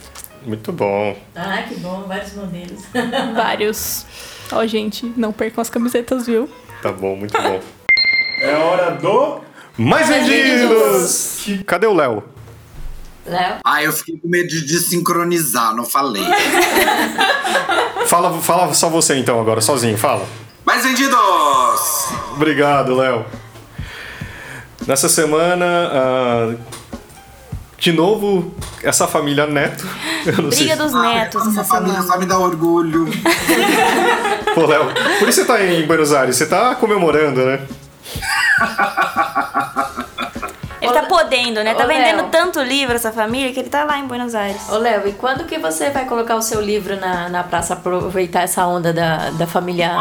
Muito 0.45 0.73
bom. 0.73 1.15
Ah, 1.33 1.63
que 1.67 1.75
bom, 1.75 2.03
vários 2.07 2.33
modelos. 2.33 2.83
Vários. 3.36 4.05
Ó, 4.51 4.65
gente, 4.65 5.11
não 5.15 5.31
percam 5.31 5.61
as 5.61 5.69
camisetas, 5.69 6.25
viu? 6.27 6.49
Tá 6.81 6.91
bom, 6.91 7.15
muito 7.15 7.33
bom. 7.41 7.59
É 8.41 8.53
hora 8.55 8.91
do 8.91 9.41
Mais 9.78 10.07
Vendidos! 10.07 11.45
Cadê 11.65 11.86
o 11.88 11.93
Léo? 11.93 12.23
Léo? 13.26 13.55
Ah, 13.63 13.84
eu 13.84 13.91
fiquei 13.91 14.17
com 14.17 14.28
medo 14.28 14.47
de 14.47 14.61
desincronizar, 14.65 15.76
não 15.76 15.84
falei. 15.86 16.23
Fala, 18.07 18.39
fala 18.39 18.71
só 18.73 18.88
você 18.88 19.17
então 19.17 19.41
agora, 19.41 19.59
sozinho, 19.61 19.97
fala. 19.97 20.28
Mais 20.63 20.84
vendidos! 20.84 21.17
Obrigado, 22.34 22.95
Léo. 22.95 23.26
Nessa 24.86 25.09
semana, 25.09 25.65
ah, 25.65 26.55
de 27.80 27.91
novo, 27.91 28.53
essa 28.84 29.07
família 29.07 29.47
Neto. 29.47 29.88
Eu 30.26 30.43
não 30.43 30.51
sei. 30.51 30.67
Briga 30.67 30.84
dos 30.84 30.93
netos 30.93 31.41
Ai, 31.43 31.49
essa 31.49 31.63
família 31.63 31.93
semana. 32.01 32.13
só 32.13 32.19
me 32.19 32.26
dá 32.28 32.38
orgulho. 32.38 33.07
Pô, 34.53 34.65
Léo, 34.67 34.86
por 35.19 35.28
isso 35.28 35.41
você 35.41 35.45
tá 35.47 35.63
em 35.63 35.86
Buenos 35.88 36.13
Aires, 36.13 36.36
você 36.36 36.45
tá 36.45 36.76
comemorando, 36.76 37.43
né? 37.43 37.59
Ele 40.81 40.93
tá 40.93 41.03
podendo, 41.03 41.63
né? 41.63 41.73
Tá 41.73 41.85
Ô, 41.85 41.87
vendendo 41.87 42.17
Léo. 42.23 42.29
tanto 42.29 42.61
livro 42.61 42.93
essa 42.95 43.11
família 43.11 43.51
que 43.51 43.59
ele 43.59 43.69
tá 43.69 43.83
lá 43.85 43.97
em 43.97 44.05
Buenos 44.05 44.35
Aires. 44.35 44.69
Ô, 44.69 44.77
Léo, 44.77 45.07
e 45.07 45.13
quando 45.13 45.45
que 45.45 45.57
você 45.57 45.89
vai 45.89 46.05
colocar 46.05 46.35
o 46.35 46.41
seu 46.43 46.61
livro 46.61 46.95
na, 46.99 47.27
na 47.27 47.43
praça, 47.43 47.73
aproveitar 47.73 48.41
essa 48.43 48.67
onda 48.67 48.93
da, 48.93 49.31
da 49.31 49.47
família, 49.47 49.95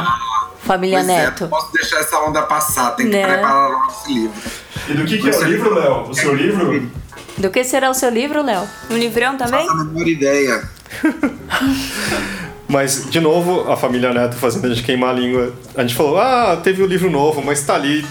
família 0.63 0.99
Pois 0.99 1.09
é, 1.09 1.25
Neto? 1.25 1.41
não 1.45 1.49
posso 1.49 1.73
deixar 1.73 2.01
essa 2.01 2.19
onda 2.21 2.43
passar, 2.43 2.91
tem 2.97 3.07
que 3.07 3.13
Né? 3.13 3.27
preparar 3.27 3.71
logo 3.71 3.87
esse 3.93 4.13
livro. 4.13 4.43
E 4.89 4.93
do 4.93 5.05
que, 5.07 5.19
que 5.19 5.31
é 5.31 5.37
o 5.39 5.45
livro, 5.45 5.75
Léo? 5.75 6.03
O 6.11 6.15
seu 6.15 6.35
livro? 6.35 6.91
Do 7.39 7.51
que 7.51 7.65
será 7.65 7.89
o 7.89 7.95
seu 7.95 8.11
livro, 8.11 8.43
Léo? 8.43 8.69
Um 8.91 8.97
livrão 8.99 9.39
também? 9.39 9.67
Faço 9.67 9.81
a 9.81 9.85
menor 9.85 10.07
ideia. 10.07 10.69
Mas, 12.69 13.09
de 13.09 13.21
novo, 13.21 13.71
a 13.71 13.77
família 13.77 14.13
Neto 14.13 14.35
fazendo 14.37 14.67
a 14.67 14.69
gente 14.69 14.83
queimar 14.83 15.11
a 15.11 15.13
língua. 15.13 15.53
A 15.77 15.83
gente 15.83 15.95
falou, 15.95 16.19
ah, 16.19 16.59
teve 16.63 16.83
o 16.83 16.87
livro 16.87 17.11
novo, 17.11 17.43
mas 17.43 17.63
tá 17.63 17.75
ali, 17.75 18.05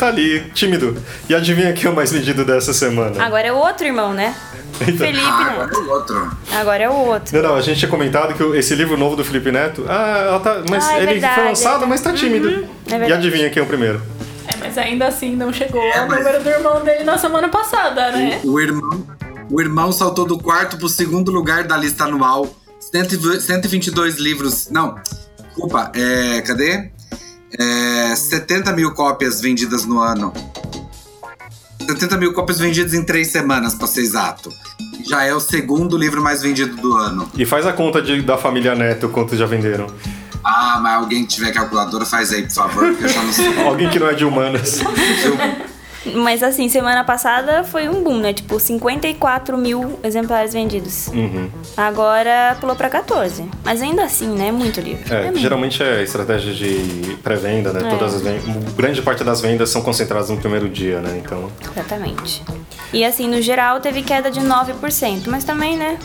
tá 0.00 0.08
ali, 0.08 0.40
tímido. 0.54 0.96
E 1.28 1.34
adivinha 1.34 1.72
quem 1.72 1.86
é 1.86 1.90
o 1.90 1.94
mais 1.94 2.10
vendido 2.12 2.44
dessa 2.44 2.72
semana? 2.72 3.22
Agora 3.22 3.46
é 3.46 3.52
o 3.52 3.56
outro 3.56 3.86
irmão, 3.86 4.12
né? 4.12 4.34
Felipe 4.78 5.04
Ah, 5.22 5.50
agora 5.50 5.66
Neto. 5.66 5.78
é 5.78 5.82
o 5.82 5.90
outro. 5.90 6.30
Agora 6.52 6.82
é 6.82 6.88
o 6.88 6.92
outro. 6.94 7.36
Não, 7.42 7.48
não, 7.50 7.56
a 7.56 7.60
gente 7.60 7.78
tinha 7.78 7.90
comentado 7.90 8.34
que 8.34 8.42
o- 8.42 8.54
esse 8.54 8.74
livro 8.74 8.96
novo 8.96 9.14
do 9.14 9.24
Felipe 9.24 9.52
Neto, 9.52 9.84
ah, 9.88 10.24
ela 10.28 10.40
tá, 10.40 10.62
mas 10.68 10.88
Ah, 10.88 10.94
é 10.94 11.02
ele 11.02 11.06
verdade, 11.12 11.34
foi 11.34 11.44
lançado, 11.44 11.84
é. 11.84 11.86
mas 11.86 12.00
tá 12.00 12.12
tímido. 12.12 12.66
é 12.90 13.08
e 13.08 13.12
adivinha 13.12 13.50
quem 13.50 13.60
é 13.60 13.64
o 13.64 13.68
primeiro? 13.68 14.00
É, 14.48 14.56
mas 14.58 14.76
ainda 14.78 15.06
assim 15.06 15.36
não 15.36 15.52
chegou 15.52 15.80
ao 15.92 16.08
mas- 16.08 16.18
número 16.24 16.42
do 16.42 16.48
irmão 16.48 16.82
dele 16.82 17.04
na 17.04 17.18
semana 17.18 17.48
passada, 17.48 18.10
né? 18.12 18.40
O 18.44 18.58
irmão, 18.58 19.06
o 19.50 19.60
irmão 19.60 19.92
saltou 19.92 20.24
do 20.24 20.38
quarto 20.38 20.76
pro 20.78 20.88
segundo 20.88 21.30
lugar 21.30 21.64
da 21.64 21.76
lista 21.76 22.04
anual. 22.04 22.48
102 22.80 23.42
122 23.44 24.16
livros. 24.16 24.68
Não, 24.70 24.96
desculpa, 25.46 25.92
é, 25.94 26.40
cadê? 26.40 26.90
É, 27.58 28.14
70 28.14 28.72
mil 28.72 28.92
cópias 28.92 29.40
vendidas 29.40 29.84
no 29.84 30.00
ano. 30.00 30.32
70 31.86 32.16
mil 32.18 32.32
cópias 32.32 32.58
vendidas 32.58 32.94
em 32.94 33.02
três 33.02 33.28
semanas, 33.28 33.74
pra 33.74 33.86
ser 33.86 34.02
exato. 34.02 34.52
Já 35.08 35.24
é 35.24 35.34
o 35.34 35.40
segundo 35.40 35.96
livro 35.96 36.22
mais 36.22 36.42
vendido 36.42 36.76
do 36.76 36.94
ano. 36.96 37.28
E 37.36 37.44
faz 37.44 37.66
a 37.66 37.72
conta 37.72 38.00
de- 38.00 38.22
da 38.22 38.36
família 38.38 38.74
Neto, 38.74 39.08
quantos 39.08 39.38
já 39.38 39.46
venderam. 39.46 39.86
Ah, 40.44 40.78
mas 40.82 40.94
alguém 40.94 41.22
que 41.26 41.34
tiver 41.34 41.52
calculadora, 41.52 42.04
faz 42.06 42.32
aí, 42.32 42.42
por 42.42 42.52
favor, 42.52 42.86
porque 42.88 43.04
eu 43.04 43.08
já 43.08 43.22
não 43.22 43.32
sei. 43.32 43.60
Alguém 43.62 43.90
que 43.90 43.98
não 43.98 44.08
é 44.08 44.14
de 44.14 44.24
humanas. 44.24 44.80
Mas 46.14 46.42
assim, 46.42 46.68
semana 46.68 47.04
passada 47.04 47.62
foi 47.62 47.88
um 47.88 48.02
boom, 48.02 48.18
né? 48.18 48.32
Tipo, 48.32 48.58
54 48.58 49.56
mil 49.58 49.98
exemplares 50.02 50.52
vendidos. 50.54 51.08
Uhum. 51.08 51.50
Agora 51.76 52.56
pulou 52.60 52.74
pra 52.74 52.88
14. 52.88 53.44
Mas 53.64 53.82
ainda 53.82 54.04
assim, 54.04 54.28
né? 54.28 54.48
É 54.48 54.52
muito 54.52 54.80
livro. 54.80 55.12
É, 55.12 55.24
muito. 55.24 55.38
geralmente 55.38 55.82
é 55.82 56.02
estratégia 56.02 56.54
de 56.54 57.16
pré-venda, 57.22 57.72
né? 57.72 57.80
É. 57.86 57.90
Todas 57.90 58.14
as 58.14 58.22
ven- 58.22 58.40
grande 58.76 59.02
parte 59.02 59.22
das 59.22 59.40
vendas 59.42 59.68
são 59.68 59.82
concentradas 59.82 60.30
no 60.30 60.38
primeiro 60.38 60.68
dia, 60.70 61.00
né? 61.00 61.20
Então, 61.24 61.50
Exatamente. 61.72 62.42
E 62.92 63.04
assim, 63.04 63.28
no 63.28 63.40
geral, 63.42 63.78
teve 63.80 64.02
queda 64.02 64.30
de 64.30 64.40
9%. 64.40 65.26
Mas 65.28 65.44
também, 65.44 65.76
né? 65.76 65.98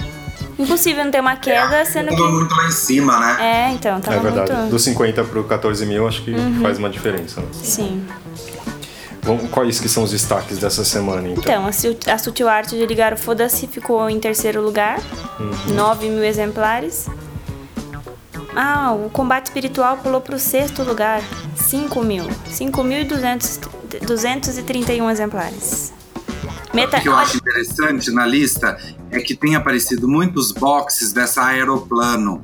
Impossível 0.59 1.03
não 1.03 1.11
ter 1.11 1.19
uma 1.19 1.35
queda, 1.35 1.83
sendo 1.85 2.09
Tava 2.09 2.17
que. 2.17 2.31
muito 2.31 2.55
lá 2.55 2.67
em 2.67 2.71
cima, 2.71 3.19
né? 3.19 3.37
É, 3.41 3.71
então, 3.73 3.99
tava 3.99 4.17
é 4.17 4.19
verdade. 4.19 4.51
muito. 4.53 4.69
Dos 4.69 4.83
50 4.83 5.23
pro 5.25 5.43
14 5.43 5.85
mil, 5.85 6.07
acho 6.07 6.21
que 6.21 6.31
Uhum. 6.31 6.59
faz 6.61 6.77
uma 6.77 6.89
diferença. 6.89 7.41
né? 7.41 7.47
Sim. 7.51 8.05
Vamos, 9.25 9.49
quais 9.49 9.79
que 9.79 9.89
são 9.89 10.03
os 10.03 10.11
destaques 10.11 10.59
dessa 10.59 10.85
semana, 10.85 11.27
então? 11.27 11.43
Então, 11.43 11.65
a, 11.65 11.69
a 12.13 12.17
Sutil 12.17 12.47
Arte 12.47 12.77
de 12.77 12.85
Ligar 12.85 13.11
o 13.11 13.17
Foda-se 13.17 13.65
ficou 13.65 14.07
em 14.09 14.19
terceiro 14.19 14.61
lugar, 14.61 14.99
Uhum. 15.39 15.73
9 15.73 16.09
mil 16.09 16.23
exemplares. 16.23 17.07
Ah, 18.55 18.93
o 18.93 19.09
Combate 19.09 19.47
Espiritual 19.47 19.97
pulou 19.97 20.21
pro 20.21 20.37
sexto 20.39 20.83
lugar, 20.83 21.21
5 21.57 22.01
mil. 22.03 22.25
5.231 22.49 25.11
exemplares. 25.11 25.91
Meta... 26.73 26.97
O 26.97 27.01
que 27.01 27.09
eu 27.09 27.15
acho 27.15 27.37
interessante 27.37 28.11
na 28.11 28.25
lista 28.25 28.77
é 29.11 29.19
que 29.19 29.35
tem 29.35 29.55
aparecido 29.55 30.07
muitos 30.07 30.51
boxes 30.51 31.11
dessa 31.11 31.43
aeroplano. 31.43 32.43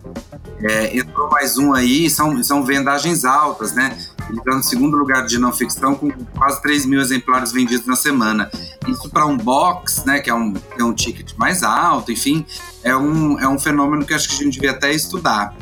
É, 0.61 0.97
entrou 0.97 1.29
mais 1.29 1.57
um 1.57 1.73
aí, 1.73 2.09
são, 2.09 2.43
são 2.43 2.63
vendagens 2.63 3.25
altas, 3.25 3.73
né? 3.73 3.97
Está 4.37 4.55
no 4.55 4.63
segundo 4.63 4.97
lugar 4.97 5.25
de 5.25 5.37
não 5.37 5.51
ficção 5.51 5.95
com 5.95 6.11
quase 6.37 6.61
3 6.61 6.85
mil 6.85 7.01
exemplares 7.01 7.51
vendidos 7.51 7.85
na 7.85 7.95
semana. 7.95 8.49
Isso 8.87 9.09
para 9.09 9.25
um 9.25 9.37
box, 9.37 10.05
né, 10.05 10.19
que 10.19 10.29
é 10.29 10.33
um, 10.33 10.53
é 10.77 10.83
um 10.83 10.93
ticket 10.93 11.33
mais 11.37 11.63
alto, 11.63 12.11
enfim, 12.11 12.45
é 12.83 12.95
um, 12.95 13.39
é 13.39 13.47
um 13.47 13.59
fenômeno 13.59 14.05
que 14.05 14.13
acho 14.13 14.29
que 14.29 14.35
a 14.35 14.43
gente 14.43 14.53
devia 14.53 14.71
até 14.71 14.91
estudar. 14.91 15.55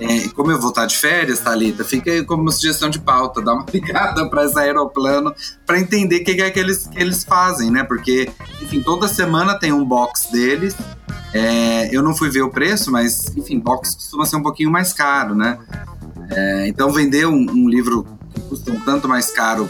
É, 0.00 0.28
como 0.28 0.52
eu 0.52 0.60
vou 0.60 0.70
estar 0.70 0.86
de 0.86 0.96
férias, 0.96 1.40
Thalita, 1.40 1.84
fica 1.84 2.10
aí 2.10 2.24
como 2.24 2.42
uma 2.42 2.52
sugestão 2.52 2.88
de 2.88 3.00
pauta, 3.00 3.42
dá 3.42 3.52
uma 3.52 3.66
ligada 3.72 4.28
para 4.30 4.44
esse 4.44 4.58
aeroplano 4.58 5.34
para 5.66 5.78
entender 5.78 6.20
o 6.20 6.24
que, 6.24 6.34
que 6.34 6.42
é 6.42 6.50
que 6.50 6.60
eles, 6.60 6.86
que 6.86 7.00
eles 7.00 7.24
fazem, 7.24 7.70
né? 7.70 7.82
Porque, 7.82 8.30
enfim, 8.62 8.80
toda 8.80 9.08
semana 9.08 9.58
tem 9.58 9.72
um 9.72 9.84
box 9.84 10.30
deles. 10.30 10.76
É, 11.34 11.94
eu 11.94 12.02
não 12.02 12.14
fui 12.14 12.30
ver 12.30 12.42
o 12.42 12.50
preço, 12.50 12.92
mas, 12.92 13.36
enfim, 13.36 13.58
box 13.58 13.94
costuma 13.96 14.24
ser 14.24 14.36
um 14.36 14.42
pouquinho 14.42 14.70
mais 14.70 14.92
caro, 14.92 15.34
né? 15.34 15.58
É, 16.30 16.68
então, 16.68 16.90
vender 16.90 17.26
um, 17.26 17.46
um 17.50 17.68
livro 17.68 18.06
que 18.34 18.40
custa 18.42 18.70
um 18.70 18.80
tanto 18.80 19.08
mais 19.08 19.30
caro, 19.30 19.68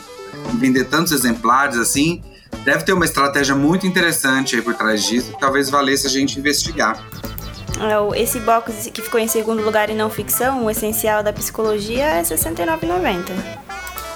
e 0.53 0.57
vender 0.57 0.85
tantos 0.85 1.13
exemplares 1.13 1.77
assim, 1.77 2.23
deve 2.65 2.85
ter 2.85 2.93
uma 2.93 3.05
estratégia 3.05 3.55
muito 3.55 3.87
interessante 3.87 4.57
aí 4.57 4.63
por 4.63 4.75
trás 4.75 5.05
disso, 5.05 5.33
que 5.33 5.41
talvez 5.41 5.71
valesse 5.71 6.07
a 6.07 6.11
gente 6.11 6.39
investigar. 6.39 7.03
É, 7.81 8.21
Esse 8.21 8.41
box 8.41 8.91
que 8.93 9.01
ficou 9.01 9.21
em 9.21 9.29
segundo 9.29 9.63
lugar 9.63 9.89
em 9.89 9.97
não 9.97 10.11
ficção, 10.11 10.65
o 10.65 10.71
essencial 10.71 11.23
da 11.23 11.33
psicologia, 11.33 12.05
é 12.05 12.19
R$ 12.19 12.23
69,90. 12.23 13.69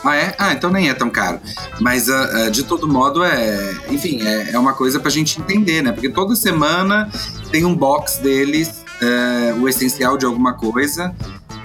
Ah, 0.04 0.16
é? 0.16 0.34
Ah, 0.36 0.52
então 0.52 0.68
nem 0.68 0.90
é 0.90 0.94
tão 0.94 1.08
caro. 1.08 1.40
Mas, 1.80 2.10
ah, 2.10 2.46
ah, 2.46 2.50
de 2.50 2.64
todo 2.64 2.88
modo, 2.88 3.22
é. 3.24 3.76
Enfim, 3.88 4.20
é, 4.20 4.50
é 4.50 4.58
uma 4.58 4.72
coisa 4.72 4.98
pra 4.98 5.10
gente 5.10 5.40
entender, 5.40 5.80
né? 5.80 5.92
Porque 5.92 6.08
toda 6.08 6.34
semana 6.34 7.08
tem 7.52 7.64
um 7.64 7.74
box 7.74 8.18
deles, 8.18 8.82
é, 9.00 9.54
o 9.54 9.68
essencial 9.68 10.18
de 10.18 10.26
alguma 10.26 10.54
coisa, 10.54 11.14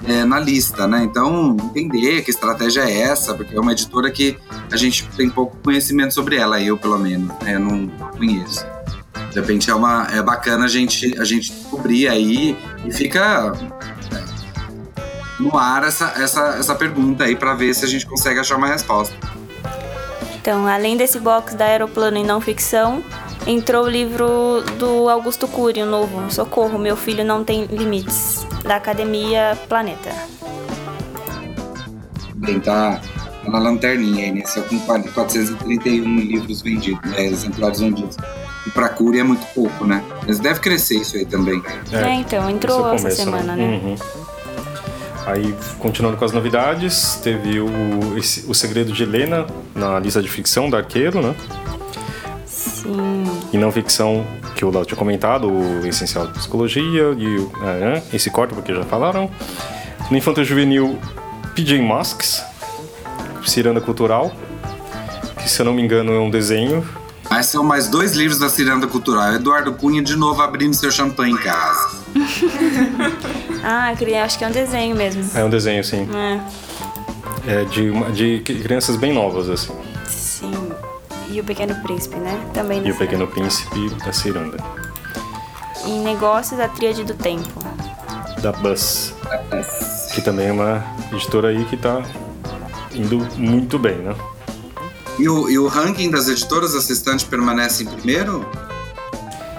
é, 0.05 0.23
na 0.25 0.39
lista, 0.39 0.87
né? 0.87 1.03
Então, 1.03 1.55
entender 1.75 2.21
que 2.21 2.31
estratégia 2.31 2.81
é 2.81 3.01
essa, 3.01 3.33
porque 3.33 3.55
é 3.55 3.59
uma 3.59 3.71
editora 3.71 4.11
que 4.11 4.37
a 4.71 4.77
gente 4.77 5.07
tem 5.15 5.29
pouco 5.29 5.57
conhecimento 5.63 6.13
sobre 6.13 6.35
ela, 6.35 6.61
eu 6.61 6.77
pelo 6.77 6.97
menos, 6.97 7.33
né? 7.41 7.57
Não 7.57 7.87
conheço. 7.87 8.65
De 9.31 9.39
repente 9.39 9.69
é, 9.69 9.75
uma, 9.75 10.07
é 10.11 10.21
bacana 10.21 10.65
a 10.65 10.67
gente, 10.67 11.17
a 11.19 11.23
gente 11.23 11.51
descobrir 11.51 12.07
aí 12.07 12.57
e 12.85 12.91
fica 12.91 13.53
no 15.39 15.55
ar 15.57 15.83
essa, 15.83 16.13
essa, 16.17 16.55
essa 16.57 16.75
pergunta 16.75 17.23
aí 17.23 17.35
para 17.35 17.53
ver 17.53 17.73
se 17.73 17.85
a 17.85 17.87
gente 17.87 18.05
consegue 18.05 18.39
achar 18.39 18.55
uma 18.55 18.67
resposta. 18.67 19.15
Então, 20.35 20.65
além 20.65 20.95
desse 20.95 21.19
box 21.19 21.55
da 21.55 21.65
Aeroplano 21.65 22.17
em 22.17 22.25
não 22.25 22.39
ficção, 22.39 23.03
entrou 23.45 23.85
o 23.85 23.89
livro 23.89 24.63
do 24.79 25.09
Augusto 25.09 25.47
Cury, 25.47 25.81
o 25.81 25.85
novo, 25.85 26.31
Socorro, 26.31 26.79
Meu 26.79 26.95
Filho 26.95 27.25
Não 27.25 27.43
Tem 27.43 27.65
Limites, 27.65 28.46
da 28.63 28.75
Academia 28.75 29.57
Planeta. 29.67 30.11
Bem, 32.35 32.59
tá, 32.59 33.01
tá 33.43 33.51
na 33.51 33.59
lanterninha 33.59 34.25
aí, 34.25 34.31
né? 34.31 34.43
Só 34.45 34.61
com 34.61 34.79
431 34.79 36.19
livros 36.19 36.61
vendidos, 36.61 37.09
né? 37.11 37.25
exemplares 37.25 37.79
vendidos. 37.79 38.17
E 38.65 38.69
pra 38.69 38.89
Cury 38.89 39.19
é 39.19 39.23
muito 39.23 39.45
pouco, 39.53 39.85
né? 39.85 40.03
Mas 40.27 40.39
deve 40.39 40.59
crescer 40.59 40.97
isso 40.97 41.15
aí 41.17 41.25
também. 41.25 41.61
É, 41.91 42.13
então, 42.13 42.49
entrou 42.49 42.77
esse 42.79 42.85
é 42.87 42.91
o 42.91 42.93
essa 42.95 43.03
começo, 43.03 43.23
semana, 43.23 43.55
né? 43.55 43.63
Uhum. 43.83 43.95
Aí, 45.25 45.55
continuando 45.79 46.15
com 46.17 46.23
as 46.25 46.31
novidades, 46.31 47.15
teve 47.23 47.59
o, 47.59 48.17
esse- 48.17 48.45
o 48.49 48.53
Segredo 48.53 48.93
de 48.93 49.03
Helena 49.03 49.45
na 49.75 49.99
lista 49.99 50.21
de 50.21 50.29
ficção 50.29 50.69
da 50.69 50.77
Arqueiro, 50.77 51.21
né? 51.21 51.35
Sim. 52.45 53.23
E 53.51 53.57
não 53.57 53.71
ficção, 53.71 54.25
que 54.57 54.65
o 54.65 54.71
Léo 54.71 54.83
tinha 54.83 54.97
comentado, 54.97 55.47
o 55.47 55.85
Essencial 55.85 56.25
de 56.25 56.33
Psicologia 56.33 57.13
e 57.15 57.37
o, 57.37 57.51
é, 57.63 58.01
esse 58.11 58.31
corte, 58.31 58.55
porque 58.55 58.73
já 58.73 58.83
falaram. 58.83 59.29
No 60.09 60.17
Infanto 60.17 60.43
Juvenil, 60.43 60.97
PJ 61.53 61.79
Masks, 61.79 62.43
Ciranda 63.45 63.79
Cultural, 63.79 64.33
que 65.41 65.47
se 65.47 65.61
eu 65.61 65.65
não 65.65 65.73
me 65.73 65.81
engano 65.81 66.11
é 66.11 66.19
um 66.19 66.29
desenho. 66.29 66.83
Mas 67.29 67.45
são 67.47 67.63
mais 67.63 67.87
dois 67.87 68.13
livros 68.13 68.39
da 68.39 68.49
Ciranda 68.49 68.87
Cultural. 68.87 69.33
Eduardo 69.33 69.73
Cunha 69.73 70.01
de 70.01 70.15
novo 70.15 70.41
abrindo 70.41 70.73
seu 70.73 70.89
champanhe 70.89 71.33
em 71.33 71.37
casa. 71.37 71.89
ah, 73.63 73.91
eu 73.91 73.97
queria, 73.97 74.23
acho 74.23 74.39
que 74.39 74.43
é 74.43 74.47
um 74.47 74.51
desenho 74.51 74.95
mesmo. 74.95 75.23
É 75.35 75.43
um 75.43 75.49
desenho, 75.49 75.83
sim. 75.83 76.07
É. 76.15 76.39
É 77.49 77.63
de, 77.65 77.91
de 78.11 78.39
crianças 78.39 78.95
bem 78.95 79.13
novas, 79.13 79.49
assim. 79.49 79.73
E 81.37 81.39
o 81.39 81.43
Pequeno 81.43 81.75
Príncipe, 81.83 82.15
né? 82.15 82.49
Também 82.51 82.79
E 82.79 82.85
da 82.85 82.89
o 82.89 82.97
Pequeno 82.97 83.27
Príncipe 83.27 83.91
da 84.03 84.11
Ciranda. 84.11 84.57
Em 85.85 85.99
negócios, 85.99 86.59
a 86.59 86.67
Tríade 86.67 87.03
do 87.03 87.13
Tempo. 87.13 87.63
Da 88.41 88.51
Buzz. 88.51 89.13
Que 90.15 90.21
também 90.21 90.47
é 90.47 90.51
uma 90.51 90.83
editora 91.13 91.49
aí 91.49 91.63
que 91.65 91.77
tá 91.77 92.01
indo 92.91 93.19
muito 93.37 93.77
bem, 93.77 93.97
né? 93.99 94.15
E 95.19 95.29
o, 95.29 95.47
e 95.47 95.59
o 95.59 95.67
ranking 95.67 96.09
das 96.09 96.27
editoras 96.27 96.73
assistentes 96.73 97.23
permanece 97.23 97.83
em 97.83 97.85
primeiro? 97.85 98.43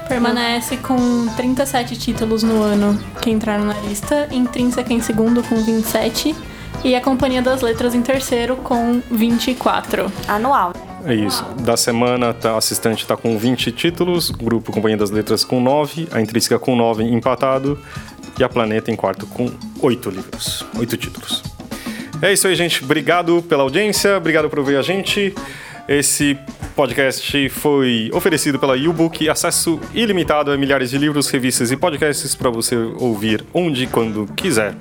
Permanece 0.08 0.78
com 0.78 1.28
37 1.36 1.96
títulos 1.96 2.42
no 2.42 2.60
ano 2.60 2.98
que 3.22 3.30
entraram 3.30 3.66
na 3.66 3.78
lista, 3.82 4.26
Intrínseca 4.32 4.92
em 4.92 5.00
segundo 5.00 5.44
com 5.44 5.54
27 5.62 6.34
e 6.82 6.96
a 6.96 7.00
Companhia 7.00 7.40
das 7.40 7.62
Letras 7.62 7.94
em 7.94 8.02
terceiro 8.02 8.56
com 8.56 9.00
24. 9.12 10.10
Anual. 10.26 10.87
É 11.04 11.14
isso. 11.14 11.44
Da 11.62 11.76
semana, 11.76 12.34
tá, 12.34 12.56
assistente 12.56 13.06
tá 13.06 13.16
com 13.16 13.38
20 13.38 13.72
títulos, 13.72 14.30
grupo 14.30 14.72
Companhia 14.72 14.96
das 14.96 15.10
Letras 15.10 15.44
com 15.44 15.60
9, 15.60 16.08
a 16.10 16.20
Intrínseca 16.20 16.58
com 16.58 16.76
9 16.76 17.04
empatado 17.04 17.78
e 18.38 18.44
a 18.44 18.48
Planeta 18.48 18.90
em 18.90 18.96
quarto 18.96 19.26
com 19.26 19.50
8 19.80 20.10
livros, 20.10 20.66
8 20.76 20.96
títulos. 20.96 21.42
É 22.20 22.32
isso 22.32 22.48
aí, 22.48 22.54
gente. 22.54 22.82
Obrigado 22.82 23.42
pela 23.42 23.62
audiência, 23.62 24.16
obrigado 24.16 24.50
por 24.50 24.58
ouvir 24.58 24.76
a 24.76 24.82
gente. 24.82 25.34
Esse 25.88 26.36
podcast 26.76 27.48
foi 27.48 28.10
oferecido 28.12 28.58
pela 28.58 28.76
YouBook, 28.76 29.28
acesso 29.28 29.80
ilimitado 29.94 30.50
a 30.50 30.56
milhares 30.56 30.90
de 30.90 30.98
livros, 30.98 31.28
revistas 31.30 31.70
e 31.70 31.76
podcasts 31.76 32.34
para 32.34 32.50
você 32.50 32.76
ouvir 32.76 33.44
onde 33.54 33.84
e 33.84 33.86
quando 33.86 34.26
quiser. 34.34 34.74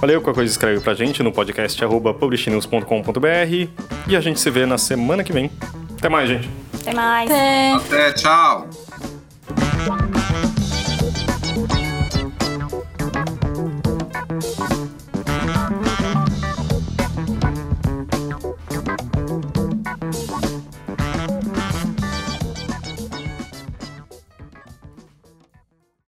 Valeu, 0.00 0.20
qualquer 0.20 0.34
coisa 0.34 0.52
escreve 0.52 0.80
pra 0.80 0.94
gente 0.94 1.22
no 1.22 1.32
podcast 1.32 1.84
arroba 1.84 2.14
publishnews.com.br 2.14 3.68
e 4.06 4.16
a 4.16 4.20
gente 4.20 4.38
se 4.38 4.50
vê 4.50 4.64
na 4.64 4.78
semana 4.78 5.24
que 5.24 5.32
vem. 5.32 5.50
Até 5.98 6.08
mais, 6.08 6.28
gente. 6.28 6.48
Até 6.80 6.94
mais. 6.94 7.30
Até. 7.30 7.72
Até, 7.72 8.12
tchau! 8.12 8.68